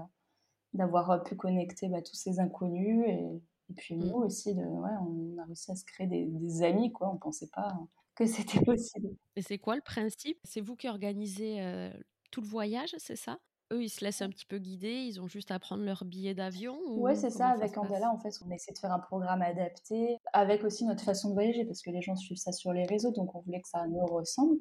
d'avoir 0.75 1.23
pu 1.23 1.37
connecter 1.37 1.89
bah, 1.89 2.03
tous 2.03 2.17
ces 2.17 2.39
inconnus 2.39 3.07
et 3.09 3.41
et 3.71 3.75
puis 3.75 3.97
nous 3.97 4.19
mmh. 4.19 4.25
aussi, 4.25 4.55
de, 4.55 4.63
ouais, 4.63 4.91
on 5.01 5.39
a 5.39 5.45
réussi 5.45 5.71
à 5.71 5.75
se 5.75 5.85
créer 5.85 6.07
des, 6.07 6.63
amis, 6.63 6.93
quoi. 6.93 7.11
On 7.13 7.19
pensait 7.19 7.49
pas 7.49 7.77
que 8.15 8.27
c'était 8.27 8.61
possible. 8.65 9.09
Et 9.35 9.43
c'est 9.43 9.59
quoi 9.59 9.75
le 9.77 9.83
principe? 9.83 10.39
C'est 10.45 10.61
vous 10.61 10.77
qui 10.77 10.89
organisez 10.89 11.91
tout 12.31 12.41
le 12.41 12.47
voyage, 12.47 12.95
c'est 12.99 13.17
ça? 13.17 13.39
Eux, 13.73 13.83
ils 13.83 13.89
se 13.89 14.05
laissent 14.05 14.23
un 14.23 14.29
petit 14.29 14.47
peu 14.47 14.59
guider, 14.59 14.93
ils 14.93 15.21
ont 15.21 15.27
juste 15.27 15.51
à 15.51 15.59
prendre 15.59 15.83
leur 15.83 16.05
billet 16.05 16.35
d'avion 16.35 16.79
Ouais, 16.87 17.17
c'est 17.17 17.31
ça. 17.31 17.49
Avec 17.49 17.77
Andala, 17.77 18.13
en 18.13 18.19
fait, 18.19 18.31
on 18.47 18.51
a 18.53 18.55
essayé 18.55 18.73
de 18.73 18.79
faire 18.79 18.93
un 18.93 19.01
programme 19.01 19.43
adapté, 19.43 20.19
avec 20.33 20.63
aussi 20.63 20.85
notre 20.85 21.03
façon 21.03 21.31
de 21.31 21.35
voyager, 21.35 21.65
parce 21.65 21.83
que 21.83 21.91
les 21.91 22.01
gens 22.01 22.15
suivent 22.15 22.39
ça 22.39 22.53
sur 22.53 22.73
les 22.73 22.85
réseaux, 22.85 23.11
donc 23.11 23.35
on 23.35 23.41
voulait 23.41 23.61
que 23.61 23.69
ça 23.69 23.85
nous 23.89 24.07
ressemble. 24.07 24.57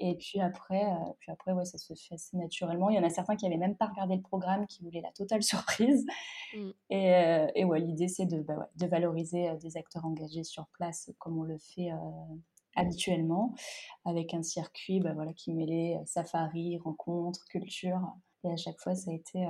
Et 0.00 0.16
puis 0.16 0.40
après, 0.40 0.84
euh, 0.84 1.12
puis 1.20 1.30
après 1.30 1.52
ouais, 1.52 1.64
ça 1.64 1.78
se 1.78 1.94
fait 1.94 2.14
assez 2.14 2.36
naturellement. 2.36 2.90
Il 2.90 2.96
y 2.96 2.98
en 2.98 3.04
a 3.04 3.10
certains 3.10 3.36
qui 3.36 3.44
n'avaient 3.44 3.56
même 3.56 3.76
pas 3.76 3.86
regardé 3.86 4.16
le 4.16 4.22
programme, 4.22 4.66
qui 4.66 4.82
voulaient 4.82 5.00
la 5.00 5.12
totale 5.12 5.42
surprise. 5.42 6.04
Et, 6.90 7.14
euh, 7.14 7.46
et, 7.54 7.64
ouais, 7.64 7.80
l'idée, 7.80 8.08
c'est 8.08 8.26
de, 8.26 8.40
bah 8.40 8.68
de 8.76 8.86
valoriser 8.86 9.48
euh, 9.48 9.56
des 9.56 9.76
acteurs 9.76 10.04
engagés 10.04 10.44
sur 10.44 10.66
place, 10.68 11.10
comme 11.18 11.38
on 11.38 11.42
le 11.42 11.58
fait 11.58 11.90
habituellement, 12.76 13.54
avec 14.04 14.34
un 14.34 14.42
circuit 14.42 15.00
bah, 15.00 15.12
voilà, 15.14 15.32
qui 15.32 15.52
mêlait 15.54 16.00
safari, 16.06 16.78
rencontres, 16.78 17.44
culture. 17.46 18.00
Et 18.42 18.52
à 18.52 18.56
chaque 18.56 18.80
fois, 18.80 18.94
ça 18.94 19.10
a 19.10 19.14
été, 19.14 19.46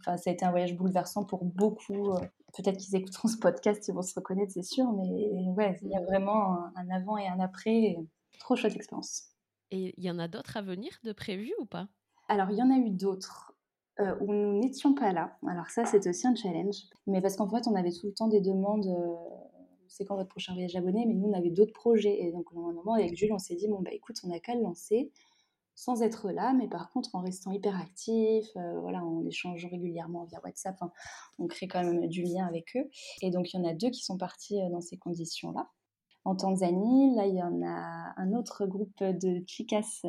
enfin, 0.00 0.16
ça 0.16 0.30
a 0.30 0.32
été 0.32 0.44
un 0.44 0.50
voyage 0.50 0.74
bouleversant 0.74 1.24
pour 1.24 1.44
beaucoup. 1.44 2.14
Peut-être 2.56 2.78
qu'ils 2.78 2.96
écouteront 2.96 3.28
ce 3.28 3.36
podcast, 3.36 3.86
ils 3.86 3.94
vont 3.94 4.02
se 4.02 4.14
reconnaître, 4.14 4.52
c'est 4.52 4.62
sûr, 4.62 4.90
mais 4.92 5.28
ouais, 5.50 5.78
il 5.82 5.88
y 5.88 5.96
a 5.96 6.00
mmh. 6.00 6.04
vraiment 6.04 6.58
un, 6.74 6.90
avant 6.90 7.18
et 7.18 7.28
un 7.28 7.38
après. 7.38 7.96
Trop 8.40 8.56
chouette 8.56 8.74
expérience. 8.74 9.33
Et 9.74 9.92
il 9.96 10.04
y 10.04 10.10
en 10.10 10.20
a 10.20 10.28
d'autres 10.28 10.56
à 10.56 10.62
venir 10.62 10.92
de 11.02 11.12
prévus 11.12 11.52
ou 11.58 11.66
pas? 11.66 11.88
Alors, 12.28 12.48
il 12.50 12.56
y 12.56 12.62
en 12.62 12.70
a 12.70 12.76
eu 12.76 12.90
d'autres. 12.90 13.52
Euh, 14.00 14.16
où 14.20 14.32
nous 14.32 14.60
n'étions 14.60 14.94
pas 14.94 15.12
là. 15.12 15.36
Alors 15.46 15.68
ça, 15.68 15.84
c'est 15.84 16.06
aussi 16.08 16.26
un 16.26 16.34
challenge. 16.34 16.76
Mais 17.06 17.20
parce 17.20 17.36
qu'en 17.36 17.48
fait, 17.48 17.66
on 17.66 17.74
avait 17.74 17.92
tout 17.92 18.06
le 18.06 18.12
temps 18.12 18.28
des 18.28 18.40
demandes, 18.40 18.86
euh, 18.86 19.14
c'est 19.88 20.04
quand 20.04 20.16
votre 20.16 20.28
prochain 20.28 20.52
voyage 20.52 20.74
abonné, 20.76 21.06
mais 21.06 21.14
nous, 21.14 21.28
on 21.28 21.32
avait 21.32 21.50
d'autres 21.50 21.72
projets. 21.72 22.22
Et 22.22 22.32
donc, 22.32 22.46
à 22.54 22.58
un 22.58 22.72
moment, 22.72 22.94
avec 22.94 23.16
Jules, 23.16 23.32
on 23.32 23.38
s'est 23.38 23.56
dit, 23.56 23.68
bon, 23.68 23.82
bah 23.82 23.90
écoute, 23.92 24.16
on 24.24 24.28
n'a 24.28 24.38
qu'à 24.40 24.54
le 24.54 24.62
lancer 24.62 25.10
sans 25.76 26.02
être 26.02 26.30
là, 26.30 26.52
mais 26.52 26.68
par 26.68 26.92
contre, 26.92 27.12
en 27.14 27.20
restant 27.20 27.50
hyper 27.50 27.80
actif, 27.80 28.46
euh, 28.56 28.78
voilà, 28.78 29.04
en 29.04 29.26
échangeant 29.26 29.68
régulièrement 29.68 30.24
via 30.24 30.40
WhatsApp, 30.44 30.78
on 31.40 31.48
crée 31.48 31.66
quand 31.66 31.82
même 31.82 32.06
du 32.06 32.22
lien 32.22 32.46
avec 32.46 32.76
eux. 32.76 32.88
Et 33.22 33.30
donc, 33.30 33.52
il 33.52 33.56
y 33.56 33.60
en 33.60 33.64
a 33.64 33.74
deux 33.74 33.90
qui 33.90 34.04
sont 34.04 34.16
partis 34.16 34.56
dans 34.70 34.80
ces 34.80 34.98
conditions-là 34.98 35.68
en 36.24 36.34
Tanzanie. 36.34 37.14
Là, 37.14 37.26
il 37.26 37.36
y 37.36 37.42
en 37.42 37.62
a 37.62 38.12
un 38.16 38.32
autre 38.32 38.66
groupe 38.66 39.02
de 39.02 39.42
chicas. 39.46 40.02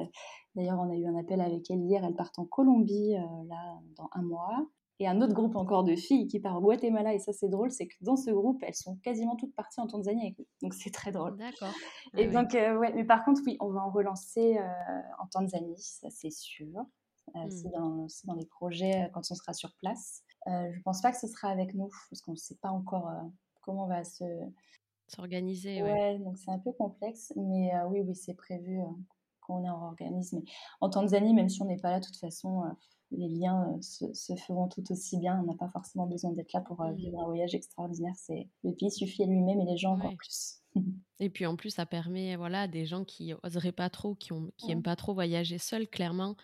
D'ailleurs, 0.56 0.80
on 0.80 0.90
a 0.90 0.96
eu 0.96 1.06
un 1.06 1.16
appel 1.16 1.42
avec 1.42 1.70
elle 1.70 1.82
hier. 1.82 2.04
Elles 2.04 2.16
partent 2.16 2.40
en 2.40 2.46
Colombie, 2.46 3.16
euh, 3.16 3.48
là, 3.48 3.80
dans 3.98 4.10
un 4.14 4.22
mois. 4.22 4.68
Et 5.00 5.08
un 5.10 5.20
autre 5.20 5.34
groupe 5.34 5.58
encore 5.58 5.84
de 5.84 5.94
filles 5.94 6.28
qui 6.28 6.40
part 6.40 6.56
au 6.56 6.62
Guatemala. 6.62 7.14
Et 7.14 7.20
ça, 7.20 7.34
c'est 7.34 7.50
drôle, 7.50 7.70
c'est 7.70 7.88
que 7.88 7.96
dans 8.00 8.16
ce 8.16 8.32
groupe, 8.32 8.64
elles 8.66 8.76
sont 8.76 8.96
quasiment 9.04 9.36
toutes 9.36 9.54
parties 9.54 9.82
en 9.82 9.88
Tanzanie 9.88 10.22
avec 10.22 10.40
nous. 10.40 10.46
Donc, 10.62 10.74
c'est 10.74 10.92
très 10.92 11.12
drôle. 11.12 11.36
D'accord. 11.36 11.74
et 12.18 12.28
ah 12.28 12.32
donc, 12.32 12.56
euh, 12.56 12.78
ouais, 12.78 12.94
mais 12.94 13.04
par 13.04 13.26
contre, 13.26 13.42
oui, 13.46 13.58
on 13.60 13.70
va 13.72 13.82
en 13.82 13.92
relancer 13.92 14.58
euh, 14.58 15.02
en 15.20 15.28
Tanzanie, 15.28 15.78
ça 15.78 16.10
c'est 16.10 16.32
sûr. 16.32 16.86
Hmm. 17.34 17.50
C'est 17.50 17.70
dans, 17.72 18.08
dans, 18.26 18.36
les 18.36 18.46
projets 18.46 19.10
quand 19.14 19.22
on 19.32 19.36
sera 19.36 19.52
sur 19.52 19.74
place. 19.80 20.22
je 20.46 20.80
pense 20.84 21.02
pas 21.02 21.12
que 21.12 21.18
ce 21.18 21.28
sera 21.28 21.50
avec 21.50 21.74
nous, 21.74 21.90
parce 22.10 22.22
qu'on 22.22 22.34
ne 22.34 22.38
sait 22.38 22.56
pas 22.62 22.70
encore 22.70 23.10
comment 23.62 23.86
on 23.86 23.88
va 23.88 24.04
se, 24.04 24.24
S'organiser, 25.08 25.84
ouais. 25.84 26.20
donc 26.20 26.38
c'est 26.38 26.52
un 26.52 26.60
peu 26.60 26.72
complexe, 26.72 27.32
mais 27.36 27.74
euh, 27.76 27.88
oui, 27.88 28.02
oui, 28.02 28.16
c'est 28.16 28.34
prévu 28.34 28.80
euh, 28.80 28.86
quand 29.42 29.62
on 29.62 29.64
est 29.64 29.70
en 29.70 29.86
organisme. 29.86 30.42
En 30.82 30.90
Tanzanie, 30.90 31.34
même 31.34 31.50
si 31.50 31.62
on 31.62 31.66
n'est 31.66 31.78
pas 31.78 31.92
là, 31.92 32.00
de 32.00 32.06
toute 32.06 32.18
façon, 32.18 32.64
euh, 32.64 32.70
les 33.12 33.30
liens 33.30 33.78
se, 33.82 34.36
feront 34.36 34.68
tout 34.68 34.84
aussi 34.92 35.20
bien. 35.20 35.40
On 35.40 35.46
n'a 35.46 35.56
pas 35.56 35.70
forcément 35.70 36.08
besoin 36.08 36.32
d'être 36.32 36.52
là 36.54 36.62
pour 36.62 36.82
mmh. 36.82 36.96
vivre 36.96 37.20
un 37.20 37.26
voyage 37.26 37.54
extraordinaire. 37.54 38.14
C'est 38.16 38.50
le 38.64 38.74
pays 38.74 38.90
suffit 38.90 39.24
à 39.24 39.28
lui-même 39.28 39.62
et 39.62 39.66
les 39.66 39.78
gens 39.78 39.94
encore 39.94 40.16
plus. 40.18 40.62
et 41.20 41.30
puis 41.30 41.46
en 41.46 41.56
plus, 41.56 41.70
ça 41.70 41.86
permet, 41.86 42.36
voilà, 42.36 42.68
des 42.68 42.88
gens 42.88 43.06
qui 43.06 43.34
oseraient 43.44 43.72
pas 43.72 43.92
trop, 43.92 44.16
qui, 44.16 44.34
ont, 44.34 44.52
qui 44.58 44.72
aiment 44.72 44.84
pas 44.84 44.96
trop 44.96 45.14
voyager 45.14 45.60
seuls, 45.60 45.88
clairement 45.88 46.36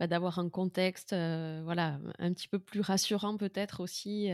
bah, 0.00 0.06
d'avoir 0.06 0.38
un 0.38 0.48
contexte 0.48 1.10
voilà, 1.10 2.00
un 2.18 2.32
petit 2.32 2.48
peu 2.48 2.58
plus 2.58 2.80
rassurant 2.80 3.36
peut-être 3.36 3.80
aussi, 3.80 4.30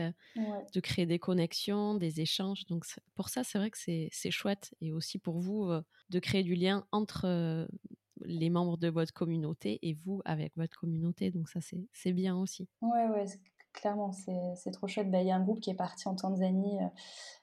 de 0.73 0.79
créer 0.79 1.05
des 1.05 1.19
connexions, 1.19 1.95
des 1.95 2.21
échanges. 2.21 2.65
Donc 2.67 2.85
pour 3.15 3.29
ça, 3.29 3.43
c'est 3.43 3.57
vrai 3.57 3.69
que 3.71 3.77
c'est 3.77 4.31
chouette. 4.31 4.73
Et 4.81 4.91
aussi 4.91 5.19
pour 5.19 5.39
vous, 5.39 5.71
de 6.09 6.19
créer 6.19 6.43
du 6.43 6.55
lien 6.55 6.85
entre 6.91 7.67
les 8.25 8.49
membres 8.49 8.77
de 8.77 8.89
votre 8.89 9.13
communauté 9.13 9.79
et 9.81 9.93
vous 9.93 10.21
avec 10.25 10.55
votre 10.57 10.77
communauté. 10.77 11.31
Donc 11.31 11.49
ça, 11.49 11.59
c'est 11.93 12.11
bien 12.13 12.35
aussi. 12.35 12.67
Ouais, 12.81 13.07
ouais, 13.07 13.25
clairement, 13.73 14.11
c'est 14.11 14.71
trop 14.71 14.87
chouette. 14.87 15.11
Bah, 15.11 15.21
il 15.21 15.27
y 15.27 15.31
a 15.31 15.35
un 15.35 15.43
groupe 15.43 15.61
qui 15.61 15.69
est 15.69 15.75
parti 15.75 16.07
en 16.07 16.15
Tanzanie 16.15 16.79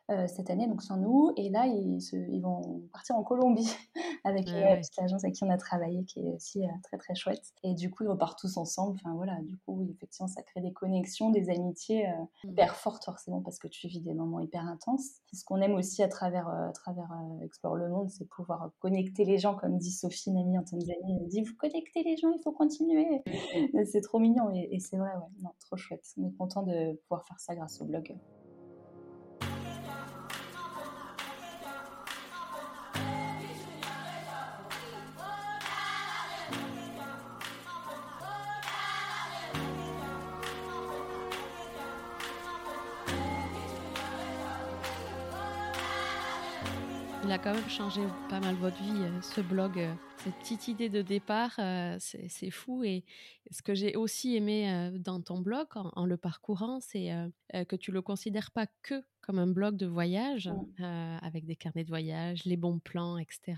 euh, 0.08 0.28
cette 0.28 0.50
année, 0.50 0.68
donc 0.68 0.82
sans 0.82 0.98
nous. 0.98 1.32
Et 1.36 1.50
là, 1.50 1.66
ils, 1.66 1.98
ils 2.12 2.40
vont 2.40 2.82
partir 2.92 3.16
en 3.16 3.24
Colombie 3.24 3.68
avec 4.24 4.46
euh, 4.48 4.80
l'agence 4.98 5.24
avec 5.24 5.34
qui 5.34 5.42
on 5.42 5.50
a 5.50 5.56
travaillé, 5.56 6.04
qui 6.04 6.20
est 6.20 6.32
aussi 6.32 6.62
euh, 6.62 6.68
très 6.84 6.96
très 6.96 7.16
chouette. 7.16 7.52
Et 7.64 7.74
du 7.74 7.90
coup, 7.90 8.04
ils 8.04 8.08
repartent 8.08 8.38
tous 8.38 8.56
ensemble. 8.56 9.00
Enfin 9.00 9.14
voilà, 9.16 9.36
du 9.42 9.56
coup, 9.56 9.84
effectivement, 9.90 10.28
ça 10.28 10.42
crée 10.42 10.60
des 10.60 10.72
connexions, 10.72 11.30
des 11.30 11.50
amitiés 11.50 12.06
mmh. 12.06 12.50
hyper 12.50 12.76
fortes 12.76 13.04
forcément 13.04 13.40
parce 13.40 13.58
que 13.58 13.66
tu 13.66 13.88
vis 13.88 14.00
des 14.00 14.14
moments 14.14 14.38
hyper 14.38 14.64
intenses. 14.64 15.10
Ce 15.32 15.44
qu'on 15.44 15.60
aime 15.60 15.74
aussi 15.74 16.04
à 16.04 16.08
travers, 16.08 16.48
à 16.48 16.70
travers 16.72 17.08
Explore 17.42 17.74
le 17.74 17.88
monde, 17.88 18.08
c'est 18.08 18.28
pouvoir 18.28 18.70
connecter 18.78 19.24
les 19.24 19.38
gens, 19.38 19.56
comme 19.56 19.76
dit 19.76 19.90
Sophie, 19.90 20.30
une 20.30 20.38
amie 20.38 20.56
en 20.56 20.62
Tanzanie. 20.62 21.18
Elle 21.20 21.26
dit 21.26 21.42
Vous 21.42 21.56
connectez 21.56 22.04
les 22.04 22.16
gens, 22.16 22.30
il 22.30 22.40
faut 22.44 22.52
continuer. 22.52 23.24
c'est 23.90 24.02
trop 24.02 24.20
mignon 24.20 24.50
et, 24.54 24.68
et 24.70 24.78
c'est 24.78 24.98
vrai, 24.98 25.10
ouais, 25.16 25.42
non, 25.42 25.50
trop 25.58 25.76
chouette. 25.76 26.04
On 26.16 26.28
est 26.28 26.36
content 26.36 26.62
de 26.62 26.92
pouvoir 27.08 27.26
faire 27.26 27.40
ça 27.40 27.56
grâce 27.56 27.80
au 27.80 27.86
blog. 27.86 28.16
Quand 47.46 47.54
même 47.54 47.68
changé 47.68 48.00
pas 48.28 48.40
mal 48.40 48.56
votre 48.56 48.76
vie, 48.82 49.02
euh, 49.02 49.20
ce 49.22 49.40
blog. 49.40 49.78
Euh, 49.78 49.94
cette 50.16 50.34
petite 50.34 50.66
idée 50.66 50.88
de 50.88 51.00
départ, 51.00 51.52
euh, 51.60 51.96
c'est 52.00 52.50
fou. 52.50 52.82
Et 52.82 53.04
ce 53.52 53.62
que 53.62 53.72
j'ai 53.72 53.94
aussi 53.94 54.34
aimé 54.34 54.90
dans 54.94 55.20
ton 55.20 55.38
blog, 55.38 55.68
en, 55.74 56.06
le 56.06 56.16
parcourant, 56.16 56.80
c'est 56.80 57.12
que 57.68 57.76
tu 57.76 57.92
le 57.92 58.02
considères 58.02 58.50
pas 58.50 58.66
que 58.82 59.04
comme 59.26 59.38
un 59.40 59.48
blog 59.48 59.76
de 59.76 59.86
voyage, 59.86 60.50
avec 60.78 61.46
des 61.46 61.56
carnets 61.56 61.82
de 61.82 61.88
voyage, 61.88 62.44
les 62.44 62.56
bons 62.56 62.78
plans, 62.78 63.18
etc. 63.18 63.54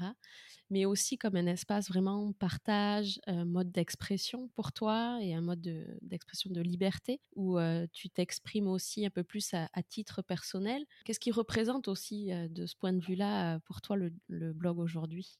Mais 0.70 0.86
aussi 0.86 1.18
comme 1.18 1.36
un 1.36 1.46
espace 1.46 1.88
vraiment 1.88 2.32
partage, 2.32 3.20
un 3.26 3.44
mode 3.44 3.70
d'expression 3.70 4.48
pour 4.54 4.72
toi 4.72 5.18
et 5.20 5.34
un 5.34 5.42
mode 5.42 5.60
d'expression 6.00 6.50
de, 6.50 6.62
liberté 6.62 7.20
où 7.36 7.58
tu 7.92 8.08
t'exprimes 8.08 8.66
aussi 8.66 9.04
un 9.04 9.10
peu 9.10 9.22
plus 9.22 9.52
à, 9.52 9.68
titre 9.88 10.22
personnel. 10.22 10.84
Qu'est-ce 11.04 11.20
qui 11.20 11.30
représente 11.30 11.86
aussi 11.86 12.30
de 12.50 12.66
ce 12.66 12.74
point 12.74 12.92
de 12.92 13.04
vue-là 13.04 13.60
pour 13.60 13.82
toi 13.82 13.96
le, 13.96 14.52
blog 14.52 14.78
aujourd'hui? 14.78 15.38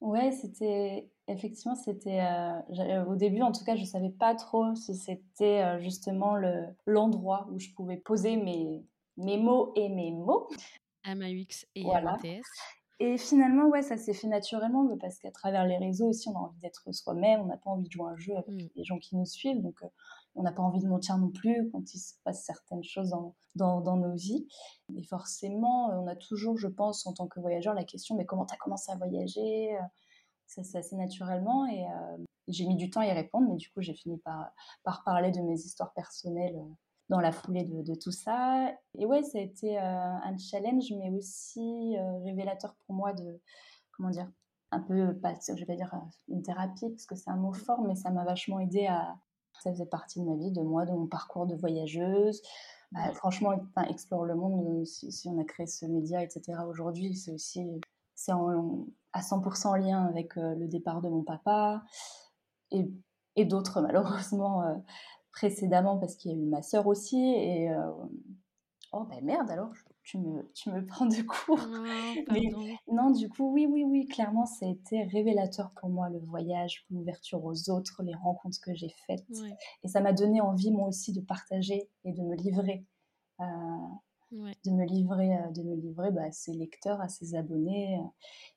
Ouais, 0.00 0.30
c'était 0.30 1.10
effectivement 1.26 1.74
c'était 1.74 2.22
au 3.08 3.16
début 3.16 3.42
en 3.42 3.50
tout 3.50 3.64
cas 3.64 3.74
je 3.74 3.84
savais 3.84 4.10
pas 4.10 4.34
trop 4.36 4.74
si 4.76 4.94
c'était 4.94 5.80
justement 5.80 6.36
le 6.36 6.66
l'endroit 6.86 7.48
où 7.50 7.58
je 7.58 7.70
pouvais 7.70 7.96
poser 7.96 8.36
mes 8.36 8.84
mes 9.16 9.38
mots 9.38 9.72
et 9.76 9.88
mes 9.88 10.12
mots. 10.12 10.48
MAX 11.04 11.66
et 11.74 11.82
voilà. 11.82 12.18
Et 12.98 13.18
finalement, 13.18 13.68
ouais, 13.68 13.82
ça 13.82 13.98
s'est 13.98 14.14
fait 14.14 14.26
naturellement 14.26 14.88
parce 14.98 15.18
qu'à 15.18 15.30
travers 15.30 15.66
les 15.66 15.76
réseaux 15.76 16.08
aussi, 16.08 16.30
on 16.30 16.36
a 16.36 16.38
envie 16.38 16.58
d'être 16.60 16.92
soi-même, 16.92 17.42
on 17.42 17.46
n'a 17.46 17.58
pas 17.58 17.68
envie 17.68 17.86
de 17.86 17.92
jouer 17.92 18.10
un 18.10 18.16
jeu 18.16 18.34
avec 18.34 18.48
mmh. 18.48 18.68
les 18.74 18.84
gens 18.84 18.98
qui 18.98 19.16
nous 19.16 19.26
suivent, 19.26 19.60
donc 19.60 19.78
on 20.34 20.42
n'a 20.42 20.52
pas 20.52 20.62
envie 20.62 20.80
de 20.80 20.88
mentir 20.88 21.18
non 21.18 21.30
plus 21.30 21.70
quand 21.70 21.94
il 21.94 21.98
se 21.98 22.14
passe 22.24 22.44
certaines 22.44 22.82
choses 22.82 23.10
dans, 23.10 23.34
dans, 23.54 23.82
dans, 23.82 23.96
nos 23.96 24.14
vies. 24.14 24.48
Et 24.96 25.02
forcément, 25.02 25.88
on 25.90 26.06
a 26.06 26.16
toujours, 26.16 26.56
je 26.56 26.68
pense, 26.68 27.06
en 27.06 27.12
tant 27.12 27.26
que 27.26 27.38
voyageur, 27.38 27.74
la 27.74 27.84
question, 27.84 28.16
mais 28.16 28.24
comment 28.24 28.46
tu 28.46 28.54
as 28.54 28.58
commencé 28.58 28.90
à 28.90 28.96
voyager 28.96 29.76
Ça, 30.46 30.62
c'est 30.62 30.78
assez 30.78 30.96
naturellement 30.96 31.66
et 31.66 31.84
j'ai 32.48 32.66
mis 32.66 32.76
du 32.76 32.88
temps 32.88 33.00
à 33.00 33.06
y 33.06 33.12
répondre, 33.12 33.46
mais 33.48 33.56
du 33.56 33.70
coup, 33.70 33.82
j'ai 33.82 33.94
fini 33.94 34.18
par, 34.18 34.50
par 34.84 35.04
parler 35.04 35.32
de 35.32 35.40
mes 35.40 35.54
histoires 35.54 35.92
personnelles 35.92 36.58
dans 37.08 37.20
la 37.20 37.32
foulée 37.32 37.64
de, 37.64 37.94
tout 37.94 38.10
ça. 38.10 38.72
Et 38.98 39.06
ouais, 39.06 39.22
ça 39.22 39.38
a 39.38 39.40
été 39.40 39.78
euh, 39.78 39.82
un 39.82 40.36
challenge, 40.38 40.92
mais 40.98 41.10
aussi 41.10 41.96
euh, 41.96 42.18
révélateur 42.24 42.74
pour 42.86 42.96
moi 42.96 43.12
de, 43.12 43.40
comment 43.92 44.10
dire, 44.10 44.30
un 44.72 44.80
peu, 44.80 45.16
pas, 45.16 45.34
je 45.34 45.64
vais 45.64 45.76
dire 45.76 45.94
euh, 45.94 45.98
une 46.28 46.42
thérapie, 46.42 46.90
parce 46.90 47.06
que 47.06 47.14
c'est 47.14 47.30
un 47.30 47.36
mot 47.36 47.52
fort, 47.52 47.82
mais 47.82 47.94
ça 47.94 48.10
m'a 48.10 48.24
vachement 48.24 48.58
aidé 48.60 48.86
à. 48.86 49.16
Ça 49.62 49.70
faisait 49.70 49.86
partie 49.86 50.20
de 50.20 50.26
ma 50.26 50.36
vie, 50.36 50.52
de 50.52 50.60
moi, 50.60 50.84
de 50.84 50.92
mon 50.92 51.06
parcours 51.06 51.46
de 51.46 51.56
voyageuse. 51.56 52.42
Bah, 52.92 53.10
franchement, 53.14 53.54
Explore 53.88 54.26
le 54.26 54.34
monde, 54.34 54.84
si, 54.84 55.26
on 55.30 55.40
a 55.40 55.44
créé 55.44 55.66
ce 55.66 55.86
média, 55.86 56.22
etc., 56.22 56.58
aujourd'hui, 56.68 57.14
c'est 57.16 57.32
aussi. 57.32 57.64
C'est 58.14 58.32
à 58.32 59.20
100% 59.20 59.66
en 59.66 59.74
lien 59.76 60.04
avec 60.04 60.36
le 60.36 60.68
départ 60.68 61.00
de 61.00 61.08
mon 61.08 61.22
papa 61.22 61.82
et, 62.70 62.90
et 63.36 63.46
d'autres, 63.46 63.80
malheureusement 63.82 64.62
précédemment 65.36 65.98
parce 65.98 66.16
qu'il 66.16 66.32
y 66.32 66.34
a 66.34 66.38
eu 66.38 66.46
ma 66.46 66.62
sœur 66.62 66.86
aussi. 66.86 67.18
Et 67.18 67.70
euh, 67.70 67.92
oh 68.92 69.04
ben 69.04 69.22
merde 69.22 69.50
alors, 69.50 69.70
tu 70.02 70.18
me, 70.18 70.50
tu 70.54 70.70
me 70.70 70.84
prends 70.86 71.06
de 71.06 71.22
court. 71.22 71.60
Non, 72.92 73.10
du 73.10 73.28
coup, 73.28 73.52
oui, 73.52 73.66
oui, 73.66 73.84
oui, 73.84 74.06
clairement, 74.06 74.46
ça 74.46 74.66
a 74.66 74.68
été 74.68 75.04
révélateur 75.04 75.70
pour 75.78 75.90
moi 75.90 76.08
le 76.08 76.18
voyage, 76.18 76.86
l'ouverture 76.90 77.44
aux 77.44 77.70
autres, 77.70 78.02
les 78.02 78.14
rencontres 78.14 78.58
que 78.62 78.74
j'ai 78.74 78.92
faites. 79.06 79.26
Et 79.84 79.88
ça 79.88 80.00
m'a 80.00 80.12
donné 80.12 80.40
envie 80.40 80.70
moi 80.70 80.88
aussi 80.88 81.12
de 81.12 81.20
partager 81.20 81.90
et 82.04 82.12
de 82.12 82.22
me 82.22 82.34
livrer. 82.36 82.84
Euh, 83.40 83.44
de 84.32 84.70
me 84.70 84.84
livrer, 84.84 85.34
euh, 85.34 85.50
de 85.50 85.62
me 85.62 85.74
livrer 85.74 86.10
bah, 86.10 86.24
à 86.24 86.32
ses 86.32 86.52
lecteurs, 86.52 87.00
à 87.00 87.08
ses 87.08 87.34
abonnés 87.34 88.00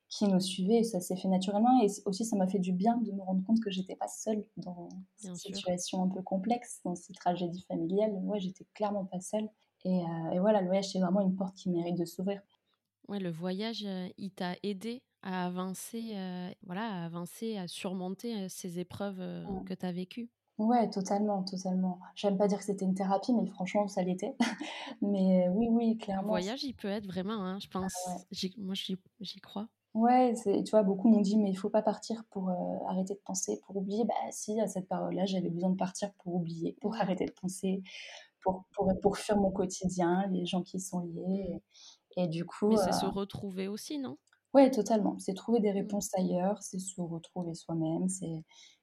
qui 0.10 0.28
nous 0.28 0.40
suivaient. 0.40 0.80
Et 0.80 0.84
ça 0.84 1.00
s'est 1.00 1.16
fait 1.16 1.28
naturellement. 1.28 1.82
Et 1.84 1.88
aussi, 2.06 2.26
ça 2.26 2.36
m'a 2.36 2.48
fait 2.48 2.60
du 2.60 2.74
bien 2.74 2.98
de 2.98 3.12
me 3.12 3.22
rendre 3.22 3.44
compte 3.46 3.62
que 3.62 3.70
j'étais 3.70 3.96
pas 3.96 4.08
seule 4.08 4.46
dans 4.58 4.90
cette 5.18 5.36
situation 5.36 6.04
un 6.04 6.08
peu 6.08 6.22
complexe, 6.22 6.82
dans 6.84 6.96
cette 6.96 7.16
tragédie 7.16 7.64
familiale. 7.68 8.20
Moi, 8.22 8.38
j'étais 8.40 8.66
clairement 8.74 9.06
pas 9.06 9.20
seule. 9.20 9.50
Et, 9.86 10.02
euh, 10.02 10.32
et, 10.34 10.40
voilà, 10.40 10.62
le 10.62 10.68
voyage, 10.68 10.90
c'est 10.90 11.00
vraiment 11.00 11.22
une 11.22 11.36
porte 11.36 11.56
qui 11.56 11.70
mérite 11.70 11.98
de 11.98 12.06
s'ouvrir. 12.06 12.42
Ouais, 13.08 13.20
le 13.20 13.32
voyage, 13.32 13.86
euh, 13.86 14.08
il 14.18 14.32
t'a 14.32 14.56
aidé 14.64 15.02
à 15.22 15.46
avancer, 15.46 16.12
euh, 16.14 16.52
voilà, 16.64 17.02
à 17.02 17.06
avancer, 17.06 17.58
à 17.58 17.68
surmonter 17.68 18.48
ces 18.50 18.80
épreuves 18.80 19.22
que 19.66 19.74
tu 19.74 19.86
as 19.86 19.92
vécues. 19.92 20.30
Ouais, 20.60 20.90
totalement, 20.90 21.42
totalement. 21.44 22.00
J'aime 22.16 22.38
pas 22.38 22.48
dire 22.50 22.58
que 22.58 22.66
c'était 22.66 22.84
une 22.84 22.94
thérapie, 22.94 23.34
mais 23.34 23.48
franchement, 23.48 23.88
ça 23.88 24.04
l'était. 24.04 24.36
mais 25.02 25.48
oui, 25.50 25.68
oui, 25.70 25.98
clairement. 25.98 26.36
Le 26.36 26.42
voyage, 26.42 26.66
il 26.66 26.74
peut 26.74 26.90
être 26.90 27.06
vraiment, 27.06 27.42
hein, 27.42 27.60
je 27.60 27.68
ah 27.74 27.80
pense. 27.80 27.94
Moi, 28.58 28.76
j'y 28.76 29.40
crois. 29.40 29.70
Ouais, 29.94 30.34
tu 30.44 30.70
vois, 30.70 30.84
beaucoup 30.84 31.08
m'ont 31.08 31.22
dit, 31.22 31.38
mais 31.38 31.50
il 31.50 31.56
faut 31.56 31.70
pas 31.70 31.82
partir 31.82 32.24
pour 32.30 32.50
euh, 32.50 32.78
arrêter 32.88 33.14
de 33.14 33.22
penser, 33.26 33.60
pour 33.66 33.78
oublier. 33.78 34.04
Bah 34.04 34.14
si, 34.32 34.60
à 34.60 34.68
cette 34.68 34.88
période-là, 34.88 35.26
j'avais 35.26 35.50
besoin 35.50 35.70
de 35.70 35.78
partir 35.78 36.12
pour 36.16 36.36
oublier, 36.36 36.78
pour 36.82 36.94
arrêter 37.00 37.26
de 37.26 37.32
penser, 37.32 37.82
pour, 38.44 38.66
pour, 38.76 38.92
pour 39.02 39.18
fuir 39.18 39.38
mon 39.38 39.52
quotidien, 39.52 40.28
les 40.28 40.46
gens 40.46 40.62
qui 40.62 40.82
sont 40.82 41.00
liés. 41.00 41.64
Et, 42.18 42.28
du 42.28 42.46
coup... 42.46 42.68
Mais 42.68 42.78
c'est 42.78 42.92
se 42.92 43.06
euh, 43.06 43.10
retrouver 43.10 43.70
aussi, 43.70 43.98
non? 43.98 44.18
Ouais, 44.54 44.70
totalement. 44.70 45.18
C'est 45.20 45.34
trouver 45.34 45.62
des 45.62 45.72
mmh. 45.72 45.76
réponses 45.76 46.10
ailleurs, 46.16 46.62
c'est 46.62 46.80
se 46.80 47.00
retrouver 47.00 47.54
soi-même. 47.54 48.08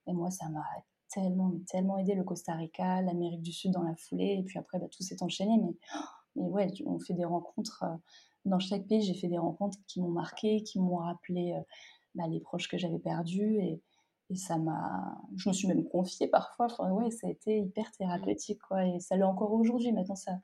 Et 0.06 0.12
moi, 0.12 0.30
ça 0.30 0.48
m'a 0.48 0.64
tellement, 1.20 1.52
tellement 1.68 1.98
aidé, 1.98 2.14
le 2.14 2.24
Costa 2.24 2.54
Rica, 2.54 3.02
l'Amérique 3.02 3.42
du 3.42 3.52
Sud 3.52 3.72
dans 3.72 3.82
la 3.82 3.96
foulée. 3.96 4.36
Et 4.38 4.42
puis 4.42 4.58
après, 4.58 4.78
bah, 4.78 4.86
tout 4.90 5.02
s'est 5.02 5.22
enchaîné. 5.22 5.58
Mais, 5.58 5.74
mais 6.36 6.48
ouais, 6.48 6.72
on 6.86 6.98
fait 6.98 7.14
des 7.14 7.24
rencontres... 7.24 7.84
Euh, 7.84 7.96
dans 8.46 8.60
chaque 8.60 8.86
pays, 8.86 9.02
j'ai 9.02 9.14
fait 9.14 9.26
des 9.28 9.38
rencontres 9.38 9.76
qui 9.88 10.00
m'ont 10.00 10.10
marqué, 10.10 10.62
qui 10.62 10.78
m'ont 10.78 10.98
rappelé 10.98 11.52
euh, 11.52 11.60
bah, 12.14 12.28
les 12.28 12.40
proches 12.40 12.68
que 12.68 12.78
j'avais 12.78 12.98
perdus. 12.98 13.58
Et, 13.58 13.82
ça 14.34 14.58
m'a. 14.58 15.16
Je 15.36 15.48
me 15.48 15.54
suis 15.54 15.68
même 15.68 15.84
confiée 15.84 16.26
parfois. 16.26 16.66
Enfin, 16.66 16.90
ouais, 16.90 17.12
ça 17.12 17.28
a 17.28 17.30
été 17.30 17.60
hyper 17.60 17.92
thérapeutique. 17.92 18.60
Quoi, 18.60 18.84
et 18.84 18.98
ça 18.98 19.16
l'est 19.16 19.22
encore 19.22 19.52
aujourd'hui. 19.52 19.92
Maintenant, 19.92 20.16
ça, 20.16 20.38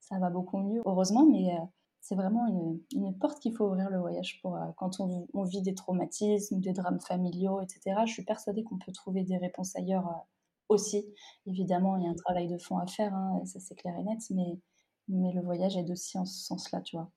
ça 0.00 0.18
va 0.18 0.30
beaucoup 0.30 0.56
mieux, 0.58 0.80
heureusement. 0.86 1.26
Mais 1.26 1.52
euh, 1.52 1.64
c'est 2.00 2.14
vraiment 2.14 2.46
une, 2.46 2.80
une 2.94 3.18
porte 3.18 3.40
qu'il 3.40 3.54
faut 3.54 3.66
ouvrir 3.66 3.90
le 3.90 3.98
voyage 3.98 4.40
pour 4.40 4.56
euh, 4.56 4.66
quand 4.76 5.00
on, 5.00 5.26
on, 5.34 5.44
vit 5.44 5.62
des 5.62 5.74
traumatismes, 5.74 6.60
des 6.60 6.72
drames 6.72 7.00
familiaux, 7.00 7.60
etc. 7.60 8.02
Je 8.06 8.12
suis 8.12 8.24
persuadée 8.24 8.62
qu'on 8.64 8.78
peut 8.78 8.92
trouver 8.92 9.24
des 9.24 9.36
réponses 9.36 9.76
ailleurs 9.76 10.26
aussi. 10.68 11.04
Évidemment, 11.46 11.96
il 11.96 12.04
y 12.04 12.06
a 12.06 12.10
un 12.10 12.14
travail 12.14 12.48
de 12.48 12.58
fond 12.58 12.78
à 12.78 12.86
faire, 12.86 13.14
hein, 13.14 13.44
ça 13.44 13.60
c'est 13.60 13.74
clair 13.74 13.94
et 13.98 14.04
net, 14.04 14.20
mais, 14.30 14.60
mais 15.08 15.32
le 15.32 15.42
voyage 15.42 15.76
aide 15.76 15.90
aussi 15.90 16.18
en 16.18 16.24
ce 16.24 16.44
sens-là, 16.44 16.80
tu 16.82 16.96
vois. 16.96 17.10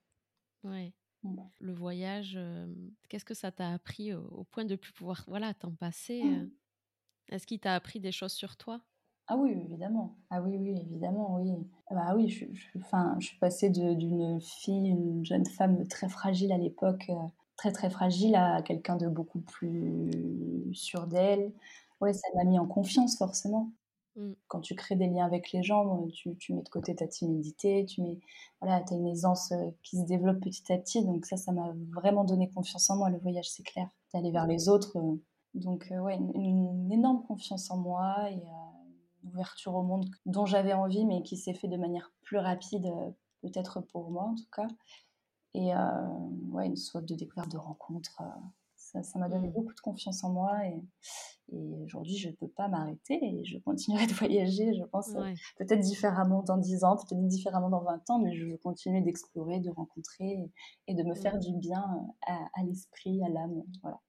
Ouais. 0.63 0.93
Mmh. 1.23 1.37
Le 1.59 1.73
voyage, 1.73 2.39
qu'est-ce 3.07 3.25
que 3.25 3.35
ça 3.35 3.51
t'a 3.51 3.71
appris 3.71 4.13
au, 4.13 4.43
point 4.45 4.65
de 4.65 4.75
plus 4.75 4.91
pouvoir 4.91 5.23
voilà, 5.27 5.53
t'en 5.53 5.71
passer 5.71 6.23
mmh. 6.23 6.49
Est-ce 7.31 7.47
qu'il 7.47 7.59
t'a 7.59 7.75
appris 7.75 7.99
des 7.99 8.11
choses 8.11 8.33
sur 8.33 8.57
toi? 8.57 8.81
Ah 9.31 9.37
oui, 9.37 9.51
évidemment. 9.51 10.17
Ah 10.29 10.41
oui, 10.41 10.57
oui, 10.59 10.77
évidemment, 10.77 11.37
oui. 11.37 11.53
Ah 11.87 11.95
bah 11.95 12.13
oui, 12.17 12.27
je, 12.27 12.43
je, 12.51 12.67
enfin, 12.79 13.15
je 13.19 13.27
suis 13.27 13.39
passée 13.39 13.69
d'une 13.69 14.41
fille, 14.41 14.89
une 14.89 15.25
jeune 15.25 15.45
femme 15.45 15.87
très 15.87 16.09
fragile 16.09 16.51
à 16.51 16.57
l'époque, 16.57 17.09
très 17.55 17.71
très 17.71 17.89
fragile, 17.89 18.35
à 18.35 18.61
quelqu'un 18.61 18.97
de 18.97 19.07
beaucoup 19.07 19.39
plus 19.39 20.11
sûr 20.73 21.07
d'elle. 21.07 21.53
Ouais, 22.01 22.11
ça 22.11 22.27
m'a 22.35 22.43
mis 22.43 22.59
en 22.59 22.65
confiance 22.67 23.17
forcément. 23.17 23.71
Mmh. 24.17 24.33
Quand 24.49 24.59
tu 24.59 24.75
crées 24.75 24.97
des 24.97 25.07
liens 25.07 25.25
avec 25.27 25.53
les 25.53 25.63
gens, 25.63 26.07
tu, 26.09 26.35
tu 26.35 26.53
mets 26.53 26.63
de 26.63 26.69
côté 26.69 26.93
ta 26.93 27.07
timidité, 27.07 27.85
tu 27.85 28.01
mets, 28.01 28.19
voilà, 28.59 28.83
as 28.85 28.93
une 28.93 29.07
aisance 29.07 29.53
euh, 29.53 29.71
qui 29.81 29.97
se 29.97 30.03
développe 30.03 30.41
petit 30.41 30.73
à 30.73 30.77
petit. 30.77 31.05
Donc 31.05 31.25
ça, 31.25 31.37
ça 31.37 31.53
m'a 31.53 31.73
vraiment 31.93 32.25
donné 32.25 32.49
confiance 32.49 32.89
en 32.89 32.97
moi, 32.97 33.09
le 33.09 33.17
voyage, 33.19 33.49
c'est 33.49 33.63
clair. 33.63 33.87
D'aller 34.13 34.31
vers 34.31 34.45
les 34.45 34.67
autres. 34.67 34.97
Euh. 34.97 35.15
Donc 35.53 35.89
euh, 35.91 35.99
ouais, 35.99 36.17
une, 36.35 36.91
énorme 36.91 37.23
confiance 37.23 37.71
en 37.71 37.77
moi 37.77 38.29
et 38.29 38.43
une 39.23 39.29
ouverture 39.31 39.75
au 39.75 39.83
monde 39.83 40.05
dont 40.25 40.45
j'avais 40.45 40.73
envie, 40.73 41.05
mais 41.05 41.23
qui 41.23 41.37
s'est 41.37 41.53
fait 41.53 41.67
de 41.67 41.77
manière 41.77 42.11
plus 42.21 42.37
rapide, 42.37 42.87
peut-être 43.41 43.81
pour 43.81 44.09
moi 44.11 44.23
en 44.23 44.35
tout 44.35 44.49
cas. 44.55 44.67
Et 45.53 45.71
ouais, 46.51 46.65
une 46.65 46.77
soif 46.77 47.05
de 47.05 47.15
découverte, 47.15 47.51
de 47.51 47.57
rencontre 47.57 48.21
ça 49.03 49.19
m'a 49.19 49.29
donné 49.29 49.47
mmh. 49.47 49.51
beaucoup 49.51 49.73
de 49.73 49.79
confiance 49.79 50.23
en 50.23 50.31
moi 50.31 50.65
et, 50.65 50.81
aujourd'hui 51.83 52.15
je 52.15 52.29
ne 52.29 52.33
peux 52.33 52.47
pas 52.47 52.69
m'arrêter 52.69 53.19
et 53.21 53.43
je 53.43 53.57
continuerai 53.57 54.07
de 54.07 54.13
voyager, 54.13 54.73
je 54.73 54.85
pense, 54.85 55.09
euh, 55.15 55.33
peut-être 55.57 55.81
différemment 55.81 56.43
dans 56.43 56.57
10 56.57 56.85
ans, 56.85 56.95
peut-être 56.95 57.27
différemment 57.27 57.69
dans 57.69 57.83
20 57.83 58.09
ans, 58.09 58.19
mais 58.19 58.33
je 58.33 58.45
veux 58.45 58.57
continuer 58.57 59.01
d'explorer, 59.01 59.59
de 59.59 59.69
rencontrer 59.69 60.49
et, 60.87 60.93
de 60.93 61.03
me 61.03 61.13
faire 61.13 61.37
du 61.39 61.51
bien 61.57 61.83
à, 62.25 62.63
l'esprit, 62.63 63.21
à 63.21 63.27
l'âme. 63.27 63.63
Voilà. 63.81 63.99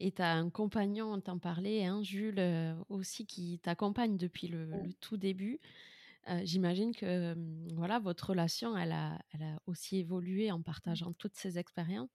Et 0.00 0.12
tu 0.12 0.22
as 0.22 0.32
un 0.32 0.50
compagnon, 0.50 1.12
on 1.12 1.20
t'en 1.20 1.38
parlait, 1.38 1.84
hein, 1.84 2.02
Jules, 2.02 2.38
euh, 2.38 2.74
aussi, 2.88 3.26
qui 3.26 3.60
t'accompagne 3.62 4.16
depuis 4.16 4.48
le, 4.48 4.70
tout 5.00 5.16
début. 5.16 5.60
Euh, 6.28 6.40
j'imagine 6.44 6.94
que 6.94 7.34
voilà 7.74 7.98
votre 7.98 8.30
relation, 8.30 8.76
elle 8.76 8.92
a, 8.92 9.18
elle 9.32 9.42
a 9.42 9.58
aussi 9.66 9.98
évolué 9.98 10.50
en 10.50 10.58
mmh. 10.58 10.64
partageant 10.64 11.12
toutes 11.12 11.36
ces 11.36 11.58
expériences 11.58 12.10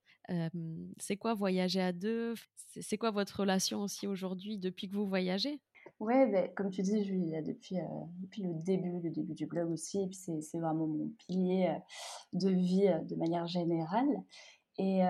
c'est 0.99 1.17
quoi 1.17 1.33
voyager 1.33 1.81
à 1.81 1.91
deux? 1.91 2.33
C'est 2.81 2.97
quoi 2.97 3.11
votre 3.11 3.41
relation 3.41 3.81
aussi 3.81 4.07
aujourd'hui 4.07 4.57
depuis 4.57 4.89
que 4.89 4.95
vous 4.95 5.07
voyagez? 5.07 5.59
Ouais, 5.99 6.29
ben, 6.29 6.49
comme 6.55 6.71
tu 6.71 6.81
dis, 6.81 7.05
Julie, 7.05 7.41
depuis, 7.43 7.77
depuis 8.19 8.43
le 8.43 8.53
début, 8.53 8.99
le 9.01 9.11
début 9.11 9.33
du 9.33 9.45
blog 9.45 9.71
aussi, 9.71 10.09
c'est 10.11 10.59
vraiment 10.59 10.87
mon 10.87 11.09
pilier 11.19 11.77
de 12.33 12.49
vie 12.49 12.89
de 13.07 13.15
manière 13.15 13.47
générale. 13.47 14.23
Et 14.77 15.03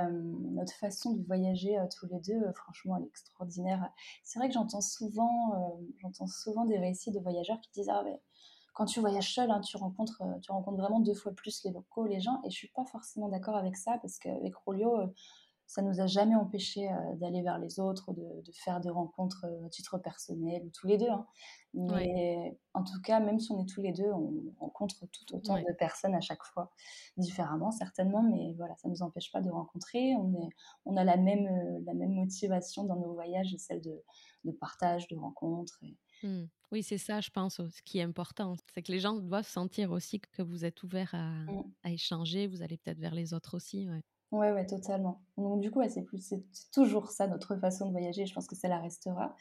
notre 0.52 0.74
façon 0.74 1.14
de 1.14 1.24
voyager 1.24 1.80
tous 1.98 2.08
les 2.08 2.20
deux, 2.20 2.52
franchement, 2.54 2.98
elle 2.98 3.04
est 3.04 3.08
extraordinaire. 3.08 3.92
C'est 4.24 4.38
vrai 4.38 4.48
que 4.48 4.54
j'entends 4.54 4.82
souvent, 4.82 5.80
j'entends 5.98 6.28
souvent 6.28 6.66
des 6.66 6.78
récits 6.78 7.12
de 7.12 7.20
voyageurs 7.20 7.60
qui 7.62 7.72
disent 7.72 7.90
Ah, 7.90 8.04
ben, 8.04 8.18
quand 8.74 8.86
tu 8.86 9.00
voyages 9.00 9.34
seul, 9.34 9.50
hein, 9.50 9.62
tu, 9.62 9.78
rencontres, 9.78 10.22
tu 10.42 10.52
rencontres 10.52 10.78
vraiment 10.78 11.00
deux 11.00 11.16
fois 11.16 11.32
plus 11.32 11.64
les 11.64 11.72
locaux, 11.72 12.06
les 12.06 12.20
gens. 12.20 12.42
Et 12.44 12.52
je 12.52 12.56
suis 12.56 12.72
pas 12.76 12.86
forcément 12.86 13.28
d'accord 13.28 13.56
avec 13.56 13.76
ça 13.76 13.98
parce 14.02 14.20
qu'avec 14.20 14.56
Rolio, 14.56 15.14
ça 15.68 15.82
nous 15.82 16.00
a 16.00 16.08
jamais 16.08 16.36
empêché 16.36 16.90
d'aller 17.16 17.42
vers 17.42 17.58
les 17.58 17.80
autres, 17.80 18.14
de, 18.14 18.52
faire 18.54 18.80
des 18.80 18.90
rencontres 18.90 19.46
à 19.66 19.70
titre 19.70 19.98
personnel, 19.98 20.64
ou 20.66 20.70
tous 20.70 20.88
les 20.88 20.98
deux. 20.98 21.10
Hein. 21.10 21.26
Mais 21.76 22.58
en 22.74 22.84
tout 22.84 23.02
cas, 23.02 23.20
même 23.20 23.40
si 23.40 23.52
on 23.52 23.62
est 23.62 23.68
tous 23.68 23.82
les 23.82 23.92
deux, 23.92 24.10
on 24.12 24.54
rencontre 24.60 25.06
tout 25.12 25.36
autant 25.36 25.58
de 25.58 25.74
personnes 25.74 26.16
à 26.16 26.22
chaque 26.22 26.44
fois, 26.44 26.72
différemment 27.18 27.72
certainement, 27.72 28.24
mais 28.24 28.54
voilà, 28.58 28.76
ça 28.78 28.88
ne 28.88 28.94
nous 28.94 29.02
empêche 29.02 29.32
pas 29.32 29.42
de 29.42 29.50
rencontrer. 29.50 30.16
On, 30.16 30.34
est, 30.42 30.50
on 30.86 30.96
a 30.98 31.04
la 31.04 31.18
même, 31.18 31.84
la 31.86 31.94
même 31.94 32.14
motivation 32.14 32.86
dans 32.86 32.96
nos 32.96 33.14
voyages, 33.14 33.54
celle 33.58 33.82
de, 33.82 34.04
de 34.46 34.52
partage, 34.52 35.08
de 35.08 35.18
rencontres. 35.18 35.78
Et, 35.84 35.98
Mmh. 36.24 36.46
Oui, 36.72 36.84
c'est 36.84 36.98
ça, 36.98 37.22
je 37.22 37.30
pense, 37.30 37.58
ce 37.58 37.82
qui 37.84 38.00
est 38.00 38.04
important. 38.04 38.56
C'est 38.74 38.82
que 38.82 38.92
les 38.92 39.00
gens 39.00 39.14
doivent 39.14 39.48
sentir 39.48 39.92
aussi 39.92 40.20
que 40.20 40.42
vous 40.42 40.66
êtes 40.66 40.82
ouvert 40.84 41.14
à, 41.14 41.30
mmh. 41.30 41.64
échanger, 41.86 42.48
vous 42.48 42.62
allez 42.62 42.78
peut-être 42.78 43.00
vers 43.00 43.16
les 43.16 43.34
autres 43.34 43.56
aussi. 43.56 43.88
Ouais. 43.88 44.04
Ouais, 44.32 44.52
ouais, 44.52 44.66
totalement. 44.66 45.24
Donc 45.38 45.62
du 45.62 45.70
coup, 45.72 45.80
ouais, 45.80 45.90
c'est 45.90 46.02
plus 46.04 46.18
c'est 46.20 46.44
toujours 46.74 47.12
ça 47.12 47.28
notre 47.28 47.56
façon 47.58 47.86
de 47.88 47.92
voyager, 47.92 48.26
je 48.26 48.34
pense 48.34 48.48
que 48.48 48.56
ça 48.56 48.68
la 48.68 48.80
restera 48.80 49.36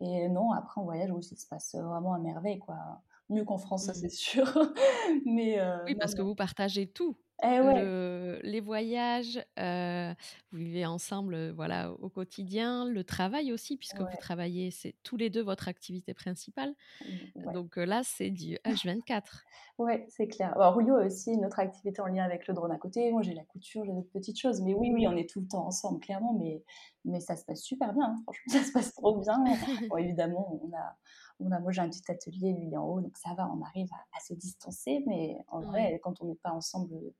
et 0.00 0.28
non, 0.28 0.52
après 0.52 0.80
en 0.80 0.84
voyage, 0.84 1.10
oui, 1.10 1.22
ça 1.24 1.36
se 1.36 1.46
passe, 1.48 1.74
vraiment 1.74 2.14
à 2.14 2.18
merveille, 2.20 2.58
quoi. 2.60 3.02
Mieux 3.30 3.44
qu'en 3.44 3.58
France, 3.58 3.86
ça 3.86 3.94
c'est 3.94 4.08
Mmh. 4.08 4.10
sûr, 4.10 4.46
mais 5.26 5.58
heu, 5.60 5.78
Oui, 5.86 5.94
non, 5.94 6.00
parce 6.00 6.14
que 6.14 6.22
non. 6.22 6.22
vous 6.22 6.34
partagez 6.34 6.90
tout, 6.90 7.18
Eh 7.42 7.60
ouais! 7.60 7.82
le 7.82 8.40
les 8.42 8.60
voyages, 8.60 9.38
heu, 9.58 10.14
vous 10.52 10.58
vivez 10.58 10.86
ensemble, 10.86 11.34
heu, 11.34 11.50
voilà, 11.52 11.92
au 11.92 12.08
quotidien, 12.10 12.84
le 12.86 13.04
travail 13.04 13.52
aussi 13.52 13.76
puisque 13.76 14.00
vous 14.02 14.16
travaillez, 14.16 14.70
c'est 14.70 14.96
tous 15.02 15.16
les 15.16 15.30
2 15.30 15.42
votre 15.42 15.68
activité 15.68 16.14
principale, 16.14 16.74
Mmh, 17.00 17.30
ouais. 17.44 17.54
donc 17.54 17.78
heu, 17.78 17.84
là, 17.86 18.02
c'est 18.04 18.30
du 18.30 18.58
H24. 18.64 19.46
Ouais, 19.78 20.06
c'est 20.08 20.26
clair. 20.28 20.52
Alors 20.54 20.78
Julio 20.78 20.96
a 20.96 21.06
aussi 21.06 21.30
une 21.32 21.44
autre 21.46 21.58
activité 21.60 22.00
en 22.00 22.06
lien 22.06 22.24
avec 22.24 22.46
le 22.48 22.54
drone 22.54 22.72
à 22.72 22.78
côté. 22.78 23.12
Moi, 23.12 23.22
j'ai 23.22 23.34
la 23.34 23.44
couture, 23.44 23.84
j'ai 23.84 23.92
d'autres 23.92 24.10
petites 24.10 24.38
choses, 24.38 24.60
mais 24.62 24.74
oui, 24.74 24.90
oui, 24.92 25.06
on 25.06 25.16
est 25.16 25.28
tout 25.28 25.40
le 25.40 25.46
temps 25.48 25.66
ensemble, 25.66 26.00
clairement, 26.00 26.34
mais 26.34 26.64
mais 27.04 27.20
ça 27.20 27.36
se 27.36 27.44
passe 27.44 27.60
super 27.62 27.92
bien, 27.94 28.04
hein, 28.06 28.16
franchement, 28.24 28.44
ça 28.52 28.62
se 28.64 28.72
passe 28.72 28.92
trop 28.94 29.16
bien. 29.18 29.38
Bon, 29.88 29.96
évidemment, 29.96 30.60
on 30.62 30.72
a 30.76 30.96
a 31.52 31.60
moi, 31.60 31.72
j'ai 31.72 31.80
un 31.82 31.88
petit 31.90 32.02
atelier, 32.10 32.52
lui, 32.54 32.76
en 32.76 32.84
haut, 32.86 33.00
donc 33.00 33.16
ça 33.18 33.34
va, 33.34 33.48
on 33.52 33.62
arrive 33.62 33.88
à 33.92 33.98
à 34.16 34.20
se 34.20 34.34
distancer, 34.34 35.02
mais 35.06 35.38
en 35.48 35.62
Ouais. 35.62 35.88
vrai, 35.88 36.00
quand 36.02 36.20
on 36.22 36.26
n'est 36.26 36.34
pas 36.36 36.52
ensemble, 36.52 36.94
heu, 36.94 37.14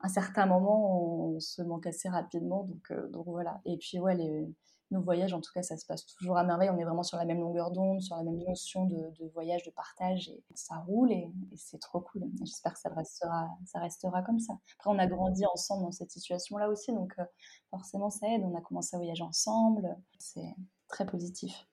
un 0.00 0.08
certain 0.08 0.46
moment, 0.46 1.34
on 1.34 1.40
se 1.40 1.62
manque 1.62 1.86
assez 1.86 2.08
rapidement, 2.08 2.64
donc 2.64 2.90
heu, 2.90 3.08
donc 3.12 3.26
voilà 3.26 3.60
et 3.64 3.78
puis, 3.78 3.98
ouais, 4.00 4.14
les 4.16 4.48
nos 4.90 5.02
voyages, 5.02 5.32
en 5.34 5.40
tout 5.40 5.50
cas, 5.52 5.62
ça 5.62 5.76
se 5.78 5.86
passe 5.86 6.06
toujours 6.06 6.36
à 6.36 6.44
merveille. 6.44 6.70
On 6.70 6.78
est 6.78 6.84
vraiment 6.84 7.02
sur 7.02 7.16
la 7.18 7.24
même 7.24 7.40
longueur 7.40 7.70
d'onde, 7.72 8.00
sur 8.02 8.16
la 8.16 8.22
même 8.22 8.38
notion 8.46 8.84
de 8.86 9.10
de 9.18 9.28
voyage, 9.30 9.64
de 9.64 9.70
partage 9.70 10.28
et 10.30 10.44
ça 10.54 10.76
roule 10.78 11.10
et 11.12 11.32
et 11.52 11.56
c'est 11.56 11.78
trop 11.80 12.00
cool. 12.00 12.24
J'espère 12.44 12.74
que 12.74 12.80
ça 12.80 12.90
restera 12.90 13.48
ça 13.66 13.80
restera 13.80 14.22
comme 14.22 14.38
ça. 14.40 14.54
Après, 14.78 14.90
on 14.90 14.98
a 14.98 15.06
grandi 15.06 15.44
ensemble 15.46 15.84
dans 15.84 15.90
cette 15.92 16.10
situation-là 16.12 16.68
aussi, 16.68 16.92
donc 16.92 17.14
heu, 17.18 17.24
forcément, 17.70 18.10
ça 18.10 18.28
aide. 18.28 18.42
On 18.44 18.54
a 18.56 18.60
commencé 18.60 18.94
à 18.96 18.98
voyager 18.98 19.22
ensemble, 19.24 19.96
c'est 20.18 20.54
très 20.88 21.06
positif. 21.06 21.66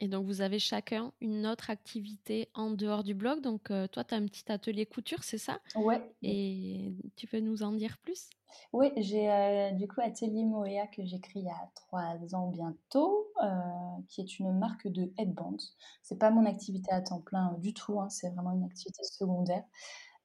Et 0.00 0.06
donc 0.08 0.26
vous 0.26 0.40
avez 0.42 0.58
chacun 0.60 1.12
une 1.20 1.46
autre 1.46 1.70
activité 1.70 2.50
en 2.54 2.70
dehors 2.70 3.02
du 3.02 3.14
blog, 3.14 3.40
donc 3.40 3.70
heu, 3.70 3.88
toi, 3.88 4.04
tu 4.04 4.14
as 4.14 4.18
un 4.18 4.26
petit 4.26 4.50
atelier 4.50 4.86
couture, 4.86 5.24
c'est 5.24 5.38
ça? 5.38 5.60
Ouais. 5.74 6.14
Et 6.22 6.92
tu 7.16 7.26
peux 7.28 7.40
nous 7.40 7.62
en 7.64 7.72
dire 7.72 7.98
plus? 7.98 8.30
Oui, 8.74 8.92
j'ai, 8.98 9.28
heu, 9.30 9.72
du 9.76 9.88
coup 9.88 10.00
Atelier 10.02 10.44
Moéa 10.44 10.86
que 10.88 11.02
j'ai 11.04 11.20
créé 11.20 11.42
il 11.42 11.46
y 11.46 11.50
a 11.50 11.70
3 11.74 12.16
ans 12.34 12.48
bientôt, 12.50 13.28
heu, 13.42 13.46
qui 14.08 14.20
est 14.20 14.38
une 14.38 14.52
marque 14.58 14.88
de 14.88 15.10
headbands. 15.16 15.56
C'est 16.02 16.18
pas 16.18 16.30
mon 16.30 16.44
activité 16.44 16.92
à 16.92 17.00
temps 17.00 17.20
plein, 17.20 17.54
du 17.58 17.72
tout, 17.72 17.98
hein, 18.00 18.08
c'est 18.10 18.28
vraiment 18.30 18.52
une 18.52 18.64
activité 18.64 19.02
secondaire. 19.04 19.64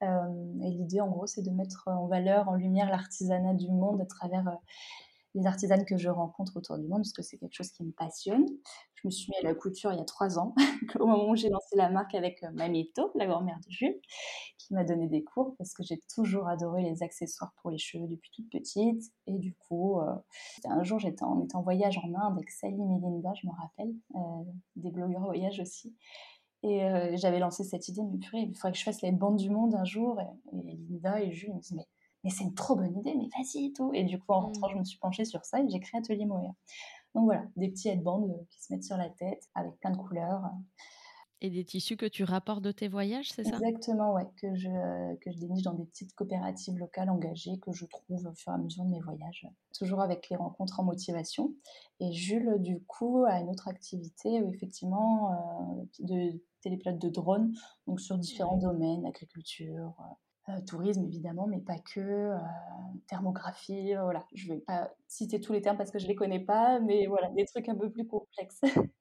Et 0.02 0.70
l'idée, 0.72 1.02
en 1.02 1.10
gros, 1.10 1.28
c'est 1.28 1.44
de 1.44 1.52
mettre 1.52 1.88
en 1.88 2.08
valeur, 2.08 2.50
en 2.50 2.56
lumière 2.56 2.90
l'artisanat 2.90 3.54
du 3.56 3.72
monde 3.72 4.02
à 4.02 4.06
travers, 4.06 4.58
les 5.36 5.46
artisanes 5.48 5.86
que 5.86 5.98
je 5.98 6.10
rencontre 6.10 6.58
autour 6.58 6.78
du 6.78 6.88
monde, 6.88 7.00
parce 7.02 7.14
que 7.14 7.22
c'est 7.24 7.38
quelque 7.38 7.54
chose 7.56 7.72
qui 7.72 7.84
me 7.84 7.92
passionne. 7.92 8.46
Je 8.96 9.08
me 9.08 9.12
suis 9.12 9.32
mis 9.32 9.38
à 9.46 9.50
la 9.50 9.56
couture 9.56 9.92
il 9.94 9.98
y 10.00 10.02
a 10.02 10.06
3 10.06 10.40
ans, 10.40 10.54
au 11.00 11.08
moment 11.08 11.30
où 11.30 11.36
j'ai 11.36 11.50
lancé 11.50 11.76
la 11.76 11.90
marque 11.90 12.16
avec, 12.16 12.44
heu, 12.44 12.52
Mamieto, 12.54 13.12
la 13.16 13.26
grand-mère 13.28 13.60
de 13.66 13.72
Jules, 13.72 14.00
qui 14.58 14.74
m'a 14.74 14.84
donné 14.84 15.08
des 15.08 15.24
cours 15.24 15.56
parce 15.58 15.74
que 15.74 15.84
j'ai 15.84 16.00
toujours 16.14 16.48
adoré 16.48 16.84
les 16.84 17.04
accessoires 17.04 17.54
pour 17.62 17.72
les 17.72 17.78
cheveux 17.78 18.08
depuis 18.08 18.32
toute 18.34 18.50
petite. 18.50 19.04
Et 19.28 19.38
du 19.40 19.54
coup, 19.56 20.00
heu, 20.02 20.06
un 20.66 20.84
jour, 20.84 21.00
j'étais 21.00 21.24
en 21.24 21.48
en 21.54 21.62
voyage 21.62 21.98
en 22.00 22.14
Inde 22.14 22.34
avec 22.38 22.50
Salim 22.50 22.92
et 22.92 23.00
Linda, 23.02 23.34
je 23.42 23.48
me 23.48 23.52
rappelle, 23.54 23.94
heu, 24.16 24.20
des 24.76 24.92
blogueurs 24.92 25.22
voyage 25.26 25.60
aussi. 25.60 25.96
Et 26.64 26.80
j'avais 27.18 27.40
lancé 27.40 27.64
cette 27.64 27.90
idée, 27.90 28.02
mais 28.04 28.18
purée, 28.18 28.42
il 28.44 28.56
faudrait 28.56 28.72
que 28.72 28.78
je 28.78 28.84
fasse 28.86 29.02
les 29.02 29.12
bandes 29.12 29.36
du 29.38 29.50
monde 29.50 29.76
un 29.76 29.84
jour. 29.86 30.20
Et 30.22 30.78
Linda 30.90 31.22
et 31.22 31.32
Jules, 31.34 31.54
me 31.54 31.60
disent: 31.60 31.74
«Mais 31.74 31.88
mais 32.24 32.30
c'est 32.32 32.44
une 32.46 32.56
trop 32.56 32.76
bonne 32.76 32.98
idée, 32.98 33.16
mais 33.16 33.28
vas-y 33.38 33.68
et 33.68 33.74
tout» 33.74 33.92
et 33.94 34.04
du 34.06 34.20
coup, 34.20 34.34
en 34.34 34.42
rentrant, 34.42 34.68
Mmh. 34.68 34.74
je 34.74 34.78
me 34.78 34.84
suis 34.86 35.00
penchée 35.00 35.26
sur 35.26 35.46
ça 35.46 35.62
et 35.62 35.70
j'ai 35.70 35.80
créé 35.80 36.00
Atelier 36.00 36.26
Mohéa. 36.26 36.52
Donc 37.16 37.26
voilà, 37.26 37.46
des 37.58 37.70
petits 37.70 37.90
headbands, 37.90 38.28
heu, 38.30 38.48
qui 38.52 38.62
se 38.64 38.74
mettent 38.74 38.84
sur 38.86 38.98
la 38.98 39.10
tête 39.12 39.44
avec 39.56 39.80
plein 39.80 39.92
de 39.92 39.98
couleurs. 39.98 40.44
Et 41.42 41.52
des 41.52 41.64
tissus 41.64 41.96
que 41.96 42.08
tu 42.08 42.24
rapportes 42.24 42.64
de 42.64 42.72
tes 42.72 42.88
voyages, 42.88 43.30
c'est 43.32 43.44
ça? 43.44 43.62
Exactement, 43.62 44.14
ouais, 44.14 44.26
que 44.42 44.56
je 44.56 44.70
que 45.18 45.30
je 45.32 45.38
déniche 45.38 45.64
dans 45.64 45.74
des 45.74 45.86
petites 45.86 46.14
coopératives 46.16 46.78
locales 46.78 47.10
engagées 47.10 47.60
que 47.60 47.74
je 47.74 47.86
trouve 47.86 48.26
au 48.26 48.34
fur 48.34 48.54
et 48.54 48.56
à 48.56 48.58
mesure 48.58 48.86
de 48.86 48.90
mes 48.90 49.02
voyages, 49.02 49.46
toujours 49.78 50.00
avec 50.00 50.30
les 50.30 50.38
rencontres 50.38 50.80
en 50.80 50.84
motivation 50.86 51.54
et 52.00 52.14
Jules, 52.14 52.56
du 52.60 52.82
coup, 52.86 53.26
a 53.28 53.40
une 53.42 53.50
autre 53.50 53.68
activité 53.68 54.42
où 54.42 54.50
effectivement, 54.54 55.34
heu, 55.34 55.90
de 56.00 56.42
télépilote 56.62 57.00
de 57.00 57.10
drone, 57.10 57.54
donc 57.86 58.00
sur 58.00 58.18
différents 58.18 58.56
Ouais. 58.56 58.58
domaines, 58.58 59.06
agriculture, 59.06 59.94
heu, 60.50 60.66
tourisme 60.66 61.04
évidemment, 61.06 61.48
mais 61.48 61.62
pas 61.62 61.80
que, 61.80 62.00
heu, 62.02 62.38
thermographie, 63.08 63.94
heu, 63.96 64.02
voilà. 64.02 64.26
Je 64.34 64.54
vais 64.54 64.60
pas 64.60 64.92
citer 65.08 65.40
tous 65.42 65.54
les 65.54 65.62
termes 65.62 65.78
parce 65.78 65.92
que 65.92 66.00
je 66.00 66.08
les 66.08 66.16
connais 66.16 66.40
pas, 66.44 66.80
mais 66.80 67.08
voilà, 67.08 67.30
des 67.32 67.46
trucs 67.46 67.70
un 67.70 67.76
peu 67.76 67.92
plus 67.92 68.08
complexes. 68.08 68.62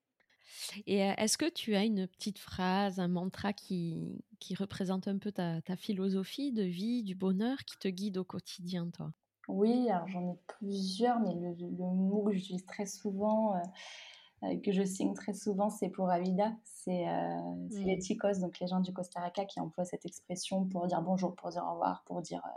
Et 0.87 0.99
est-ce 0.99 1.39
que 1.39 1.49
tu 1.49 1.75
as 1.75 1.85
une 1.85 2.07
petite 2.07 2.39
phrase, 2.39 3.01
un 3.01 3.09
mantra 3.09 3.53
qui 3.53 4.25
qui 4.41 4.55
représente 4.55 5.09
un 5.09 5.19
peu 5.19 5.33
ta 5.33 5.61
ta 5.63 5.77
philosophie 5.77 6.53
de 6.53 6.63
vie, 6.63 7.03
du 7.03 7.15
bonheur, 7.15 7.59
qui 7.65 7.79
te 7.79 7.89
guide 7.89 8.19
au 8.19 8.25
quotidien, 8.25 8.91
toi? 8.91 9.13
Oui, 9.49 9.89
alors 9.91 10.07
j'en 10.09 10.29
ai 10.33 10.37
plusieurs, 10.47 11.19
mais 11.21 11.35
le 11.35 11.55
le 11.67 11.85
mot 11.85 12.23
que 12.25 12.33
j'utilise 12.33 12.65
très 12.65 12.87
souvent, 12.87 13.55
que 14.65 14.73
je 14.73 14.83
signe 14.85 15.15
très 15.15 15.35
souvent, 15.35 15.71
c'est 15.71 15.89
Pura 15.91 16.19
Vida. 16.21 16.53
C'est, 16.65 17.07
c'est 17.69 17.87
les 17.89 17.97
Mmh. 17.97 18.01
Chicos, 18.01 18.41
donc 18.41 18.59
les 18.61 18.67
gens 18.67 18.81
du 18.81 18.93
Costa 18.93 19.21
Rica 19.21 19.45
qui 19.45 19.61
emploient 19.61 19.85
cette 19.85 20.05
expression 20.07 20.65
pour 20.67 20.87
dire 20.87 21.03
bonjour, 21.03 21.35
pour 21.37 21.51
dire 21.51 21.65
au 21.67 21.73
revoir, 21.73 22.03
pour 22.07 22.23
dire, 22.23 22.43
heu, 22.47 22.51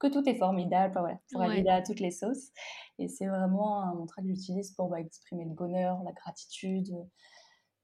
que 0.00 0.06
tout 0.08 0.28
est 0.28 0.36
formidable, 0.36 0.90
enfin 0.92 1.00
voilà, 1.00 1.20
Pura 1.30 1.48
Ouais. 1.48 1.50
Vida 1.50 1.76
à 1.76 1.82
toutes 1.82 2.00
les 2.00 2.10
sauces 2.10 2.50
et 2.98 3.08
c'est 3.08 3.26
vraiment 3.26 3.82
un 3.82 3.94
mantra 3.94 4.22
que 4.22 4.28
j'utilise 4.28 4.72
pour, 4.72 4.88
bah, 4.88 5.00
exprimer 5.00 5.44
le 5.44 5.52
bonheur, 5.54 6.02
la 6.04 6.12
gratitude, 6.12 6.88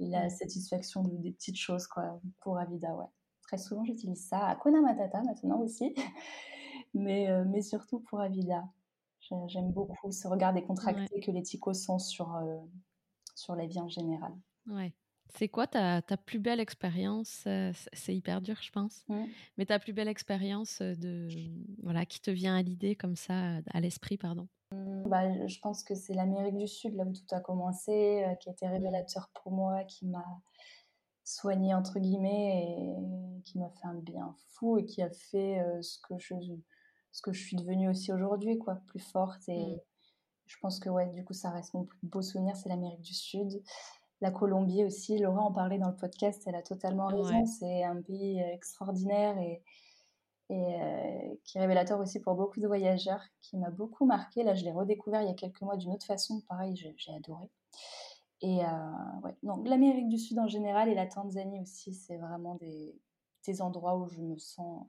la 0.01 0.27
Mmh. 0.27 0.31
satisfaction 0.31 1.03
de 1.03 1.17
des 1.17 1.33
petites 1.33 1.59
choses, 1.59 1.87
quoi. 1.87 2.21
Pura 2.43 2.65
Vida, 2.67 2.95
ouais. 2.97 3.07
Très 3.43 3.59
souvent, 3.59 3.85
j'utilise 3.85 4.27
ça. 4.29 4.47
Hakuna 4.49 4.81
Matata 4.81 5.23
maintenant 5.23 5.61
aussi, 5.61 5.95
mais 6.95 7.63
surtout 7.63 8.01
Pura 8.01 8.29
Vida. 8.29 8.65
J'ai 9.21 9.37
j'aime 9.49 9.73
beaucoup 9.73 10.13
ce 10.13 10.29
regard 10.29 10.53
Ouais, 10.83 11.09
décontracté 11.09 11.21
que 11.21 11.31
les 11.31 11.43
Ticos 11.43 11.91
ont 11.91 11.99
sur, 11.99 12.37
sur 13.35 13.57
la 13.57 13.67
vie 13.67 13.81
en 13.81 13.89
général. 13.89 14.35
ouais. 14.67 14.95
C'est 15.35 15.49
quoi 15.49 15.67
ta 15.67 16.03
ta 16.03 16.17
plus 16.17 16.39
belle 16.39 16.61
expérience, 16.61 17.45
heu, 17.47 17.73
c'est 17.93 18.15
hyper 18.15 18.43
dur, 18.43 18.61
je 18.63 18.71
pense, 18.71 19.07
Mmh. 19.09 19.35
mais 19.57 19.67
ta 19.67 19.79
plus 19.79 19.93
belle 19.95 20.09
expérience, 20.09 20.81
heu, 20.83 20.97
de, 20.97 21.29
voilà, 21.83 22.07
qui 22.07 22.21
te 22.21 22.31
vient 22.31 22.57
à 22.57 22.63
l'idée 22.63 22.95
comme 22.97 23.17
ça, 23.17 23.61
à 23.71 23.81
l'esprit, 23.81 24.19
pardon? 24.19 24.49
Bah, 25.05 25.47
je 25.47 25.61
pense 25.61 25.85
que 25.85 25.95
c'est 25.95 26.15
l'Amérique 26.15 26.57
du 26.57 26.67
Sud, 26.67 26.95
là 26.95 27.05
où 27.05 27.13
tout 27.13 27.23
a 27.35 27.41
commencé, 27.41 28.25
heu, 28.27 28.37
qui 28.41 28.49
a 28.49 28.53
été 28.53 28.67
Mmh. 28.77 28.91
révélateur 28.93 29.31
pour 29.35 29.53
moi, 29.53 29.85
qui 29.85 30.07
m'a 30.07 30.25
«soignée» 31.25 31.75
entre 31.75 31.99
guillemets 32.01 32.97
et 33.39 33.43
qui 33.45 33.59
m'a 33.59 33.71
fait 33.71 33.87
un 33.87 33.95
bien 33.95 34.35
fou 34.51 34.79
et 34.79 34.85
qui 34.87 35.03
a 35.03 35.11
fait, 35.11 35.63
ce 35.83 35.99
que 36.01 36.19
je 36.19 36.35
ce 37.13 37.23
que 37.23 37.33
je 37.33 37.43
suis 37.45 37.57
devenue 37.57 37.89
aussi 37.91 38.13
aujourd'hui, 38.13 38.59
quoi, 38.59 38.77
plus 38.89 39.01
forte 39.01 39.49
et 39.49 39.55
Mmh. 39.57 39.79
Je 40.47 40.57
pense 40.61 40.79
que, 40.81 40.89
ouais, 40.91 41.09
du 41.11 41.25
coup, 41.25 41.33
ça 41.35 41.51
reste 41.51 41.75
mon 41.75 41.85
plus 41.85 41.99
beau 42.03 42.23
souvenir, 42.23 42.57
c'est 42.57 42.69
l'Amérique 42.69 43.01
du 43.03 43.15
Sud. 43.15 43.63
La 44.21 44.31
Colombie 44.33 44.85
aussi, 44.85 45.19
Laura 45.19 45.43
en 45.43 45.53
parlait 45.53 45.79
dans 45.79 45.91
le 45.91 45.97
podcast, 45.97 46.43
elle 46.47 46.57
a 46.57 46.63
totalement 46.63 47.09
Ouais. 47.09 47.11
raison, 47.11 47.47
c'est 47.47 47.85
un 47.85 48.03
pays, 48.03 48.41
heu, 48.43 48.47
extraordinaire 48.55 49.39
et 49.39 49.63
et 50.51 50.77
heu, 50.81 51.41
qui 51.45 51.59
est 51.59 51.61
révélateur 51.63 52.01
aussi 52.01 52.21
pour 52.21 52.35
beaucoup 52.35 52.61
de 52.61 52.67
voyageurs, 52.67 53.23
qui 53.41 53.57
m'a 53.59 53.71
beaucoup 53.71 54.07
marquée. 54.07 54.43
Là, 54.45 54.55
je 54.55 54.65
l'ai 54.65 54.73
redécouvert 54.73 55.23
il 55.23 55.29
y 55.29 55.31
a 55.31 55.35
quelques 55.35 55.63
mois 55.63 55.77
d'une 55.77 55.93
autre 55.93 56.07
façon, 56.07 56.43
pareil, 56.49 56.77
j'ai 56.77 57.13
adoré 57.15 57.51
et 58.41 58.63
heu, 58.65 59.21
ouais, 59.23 59.37
non, 59.43 59.63
l'Amérique 59.65 60.09
du 60.09 60.19
Sud 60.19 60.39
en 60.39 60.49
général 60.49 60.89
et 60.89 60.95
la 60.95 61.07
Tanzanie 61.07 61.61
aussi, 61.61 61.95
c'est 61.95 62.19
vraiment 62.19 62.57
des 62.57 63.01
des 63.47 63.61
endroits 63.63 63.97
où 63.99 64.07
je 64.09 64.21
me 64.23 64.39
sens 64.39 64.87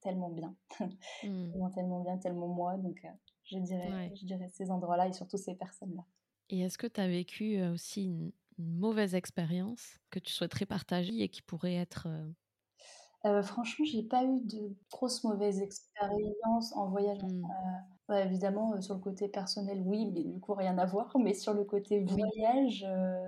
tellement 0.00 0.28
bien, 0.30 0.56
Mmh. 1.22 1.54
tellement, 1.54 1.70
tellement 1.70 2.00
bien, 2.02 2.18
tellement 2.18 2.48
moi, 2.48 2.76
donc 2.78 3.06
je 3.54 3.64
dirais 3.64 3.92
Ouais. 3.92 4.14
je 4.14 4.26
dirais 4.26 4.48
ces 4.50 4.70
endroits-là 4.70 5.08
et 5.08 5.12
surtout 5.12 5.36
ces 5.38 5.54
personnes-là. 5.56 6.04
Et 6.48 6.60
est-ce 6.60 6.78
que 6.78 6.86
tu 6.86 7.00
as 7.02 7.08
vécu, 7.08 7.56
heu, 7.58 7.70
aussi 7.72 8.04
une 8.04 8.32
une 8.56 8.72
mauvaise 8.76 9.16
expérience 9.16 9.98
que 10.10 10.20
tu 10.20 10.32
souhaiterais 10.32 10.64
partager 10.64 11.20
et 11.22 11.28
qui 11.28 11.42
pourrait 11.42 11.74
être, 11.74 12.06
heu 12.08 12.34
Heu, 13.24 13.42
franchement, 13.42 13.84
j'ai 13.86 14.02
pas 14.02 14.24
eu 14.24 14.40
de 14.44 14.76
grosses 14.90 15.24
mauvaises 15.24 15.60
expériences 15.62 16.74
en 16.76 16.88
voyage. 16.90 17.18
mmh, 17.20 17.54
ouais, 18.08 18.24
évidemment, 18.26 18.80
sur 18.82 18.94
le 18.94 19.00
côté 19.00 19.28
personnel, 19.28 19.82
oui, 19.84 20.10
mais 20.12 20.24
du 20.24 20.40
coup, 20.40 20.54
rien 20.54 20.78
à 20.78 20.86
voir. 20.86 21.16
Mais 21.18 21.34
sur 21.34 21.54
le 21.54 21.64
côté 21.64 22.00
voyage, 22.04 22.84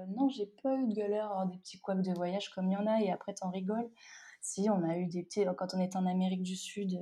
non, 0.09 0.29
j'ai 0.29 0.47
pas 0.62 0.77
eu 0.77 0.89
de 0.89 0.95
galère 0.95 1.27
à 1.27 1.31
avoir 1.33 1.47
des 1.49 1.59
petits 1.59 1.81
couacs 1.81 2.03
de 2.03 2.12
voyage 2.14 2.51
comme 2.51 2.68
il 2.70 2.74
y 2.74 2.77
en 2.77 2.87
a 2.87 3.01
et 3.03 3.11
après 3.11 3.35
tu 3.35 3.45
en 3.45 3.51
rigoles. 3.51 3.91
Si, 4.43 4.68
on 4.70 4.85
a 4.85 4.97
eu 4.99 5.07
des 5.09 5.24
petits 5.24 5.45
quand 5.57 5.74
on 5.74 5.81
était 5.81 5.97
en 5.97 6.07
Amérique 6.07 6.43
du 6.43 6.57
Sud, 6.57 6.99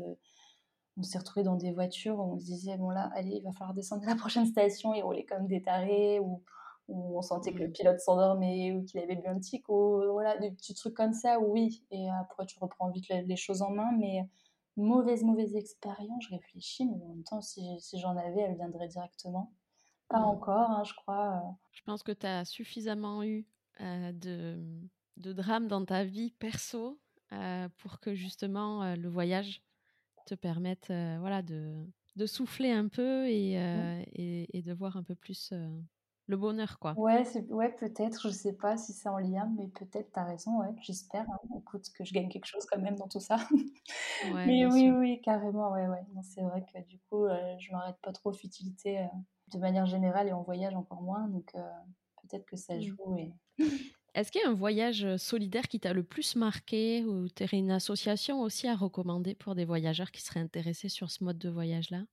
on 0.96 1.02
s'est 1.02 1.18
retrouvés 1.18 1.44
dans 1.44 1.56
des 1.56 1.72
voitures 1.72 2.18
où 2.18 2.34
on 2.34 2.38
se 2.38 2.44
disait: 2.46 2.76
«Bon 2.76 2.90
là, 2.90 3.10
allez, 3.14 3.36
il 3.36 3.42
va 3.42 3.52
falloir 3.52 3.74
descendre 3.74 4.04
à 4.04 4.10
la 4.10 4.16
prochaine 4.16 4.46
station» 4.46 4.94
et 4.94 5.02
rouler 5.02 5.24
comme 5.24 5.46
des 5.46 5.62
tarés 5.62 6.20
ou 6.20 6.42
on 6.88 7.22
sentait 7.22 7.52
que 7.52 7.58
le 7.60 7.70
pilote 7.70 7.98
s'endormait 8.00 8.72
ou 8.72 8.84
qu'il 8.84 9.00
avait 9.00 9.16
bu 9.16 9.26
un 9.26 9.38
petit 9.38 9.62
coup, 9.62 10.02
voilà, 10.12 10.36
des 10.38 10.50
petits 10.50 10.74
trucs 10.74 10.94
comme 10.94 11.14
ça, 11.14 11.40
oui 11.40 11.84
et 11.90 12.08
après 12.10 12.44
tu 12.46 12.58
reprends 12.58 12.90
vite 12.90 13.08
les 13.08 13.36
choses 13.36 13.62
en 13.62 13.70
main? 13.70 13.90
Mais 13.98 14.28
Mauvaise, 14.76 15.22
mauvaise 15.22 15.54
expérience, 15.54 16.24
je 16.24 16.30
réfléchis, 16.34 16.84
mais 16.84 16.96
en 17.04 17.08
même 17.08 17.22
temps, 17.22 17.40
si, 17.40 17.62
si 17.78 18.00
j'en 18.00 18.16
avais, 18.16 18.40
elle 18.40 18.56
viendrait 18.56 18.88
directement. 18.88 19.52
Pas 20.08 20.18
encore, 20.18 20.68
hein, 20.70 20.82
je 20.84 20.94
crois. 20.94 21.36
euh. 21.36 21.50
Je 21.70 21.82
pense 21.84 22.02
que 22.02 22.10
tu 22.10 22.26
as 22.26 22.44
suffisamment 22.44 23.22
eu 23.22 23.46
euh, 23.80 24.12
de, 24.12 24.58
de 25.16 25.32
drames 25.32 25.68
dans 25.68 25.84
ta 25.84 26.02
vie 26.04 26.32
perso 26.32 26.98
euh, 27.32 27.68
pour 27.78 28.00
que 28.00 28.14
justement 28.14 28.82
euh, 28.82 28.96
le 28.96 29.08
voyage 29.08 29.62
te 30.24 30.34
permette 30.34 30.90
euh, 30.90 31.18
voilà, 31.20 31.42
de, 31.42 31.86
de 32.16 32.26
souffler 32.26 32.70
un 32.70 32.88
peu 32.88 33.28
et, 33.28 33.58
euh, 33.60 34.02
et, 34.12 34.58
et 34.58 34.62
de 34.62 34.72
voir 34.72 34.96
un 34.96 35.02
peu 35.04 35.14
plus 35.14 35.50
euh, 35.52 35.80
le 36.26 36.36
bonheur. 36.36 36.78
quoi. 36.78 36.96
Ouais, 36.96 37.24
ouais, 37.50 37.74
peut-être, 37.74 38.28
je 38.28 38.32
sais 38.32 38.52
pas 38.52 38.76
si 38.76 38.92
c'est 38.92 39.08
en 39.08 39.18
lien, 39.18 39.52
mais 39.58 39.66
peut-être, 39.66 40.12
t'as 40.12 40.22
raison, 40.24 40.60
ouais, 40.60 40.68
j'espère. 40.80 41.26
hein. 41.28 41.38
Écoute, 41.58 41.90
que 41.92 42.04
je 42.04 42.12
gagne 42.14 42.28
quelque 42.28 42.44
chose 42.46 42.66
quand 42.66 42.78
même 42.80 42.94
dans 42.96 43.08
tout 43.08 43.18
ça. 43.20 43.36
Ouais, 44.20 44.58
Mais 44.62 44.66
oui, 44.66 44.90
sûr. 44.92 44.92
oui, 44.92 45.20
carrément, 45.22 45.72
ouais, 45.72 45.88
ouais. 45.88 46.04
C'est 46.22 46.42
vrai 46.42 46.64
que 46.66 46.80
du 46.86 47.00
coup, 47.10 47.24
euh, 47.26 47.56
je 47.58 47.72
m'arrête 47.72 47.96
pas 48.02 48.12
trop 48.12 48.32
futilité 48.32 49.00
euh, 49.00 49.06
de 49.48 49.58
manière 49.58 49.86
générale 49.86 50.28
et 50.28 50.32
en 50.32 50.42
voyage 50.42 50.74
encore 50.74 51.02
moins, 51.02 51.28
donc 51.28 51.54
euh, 51.56 51.60
peut-être 52.22 52.46
que 52.46 52.56
ça 52.56 52.78
Mm. 52.78 52.80
joue. 52.80 53.16
Et... 53.18 53.32
Est-ce 54.14 54.30
qu'il 54.30 54.40
y 54.40 54.44
a 54.44 54.48
un 54.48 54.54
voyage 54.54 55.16
solidaire 55.16 55.66
qui 55.66 55.80
t'a 55.80 55.92
le 55.92 56.04
plus 56.04 56.36
marqué 56.36 57.04
ou 57.04 57.28
tu 57.28 57.44
une 57.52 57.72
association 57.72 58.42
aussi 58.42 58.68
à 58.68 58.76
recommander 58.76 59.34
pour 59.34 59.56
des 59.56 59.64
voyageurs 59.64 60.12
qui 60.12 60.22
seraient 60.22 60.38
intéressés 60.38 60.88
sur 60.88 61.10
ce 61.10 61.24
mode 61.24 61.38
de 61.38 61.48
voyage-là? 61.48 62.04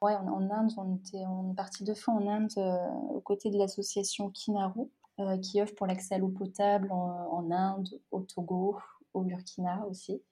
Ouais, 0.00 0.14
en, 0.14 0.50
Inde, 0.50 0.72
on, 0.78 0.96
était, 0.96 1.26
on 1.26 1.52
est 1.52 1.54
parti 1.54 1.84
deux 1.84 1.94
fois 1.94 2.14
en 2.14 2.26
Inde 2.26 2.50
euh, 2.56 2.86
aux 3.10 3.20
côtés 3.20 3.50
de 3.50 3.58
l'association 3.58 4.30
Kinaru, 4.30 4.88
euh, 5.18 5.36
qui 5.36 5.60
offre 5.60 5.74
pour 5.74 5.86
l'accès 5.86 6.14
à 6.14 6.18
l'eau 6.18 6.30
potable 6.30 6.90
en, 6.90 7.50
Inde, 7.50 7.88
au 8.10 8.20
Togo, 8.20 8.78
au 9.12 9.20
Burkina 9.20 9.84
aussi. 9.86 10.22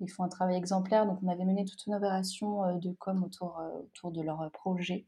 Ils 0.00 0.08
font 0.08 0.22
un 0.22 0.28
travail 0.28 0.56
exemplaire, 0.56 1.04
donc 1.04 1.18
on 1.22 1.28
avait 1.28 1.44
mené 1.44 1.66
toute 1.66 1.84
une 1.86 1.94
opération 1.94 2.64
euh, 2.64 2.78
de 2.78 2.92
com 2.92 3.22
autour, 3.22 3.58
euh, 3.58 3.82
autour 3.82 4.12
de 4.12 4.22
leur 4.22 4.50
projet. 4.52 5.04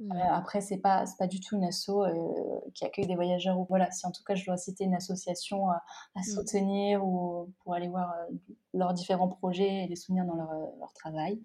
Euh, 0.00 0.04
après, 0.30 0.60
c'est 0.60 0.78
pas 0.78 1.04
pas 1.18 1.26
du 1.26 1.38
tout 1.38 1.56
une 1.56 1.64
asso 1.64 1.90
euh, 1.90 2.60
qui 2.74 2.84
accueille 2.84 3.06
des 3.06 3.14
voyageurs 3.14 3.58
ou 3.58 3.66
voilà. 3.68 3.90
Si 3.92 4.06
en 4.06 4.10
tout 4.10 4.24
cas 4.24 4.34
je 4.34 4.44
dois 4.44 4.56
citer 4.56 4.84
une 4.84 4.94
association 4.94 5.68
à, 5.68 5.82
à 6.16 6.20
Mm. 6.20 6.22
soutenir 6.22 7.04
ou 7.06 7.52
pour 7.62 7.74
aller 7.74 7.88
voir 7.88 8.12
euh, 8.12 8.34
leurs 8.74 8.94
différents 8.94 9.28
projets 9.28 9.84
et 9.84 9.86
les 9.86 9.96
soutenir 9.96 10.24
dans 10.24 10.34
leur, 10.34 10.50
euh, 10.50 10.66
leur 10.80 10.92
travail, 10.94 11.40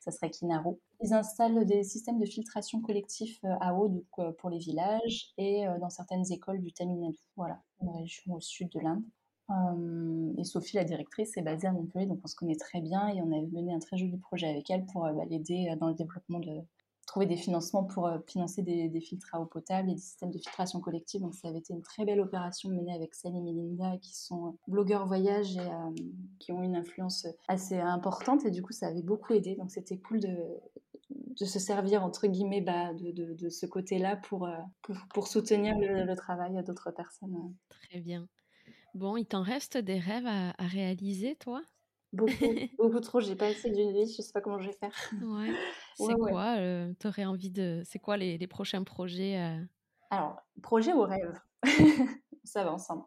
ça 0.00 0.10
serait 0.10 0.30
Kinaru. 0.30 0.76
Ils 1.02 1.12
installent 1.12 1.64
des 1.66 1.84
systèmes 1.84 2.18
de 2.18 2.26
filtration 2.26 2.80
collectif 2.80 3.38
euh, 3.44 3.54
à 3.60 3.74
eau 3.74 3.88
donc, 3.88 4.04
euh, 4.20 4.32
pour 4.38 4.48
les 4.50 4.58
villages 4.58 5.32
et 5.36 5.66
euh, 5.66 5.78
dans 5.78 5.90
certaines 5.90 6.30
écoles 6.32 6.60
du 6.62 6.72
Tamil 6.72 7.00
Nadu. 7.00 7.18
Voilà, 7.36 7.60
une 7.82 7.90
région 7.90 8.34
au 8.34 8.40
sud 8.40 8.70
de 8.70 8.80
l'Inde. 8.80 9.02
Euh, 9.50 10.32
et 10.36 10.44
Sophie, 10.44 10.76
la 10.76 10.84
directrice, 10.84 11.36
est 11.38 11.42
basée 11.42 11.66
à 11.68 11.72
Montpellier, 11.72 12.04
donc 12.06 12.20
on 12.22 12.26
se 12.26 12.36
connaît 12.36 12.56
très 12.56 12.80
bien 12.82 13.08
et 13.08 13.22
on 13.22 13.32
avait 13.32 13.46
mené 13.46 13.72
un 13.72 13.78
très 13.78 13.96
joli 13.96 14.18
projet 14.18 14.46
avec 14.46 14.68
elle 14.70 14.84
pour 14.86 15.06
euh, 15.06 15.12
bah, 15.12 15.24
l'aider 15.24 15.70
euh, 15.70 15.76
dans 15.76 15.88
le 15.88 15.94
développement 15.94 16.38
de 16.38 16.60
trouver 17.08 17.26
des 17.26 17.36
financements 17.36 17.84
pour 17.84 18.06
euh, 18.06 18.18
financer 18.26 18.62
des, 18.62 19.00
filtres 19.00 19.34
à 19.34 19.40
eau 19.40 19.46
potable 19.46 19.90
et 19.90 19.94
des 19.94 20.00
systèmes 20.00 20.30
de 20.30 20.38
filtration 20.38 20.78
collective. 20.78 21.22
Donc 21.22 21.34
ça 21.34 21.48
avait 21.48 21.58
été 21.58 21.72
une 21.72 21.82
très 21.82 22.04
belle 22.04 22.20
opération 22.20 22.68
menée 22.68 22.94
avec 22.94 23.14
Salim 23.14 23.46
et 23.48 23.52
Linda, 23.52 23.96
qui 24.00 24.14
sont 24.14 24.48
euh, 24.48 24.50
blogueurs 24.68 25.06
voyage 25.06 25.56
et 25.56 25.60
euh, 25.60 25.94
qui 26.38 26.52
ont 26.52 26.62
une 26.62 26.76
influence 26.76 27.26
assez 27.48 27.78
importante 27.78 28.44
et 28.44 28.50
du 28.50 28.62
coup 28.62 28.72
ça 28.72 28.86
avait 28.88 29.02
beaucoup 29.02 29.32
aidé. 29.32 29.56
Donc 29.56 29.70
c'était 29.70 29.96
cool 29.96 30.20
de, 30.20 30.36
de 31.10 31.44
se 31.44 31.58
servir 31.58 32.04
entre 32.04 32.26
guillemets 32.26 32.60
bah, 32.60 32.92
de, 32.92 33.32
de, 33.34 33.48
ce 33.48 33.64
côté-là 33.64 34.16
pour, 34.16 34.46
pour, 35.14 35.26
soutenir 35.26 35.78
le, 35.78 36.04
le 36.04 36.14
travail 36.14 36.62
d'autres 36.62 36.90
personnes. 36.90 37.54
Très 37.70 38.00
bien. 38.00 38.28
Bon, 38.94 39.16
il 39.16 39.24
t'en 39.24 39.42
reste 39.42 39.78
des 39.78 39.98
rêves 39.98 40.26
à 40.26 40.52
réaliser, 40.58 41.36
toi? 41.36 41.62
Beaucoup, 42.12 42.32
beaucoup 42.78 43.00
trop. 43.00 43.20
J'ai 43.20 43.36
pas 43.36 43.46
assez 43.48 43.70
d'une 43.70 43.92
vie. 43.92 44.12
Je 44.12 44.22
sais 44.22 44.32
pas 44.32 44.40
comment 44.40 44.58
je 44.58 44.68
vais 44.68 44.76
faire. 44.76 44.92
Ouais. 45.22 45.52
C'est 45.96 46.04
Ouais, 46.04 46.14
ouais. 46.14 46.30
quoi 46.30 46.56
euh, 46.58 46.92
T'aurais 46.98 47.24
envie 47.24 47.50
de. 47.50 47.82
C'est 47.84 47.98
quoi 47.98 48.16
les, 48.16 48.38
les 48.38 48.46
prochains 48.46 48.82
projets 48.84 49.38
euh? 49.38 49.64
Alors, 50.10 50.40
projet 50.62 50.92
ou 50.92 51.02
rêve? 51.02 51.38
Ça 52.44 52.64
va 52.64 52.72
ensemble. 52.72 53.04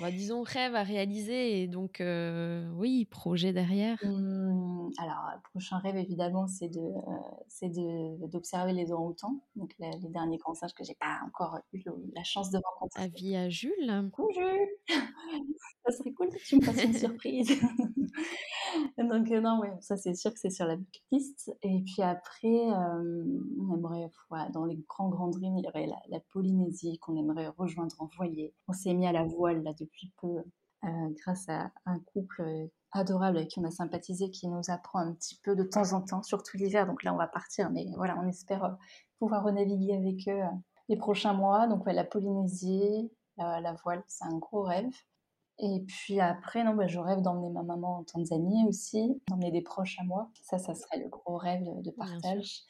Bah, 0.00 0.10
Disons 0.10 0.42
rêve 0.42 0.74
à 0.74 0.82
réaliser 0.82 1.62
et 1.62 1.68
donc, 1.68 2.00
euh, 2.00 2.68
oui, 2.76 3.04
projet 3.06 3.52
derrière. 3.52 3.98
Hum, 4.04 4.90
alors, 4.98 5.30
le 5.34 5.40
prochain 5.50 5.78
rêve, 5.78 5.96
évidemment, 5.96 6.46
c'est 6.46 6.68
de, 6.68 6.80
euh, 6.80 8.26
d'observer 8.28 8.72
les 8.72 8.92
orang-outans, 8.92 9.40
donc 9.56 9.74
les, 9.78 9.90
les 10.02 10.08
derniers 10.08 10.38
grands 10.38 10.54
singes 10.54 10.74
que 10.74 10.84
j'ai 10.84 10.94
pas 10.94 11.18
encore 11.26 11.58
eu 11.72 11.82
la 12.14 12.24
chance 12.24 12.50
de 12.50 12.58
rencontrer. 12.58 13.02
Avis 13.02 13.36
à 13.36 13.48
Jules 13.48 14.10
Coucou 14.12 14.32
Jules 14.32 14.68
Ça 15.86 15.92
serait 15.92 16.12
cool 16.12 16.30
que 16.30 16.38
tu 16.38 16.56
me 16.56 16.62
fasses 16.62 16.82
une 16.82 16.94
surprise. 16.94 17.48
Donc 18.98 19.30
euh, 19.30 19.40
non, 19.40 19.60
ouais, 19.60 19.72
ça 19.80 19.96
c'est 19.96 20.14
sûr 20.14 20.32
que 20.32 20.38
c'est 20.38 20.50
sur 20.50 20.66
la 20.66 20.76
bucket 20.76 21.02
list. 21.10 21.52
Et 21.62 21.82
puis 21.82 22.02
après, 22.02 22.70
euh, 22.70 23.24
on 23.60 23.74
aimerait, 23.74 24.10
voilà, 24.30 24.48
dans 24.50 24.64
les 24.64 24.76
grands 24.88 25.08
grands 25.08 25.28
dreams, 25.28 25.58
il 25.58 25.64
y 25.64 25.68
aurait 25.68 25.86
la, 25.86 26.00
la 26.08 26.20
Polynésie 26.32 26.98
qu'on 26.98 27.16
aimerait 27.16 27.48
rejoindre 27.48 27.94
en 27.98 28.08
voilier. 28.16 28.54
On 28.68 28.72
s'est 28.72 28.94
mis 28.94 29.06
à 29.06 29.12
la 29.12 29.24
voile 29.24 29.62
là 29.64 29.72
depuis 29.78 30.12
peu, 30.20 30.42
euh, 30.84 31.08
grâce 31.22 31.48
à 31.48 31.70
un 31.86 31.98
couple 32.00 32.42
euh, 32.42 32.66
adorable 32.92 33.38
avec 33.38 33.50
qui 33.50 33.58
on 33.58 33.64
a 33.64 33.70
sympathisé, 33.70 34.30
qui 34.30 34.48
nous 34.48 34.70
apprend 34.70 35.00
un 35.00 35.12
petit 35.14 35.38
peu 35.42 35.56
de 35.56 35.64
temps 35.64 35.92
en 35.92 36.02
temps, 36.02 36.22
surtout 36.22 36.56
l'hiver. 36.56 36.86
Donc 36.86 37.02
là, 37.02 37.14
on 37.14 37.16
va 37.16 37.26
partir, 37.26 37.70
mais 37.70 37.86
voilà, 37.96 38.16
on 38.18 38.28
espère 38.28 38.64
euh, 38.64 38.72
pouvoir 39.18 39.44
renaviguer 39.44 39.94
avec 39.94 40.28
eux 40.28 40.42
les 40.88 40.96
prochains 40.96 41.32
mois. 41.32 41.66
Donc 41.66 41.86
ouais, 41.86 41.94
la 41.94 42.04
Polynésie, 42.04 43.10
la, 43.38 43.60
la 43.60 43.72
voile, 43.72 44.02
c'est 44.06 44.24
un 44.24 44.38
gros 44.38 44.62
rêve. 44.62 44.90
Et 45.58 45.84
puis 45.86 46.20
après, 46.20 46.64
non, 46.64 46.74
bah, 46.74 46.86
je 46.86 46.98
rêve 46.98 47.20
d'emmener 47.20 47.50
ma 47.50 47.62
maman 47.62 47.98
en 47.98 48.04
Tanzanie 48.04 48.66
aussi, 48.66 49.22
d'emmener 49.28 49.52
des 49.52 49.62
proches 49.62 49.98
à 50.00 50.04
moi. 50.04 50.30
Ça, 50.42 50.58
ça 50.58 50.74
serait 50.74 50.98
le 50.98 51.08
gros 51.08 51.36
rêve 51.36 51.62
de, 51.82 51.90
partage. 51.90 52.64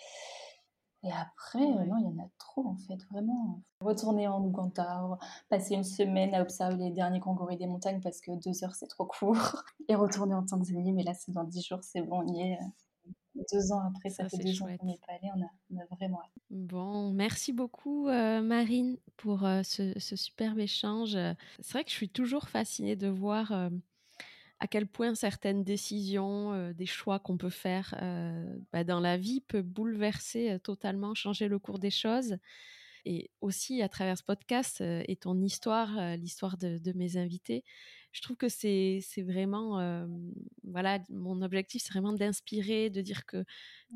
Et 1.04 1.12
après, 1.12 1.62
euh, 1.62 1.84
non, 1.84 1.98
il 1.98 2.04
y 2.04 2.06
en 2.06 2.24
a 2.24 2.28
trop 2.38 2.66
en 2.66 2.76
fait, 2.76 2.96
vraiment. 3.10 3.62
Retourner 3.80 4.26
en 4.26 4.42
Ouganda, 4.42 5.18
passer 5.50 5.74
une 5.74 5.84
semaine 5.84 6.34
à 6.34 6.40
observer 6.40 6.76
les 6.76 6.90
derniers 6.90 7.20
kangourous 7.20 7.56
des 7.56 7.66
montagnes 7.66 8.00
parce 8.00 8.20
que 8.22 8.30
deux 8.42 8.64
heures 8.64 8.74
c'est 8.74 8.86
trop 8.86 9.04
court. 9.04 9.62
Et 9.88 9.94
retourner 9.94 10.34
en 10.34 10.44
Tanzanie, 10.44 10.92
mais 10.92 11.02
là 11.02 11.12
c'est 11.12 11.32
dans 11.32 11.44
dix 11.44 11.62
jours, 11.62 11.80
c'est 11.82 12.00
bon, 12.00 12.22
on 12.22 12.32
y 12.32 12.40
est. 12.40 12.58
Deux 13.52 13.72
ans 13.72 13.82
après, 13.88 14.08
ça, 14.10 14.28
Ça, 14.28 14.38
fait 14.38 14.44
deux 14.44 14.62
ans 14.62 14.66
qu'on 14.78 14.86
n'est 14.86 15.00
pas 15.06 15.12
allé, 15.12 15.28
on 15.34 15.42
a, 15.42 15.48
on 15.74 15.78
a 15.78 15.84
vraiment 15.96 16.20
hâte. 16.20 16.30
Bon, 16.50 17.12
merci 17.12 17.52
beaucoup 17.52 18.08
euh, 18.08 18.40
Marine 18.40 18.96
pour 19.16 19.44
euh, 19.44 19.62
ce, 19.64 19.92
ce 19.98 20.16
superbe 20.16 20.60
échange. 20.60 21.18
C'est 21.60 21.72
vrai 21.72 21.84
que 21.84 21.90
je 21.90 21.96
suis 21.96 22.08
toujours 22.08 22.48
fascinée 22.48 22.96
de 22.96 23.08
voir 23.08 23.52
à 24.64 24.66
quel 24.66 24.86
point 24.86 25.14
certaines 25.14 25.62
décisions, 25.62 26.54
euh, 26.54 26.72
des 26.72 26.86
choix 26.86 27.18
qu'on 27.18 27.36
peut 27.36 27.50
faire 27.50 27.94
euh, 28.00 28.56
bah, 28.72 28.82
dans 28.82 28.98
la 28.98 29.18
vie 29.18 29.42
peut 29.42 29.60
bouleverser 29.60 30.52
euh, 30.52 30.58
totalement, 30.58 31.14
changer 31.14 31.48
le 31.48 31.58
cours 31.58 31.78
des 31.78 31.90
choses. 31.90 32.38
Et 33.04 33.30
aussi 33.42 33.82
à 33.82 33.90
travers 33.90 34.16
ce 34.16 34.22
podcast 34.22 34.80
et 34.80 35.16
ton 35.16 35.38
histoire, 35.42 36.16
l'histoire 36.16 36.56
de 36.56 36.92
mes 36.94 37.18
invités, 37.18 37.62
je 38.14 38.22
trouve 38.22 38.36
que 38.36 38.48
c'est 38.48 39.00
c'est 39.02 39.22
vraiment, 39.22 39.80
euh, 39.80 40.06
voilà, 40.62 41.00
mon 41.10 41.42
objectif, 41.42 41.82
c'est 41.84 41.92
vraiment 41.92 42.14
d'inspirer, 42.14 42.88
de 42.88 43.02
dire 43.02 43.26
que 43.26 43.44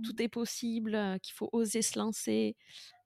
tout 0.04 0.20
est 0.20 0.28
possible, 0.28 1.18
qu'il 1.22 1.34
faut 1.34 1.48
oser 1.52 1.82
se 1.82 1.98
lancer, 1.98 2.56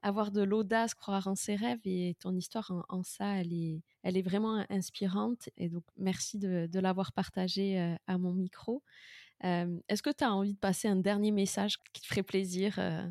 avoir 0.02 0.32
de 0.32 0.42
l'audace, 0.42 0.94
croire 0.94 1.28
en 1.28 1.36
ses 1.36 1.54
rêves. 1.54 1.80
Et 1.84 2.16
ton 2.18 2.34
histoire 2.34 2.70
en, 2.72 2.82
en 2.88 3.02
ça, 3.04 3.36
elle 3.40 3.52
est, 3.52 3.82
elle 4.02 4.16
est 4.16 4.22
vraiment 4.22 4.64
inspirante. 4.70 5.48
Et 5.56 5.68
donc, 5.68 5.84
merci 5.98 6.38
de, 6.38 6.66
de 6.66 6.80
l'avoir 6.80 7.12
partagée 7.12 7.96
à 8.06 8.18
mon 8.18 8.32
micro. 8.32 8.82
Euh, 9.44 9.78
Est-ce 9.88 10.02
que 10.02 10.10
tu 10.10 10.24
as 10.24 10.32
envie 10.32 10.54
de 10.54 10.58
passer 10.58 10.88
un 10.88 10.96
dernier 10.96 11.30
message 11.32 11.78
qui 11.92 12.02
te 12.02 12.06
ferait 12.06 12.22
plaisir 12.22 12.78
euh 12.78 13.06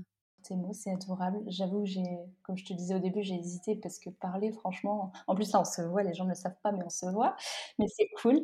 Tes 0.51 0.57
mots, 0.57 0.73
c'est 0.73 0.91
adorable. 0.91 1.39
J'avoue, 1.47 1.85
j'ai, 1.85 2.03
comme 2.43 2.57
je 2.57 2.65
te 2.65 2.73
disais 2.73 2.93
au 2.93 2.99
début, 2.99 3.23
j'ai 3.23 3.35
hésité 3.35 3.77
parce 3.77 3.99
que 3.99 4.09
parler, 4.09 4.51
franchement, 4.51 5.13
en 5.27 5.33
plus 5.33 5.49
là, 5.53 5.61
on 5.61 5.63
se 5.63 5.81
voit, 5.81 6.03
les 6.03 6.13
gens 6.13 6.25
ne 6.25 6.29
le 6.31 6.35
savent 6.35 6.59
pas, 6.61 6.73
mais 6.73 6.83
on 6.85 6.89
se 6.89 7.05
voit, 7.05 7.37
mais 7.79 7.85
c'est 7.87 8.09
cool. 8.21 8.35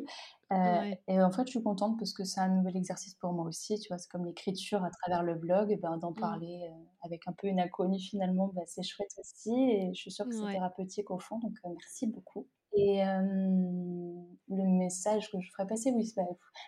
Euh, 0.50 0.80
Ouais. 0.80 1.02
Et 1.06 1.20
en 1.20 1.30
fait, 1.30 1.42
je 1.44 1.50
suis 1.50 1.62
contente 1.62 1.98
parce 1.98 2.14
que 2.14 2.24
c'est 2.24 2.40
un 2.40 2.48
nouvel 2.48 2.78
exercice 2.78 3.14
pour 3.16 3.34
moi 3.34 3.44
aussi. 3.44 3.78
Tu 3.78 3.88
vois, 3.88 3.98
c'est 3.98 4.08
comme 4.10 4.24
l'écriture 4.24 4.82
à 4.82 4.90
travers 4.90 5.22
le 5.22 5.34
blog, 5.34 5.70
et 5.70 5.76
ben, 5.76 5.98
d'en 5.98 6.12
Mm. 6.12 6.14
parler 6.14 6.62
euh, 6.72 6.74
avec 7.02 7.28
un 7.28 7.32
peu 7.34 7.46
une 7.48 7.60
inconnue 7.60 7.98
finalement, 8.00 8.48
ben, 8.54 8.64
c'est 8.66 8.82
chouette 8.82 9.12
aussi. 9.18 9.52
Et 9.54 9.92
je 9.92 10.00
suis 10.00 10.10
sûre 10.10 10.26
que 10.26 10.34
c'est 10.34 10.44
Ouais. 10.44 10.54
thérapeutique 10.54 11.10
au 11.10 11.18
fond, 11.18 11.38
donc 11.40 11.52
euh, 11.66 11.68
merci 11.74 12.06
beaucoup. 12.06 12.46
Et 12.74 13.02
le 14.48 14.64
message 14.78 15.30
que 15.30 15.40
je 15.40 15.50
ferais 15.50 15.66
passer, 15.66 15.90
oui, 15.90 16.04
c'est 16.06 16.14
pas 16.14 16.26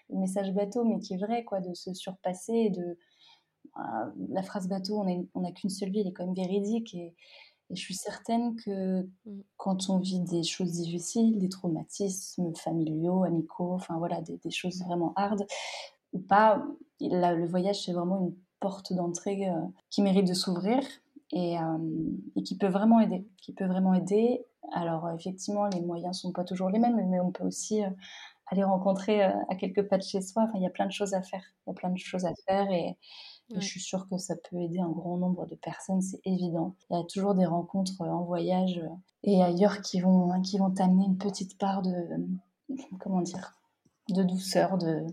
le 0.08 0.18
message 0.18 0.52
bateau, 0.52 0.84
mais 0.84 0.98
qui 0.98 1.14
est 1.14 1.18
vrai, 1.18 1.44
quoi, 1.44 1.60
de 1.60 1.72
se 1.74 1.94
surpasser 1.94 2.52
et 2.52 2.70
de 2.70 2.98
la 4.28 4.42
phrase 4.42 4.68
bateau, 4.68 5.04
on 5.34 5.40
n'a 5.40 5.52
qu'une 5.52 5.70
seule 5.70 5.90
vie, 5.90 6.00
elle 6.00 6.08
est 6.08 6.12
quand 6.12 6.26
même 6.26 6.34
véridique. 6.34 6.94
Et, 6.94 7.14
et 7.70 7.76
je 7.76 7.80
suis 7.80 7.94
certaine 7.94 8.56
que 8.56 9.06
Mm. 9.26 9.40
quand 9.56 9.90
on 9.90 9.98
vit 9.98 10.20
des 10.20 10.42
choses 10.42 10.72
difficiles, 10.72 11.38
des 11.38 11.48
traumatismes 11.48 12.54
familiaux, 12.54 13.24
amicaux, 13.24 13.72
enfin 13.74 13.96
voilà, 13.98 14.20
des, 14.20 14.38
des 14.38 14.50
choses 14.50 14.82
vraiment 14.82 15.12
hard, 15.16 15.46
ou 16.12 16.18
pas, 16.18 16.64
le 17.00 17.46
voyage, 17.46 17.84
c'est 17.84 17.92
vraiment 17.92 18.20
une 18.20 18.34
porte 18.58 18.92
d'entrée 18.92 19.48
euh, 19.48 19.54
qui 19.90 20.02
mérite 20.02 20.26
de 20.26 20.34
s'ouvrir 20.34 20.80
et, 21.32 21.58
euh, 21.58 21.78
et 22.36 22.42
qui 22.42 22.56
peut 22.56 22.68
vraiment 22.68 23.00
aider. 23.00 23.26
Qui 23.40 23.52
peut 23.52 23.66
vraiment 23.66 23.94
aider. 23.94 24.44
Alors, 24.72 25.06
euh, 25.06 25.14
effectivement, 25.14 25.66
les 25.66 25.80
moyens 25.80 26.18
sont 26.18 26.32
pas 26.32 26.44
toujours 26.44 26.68
les 26.70 26.78
mêmes, 26.78 27.08
mais 27.08 27.20
on 27.20 27.30
peut 27.30 27.44
aussi 27.44 27.82
euh, 27.82 27.90
aller 28.50 28.64
rencontrer 28.64 29.22
à 29.22 29.54
quelques 29.58 29.88
pas 29.88 29.96
de 29.96 30.02
chez 30.02 30.20
soi. 30.20 30.44
Enfin, 30.44 30.54
il 30.56 30.62
y 30.62 30.66
a 30.66 30.70
plein 30.70 30.86
de 30.86 30.92
choses 30.92 31.14
à 31.14 31.22
faire. 31.22 31.42
Il 31.66 31.70
y 31.70 31.72
a 31.72 31.74
plein 31.74 31.90
de 31.90 31.98
choses 31.98 32.24
à 32.24 32.32
faire 32.46 32.70
et, 32.70 32.96
je 33.52 33.66
suis 33.66 33.80
sûre 33.80 34.06
que 34.08 34.16
ça 34.16 34.36
peut 34.36 34.60
aider 34.60 34.78
un 34.78 34.90
grand 34.90 35.16
nombre 35.16 35.44
de 35.44 35.56
personnes, 35.56 36.00
c'est 36.00 36.20
évident. 36.24 36.76
Il 36.88 36.96
y 36.96 37.00
a 37.00 37.02
toujours 37.02 37.34
des 37.34 37.46
rencontres 37.46 38.00
en 38.00 38.22
voyage 38.22 38.80
et 39.24 39.42
ailleurs 39.42 39.80
qui 39.80 40.00
vont, 40.00 40.30
hein, 40.30 40.40
qui 40.40 40.58
vont 40.58 40.70
t'amener 40.70 41.04
une 41.06 41.18
petite 41.18 41.58
part 41.58 41.82
de, 41.82 41.92
comment 43.00 43.22
dire, 43.22 43.54
de 44.08 44.22
douceur, 44.22 44.78
de, 44.78 45.04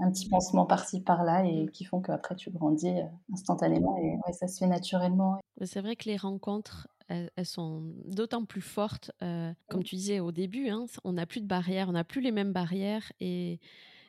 un 0.00 0.10
petit 0.10 0.28
pansement 0.28 0.66
par-ci 0.66 1.00
par-là 1.00 1.44
et 1.44 1.64
mmh. 1.64 1.70
qui 1.70 1.84
font 1.84 2.00
qu'après 2.00 2.34
tu 2.34 2.50
grandis 2.50 2.88
euh, 2.88 3.04
instantanément 3.32 3.96
et 3.96 4.32
ça 4.32 4.48
se 4.48 4.58
fait 4.58 4.66
naturellement. 4.66 5.38
C'est 5.62 5.80
vrai 5.80 5.94
que 5.94 6.08
les 6.08 6.16
rencontres, 6.16 6.88
elles, 7.08 7.46
sont 7.46 7.82
d'autant 8.04 8.44
plus 8.44 8.60
fortes, 8.60 9.10
euh, 9.22 9.52
comme 9.68 9.82
tu 9.82 9.96
disais 9.96 10.20
au 10.20 10.32
début, 10.32 10.68
hein, 10.68 10.86
on 11.04 11.12
n'a 11.12 11.26
plus 11.26 11.40
de 11.40 11.46
barrières, 11.46 11.88
on 11.88 11.92
n'a 11.92 12.04
plus 12.04 12.20
les 12.20 12.32
mêmes 12.32 12.52
barrières 12.52 13.12
et, 13.20 13.60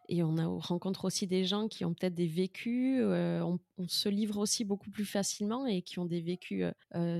et 0.08 0.24
on, 0.24 0.38
a, 0.38 0.46
rencontre 0.46 1.06
aussi 1.06 1.28
des 1.28 1.46
gens 1.46 1.68
qui 1.68 1.86
ont 1.86 1.94
peut-être 1.94 2.16
des 2.16 2.28
vécus, 2.28 3.00
euh, 3.02 3.42
on, 3.42 3.60
se 3.88 4.10
livre 4.10 4.38
aussi 4.38 4.64
beaucoup 4.64 4.90
plus 4.90 5.06
facilement 5.06 5.66
et 5.66 5.82
qui 5.82 6.00
ont 6.00 6.06
des 6.06 6.22
vécus 6.22 6.66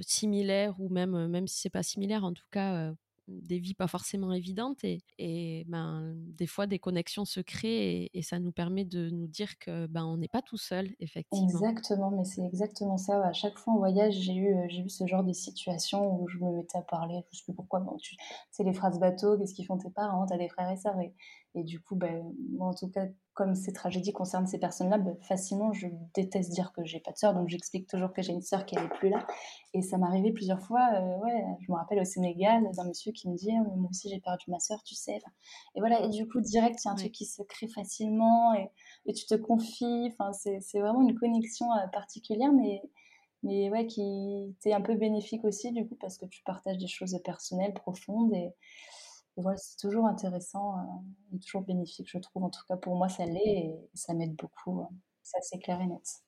similaires 0.02 0.80
ou 0.80 0.90
même, 0.90 1.28
même 1.28 1.48
si 1.48 1.60
c'est 1.60 1.70
pas 1.70 1.84
similaire, 1.84 2.24
en 2.24 2.34
tout 2.34 2.48
cas 2.52 2.94
des 3.28 3.60
vies 3.60 3.74
pas 3.74 3.88
forcément 3.88 4.34
évidentes 4.34 4.84
et, 4.84 5.02
et 5.18 5.66
ben, 5.68 6.14
des 6.16 6.48
fois 6.48 6.68
des 6.68 6.80
connexions 6.80 7.26
se 7.26 7.40
créent 7.40 8.10
et, 8.14 8.22
ça 8.22 8.40
nous 8.40 8.52
permet 8.52 8.86
de 8.86 9.10
nous 9.10 9.28
dire 9.28 9.58
que 9.60 9.88
ben, 9.88 10.04
on 10.04 10.18
n'est 10.18 10.28
pas 10.28 10.42
tout 10.42 10.58
seul, 10.58 10.96
effectivement. 11.00 11.48
Exactement, 11.48 12.12
mais 12.12 12.24
c'est 12.24 12.44
exactement 12.44 12.98
ça. 12.98 13.24
À 13.26 13.34
chaque 13.34 13.58
fois 13.58 13.74
en 13.74 13.78
voyage, 13.78 14.16
j'ai 14.16 14.36
eu, 14.36 14.56
j'ai 14.70 14.82
eu 14.82 14.90
ce 14.90 15.06
genre 15.06 15.24
de 15.24 15.34
situation 15.34 16.20
où 16.20 16.28
je 16.28 16.40
me 16.40 16.52
mettais 16.52 16.78
à 16.78 16.82
parler, 16.82 17.24
je 17.32 17.38
sais 17.38 17.44
plus 17.44 17.54
pourquoi, 17.54 17.86
tu 18.02 18.16
sais, 18.52 18.64
les 18.64 18.74
phrases 18.74 19.00
bateau, 19.00 19.38
qu'est-ce 19.38 19.54
qu'ils 19.54 19.66
font 19.66 19.78
tes 19.78 19.92
parents, 19.92 20.26
t'as 20.26 20.38
des 20.38 20.50
frères 20.50 20.72
et 20.72 20.78
sœurs. 20.78 21.00
Et, 21.00 21.14
et 21.54 21.64
du 21.64 21.80
coup, 21.80 21.96
ben, 21.96 22.24
en 22.60 22.74
tout 22.74 22.90
cas, 22.90 23.06
comme 23.36 23.54
ces 23.54 23.74
tragédies 23.74 24.14
concernent 24.14 24.48
ces 24.48 24.58
personnes-là, 24.58 24.98
bah, 24.98 25.12
facilement, 25.22 25.74
je 25.74 25.88
déteste 26.14 26.52
dire 26.52 26.72
que 26.72 26.86
j'ai 26.86 27.02
pas 27.02 27.12
de 27.12 27.18
sœur, 27.18 27.34
donc 27.34 27.50
j'explique 27.50 27.86
toujours 27.86 28.14
que 28.14 28.22
j'ai 28.22 28.32
une 28.32 28.42
sœur 28.42 28.66
qui 28.66 28.76
n'est 28.76 28.88
plus 28.88 29.10
là. 29.10 29.28
Et 29.74 29.82
ça 29.82 29.98
m'est 29.98 30.08
arrivé 30.08 30.32
plusieurs 30.32 30.62
fois, 30.62 30.88
euh, 30.94 31.18
ouais, 31.18 31.44
je 31.60 31.70
me 31.70 31.76
rappelle 31.78 32.00
au 32.00 32.06
Sénégal, 32.06 32.64
d'un 32.72 32.86
monsieur 32.86 33.12
qui 33.12 33.30
me 33.30 33.36
dit 33.36 33.52
ah, 33.52 33.62
Moi 33.76 33.90
aussi 33.90 34.10
j'ai 34.10 34.22
perdu 34.22 34.46
ma 34.50 34.60
sœur, 34.60 34.82
tu 34.84 34.96
sais. 34.96 35.22
Et 35.76 35.80
voilà, 35.82 36.02
et 36.02 36.10
du 36.10 36.28
coup, 36.28 36.40
direct, 36.40 36.80
il 36.84 36.88
y 36.88 36.90
a 36.90 36.94
un 36.94 36.96
truc 36.96 37.12
qui 37.12 37.26
se 37.26 37.44
crée 37.44 37.68
facilement 37.68 38.54
et, 38.54 38.70
et 39.06 39.14
tu 39.14 39.26
te 39.26 39.36
confies. 39.36 40.14
Enfin, 40.18 40.32
c'est 40.34 40.80
vraiment 40.80 41.02
une 41.02 41.16
connexion 41.16 41.72
euh, 41.74 41.88
particulière, 41.92 42.54
mais, 42.54 42.82
mais 43.44 43.70
ouais, 43.70 43.86
qui 43.86 44.56
t'est 44.62 44.72
un 44.72 44.82
peu 44.82 44.96
bénéfique 44.96 45.44
aussi, 45.44 45.74
du 45.74 45.86
coup, 45.86 45.96
parce 45.96 46.18
que 46.18 46.26
tu 46.26 46.42
partages 46.44 46.78
des 46.78 46.88
choses 46.88 47.20
personnelles, 47.26 47.74
profondes. 47.74 48.34
Et, 48.34 48.54
et 49.38 49.42
voilà, 49.42 49.58
c'est 49.58 49.78
toujours 49.78 50.06
intéressant 50.06 50.78
euh, 50.78 51.36
et 51.36 51.40
toujours 51.40 51.64
bénéfique, 51.64 52.10
je 52.10 52.18
trouve. 52.20 52.44
En 52.44 52.50
tout 52.50 52.62
cas, 52.68 52.78
pour 52.78 52.96
moi, 52.96 53.10
ça 53.10 53.26
l'est 53.26 53.40
et 53.46 53.90
ça 53.94 54.14
m'aide 54.14 54.36
beaucoup. 54.36 54.82
Euh, 54.82 54.86
ça, 55.24 55.40
c'est 55.42 55.60
clair 55.60 55.82
et 55.82 55.88
net. 55.88 56.24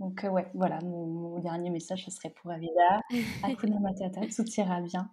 Donc, 0.00 0.24
euh, 0.24 0.28
ouais, 0.28 0.50
voilà, 0.54 0.80
mon, 0.80 1.38
dernier 1.40 1.70
message, 1.70 2.04
ce 2.06 2.10
serait 2.10 2.30
pour 2.30 2.50
Avida. 2.50 3.00
Hakuna 3.44 3.78
Matata, 3.78 4.22
tout 4.34 4.46
ira 4.56 4.80
bien. 4.80 5.10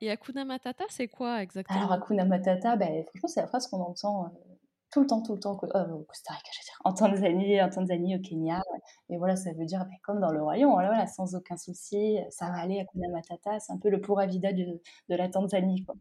Et 0.00 0.10
Hakuna 0.10 0.44
Matata, 0.44 0.84
c'est 0.88 1.08
quoi 1.08 1.42
exactement? 1.42 1.78
Alors, 1.78 1.92
Hakuna 1.92 2.24
Matata, 2.24 2.76
ben, 2.76 3.04
franchement, 3.04 3.28
c'est 3.28 3.40
la 3.42 3.46
phrase 3.46 3.66
qu'on 3.68 3.80
entend 3.80 4.32
tout 4.90 5.00
le 5.00 5.06
temps, 5.06 5.22
tout 5.22 5.34
le 5.34 5.40
temps, 5.40 5.52
au 5.52 5.56
Costa 5.56 6.32
Rica, 6.32 6.50
je 6.52 6.60
veux 6.60 6.64
dire, 6.64 6.80
en 6.84 6.94
Tanzanie, 6.94 7.60
en 7.60 7.68
Tanzanie, 7.68 8.16
au 8.16 8.20
Kenya. 8.20 8.62
Et 9.10 9.18
voilà, 9.18 9.36
ça 9.36 9.52
veut 9.52 9.66
dire, 9.66 9.80
ben, 9.84 9.96
comme 10.02 10.20
dans 10.20 10.30
le 10.30 10.42
royaume, 10.42 10.72
voilà, 10.72 11.06
sans 11.08 11.34
aucun 11.34 11.58
souci, 11.58 12.18
ça 12.30 12.46
va 12.46 12.56
aller, 12.56 12.80
Hakuna 12.80 13.08
Matata. 13.08 13.60
C'est 13.60 13.72
un 13.72 13.78
peu 13.78 13.90
le 13.90 14.00
pour 14.00 14.20
Avida 14.20 14.52
de, 14.52 14.80
de 15.10 15.14
la 15.14 15.28
Tanzanie, 15.28 15.84
quoi. 15.84 15.94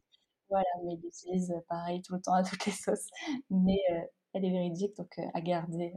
Voilà, 0.50 0.66
mais 0.86 0.94
il 0.94 1.02
l'utilise 1.02 1.52
euh, 1.52 1.60
pareil 1.68 2.02
tout 2.02 2.14
le 2.14 2.22
temps 2.22 2.34
à 2.34 2.44
toutes 2.44 2.66
les 2.66 2.72
sauces. 2.72 3.08
Mais 3.50 3.80
euh, 3.92 4.02
elle 4.34 4.46
est 4.46 4.52
véridique, 4.52 4.96
donc 4.98 5.18
euh, 5.20 5.24
à 5.34 5.42
garder. 5.42 5.94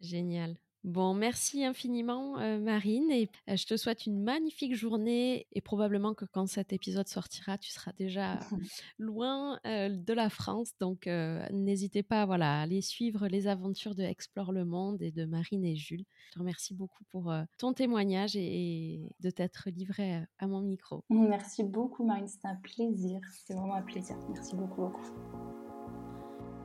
Génial. 0.00 0.56
Bon, 0.84 1.14
merci 1.14 1.64
infiniment 1.64 2.34
Marine 2.60 3.10
et 3.10 3.30
je 3.48 3.64
te 3.64 3.74
souhaite 3.76 4.04
une 4.04 4.22
magnifique 4.22 4.74
journée 4.74 5.46
et 5.52 5.62
probablement 5.62 6.12
que 6.12 6.26
quand 6.26 6.46
cet 6.46 6.74
épisode 6.74 7.08
sortira, 7.08 7.56
tu 7.56 7.70
seras 7.70 7.92
déjà 7.92 8.38
loin 8.98 9.58
de 9.64 10.12
la 10.12 10.28
France. 10.28 10.72
Donc 10.80 11.06
n'hésitez 11.50 12.02
pas 12.02 12.26
voilà, 12.26 12.58
à 12.58 12.62
aller 12.62 12.82
suivre 12.82 13.28
les 13.28 13.46
aventures 13.46 13.94
de 13.94 14.02
Explore 14.02 14.52
le 14.52 14.66
Monde 14.66 15.00
et 15.00 15.10
de 15.10 15.24
Marine 15.24 15.64
et 15.64 15.74
Jules. 15.74 16.04
Je 16.26 16.32
te 16.34 16.38
remercie 16.38 16.74
beaucoup 16.74 17.04
pour 17.04 17.32
ton 17.56 17.72
témoignage 17.72 18.36
et, 18.36 19.00
de 19.20 19.30
t'être 19.30 19.70
livré 19.70 20.22
à 20.38 20.46
mon 20.46 20.60
micro. 20.60 21.02
Merci 21.08 21.64
beaucoup 21.64 22.04
Marine, 22.04 22.28
c'était 22.28 22.48
un 22.48 22.56
plaisir. 22.56 23.20
C'était 23.32 23.54
vraiment 23.54 23.76
un 23.76 23.82
plaisir. 23.82 24.18
Merci 24.28 24.54
beaucoup. 24.54 24.82
beaucoup. 24.82 25.63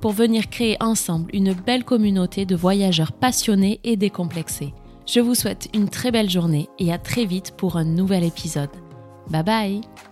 pour 0.00 0.12
venir 0.12 0.48
créer 0.50 0.76
ensemble 0.80 1.30
une 1.34 1.52
belle 1.52 1.84
communauté 1.84 2.44
de 2.46 2.56
voyageurs 2.56 3.12
passionnés 3.12 3.80
et 3.84 3.96
décomplexés. 3.96 4.74
Je 5.06 5.20
vous 5.20 5.34
souhaite 5.34 5.68
une 5.74 5.88
très 5.88 6.10
belle 6.10 6.30
journée 6.30 6.68
et 6.78 6.92
à 6.92 6.98
très 6.98 7.24
vite 7.24 7.54
pour 7.56 7.76
un 7.76 7.84
nouvel 7.84 8.24
épisode. 8.24 8.70
Bye 9.30 9.42
bye 9.42 10.07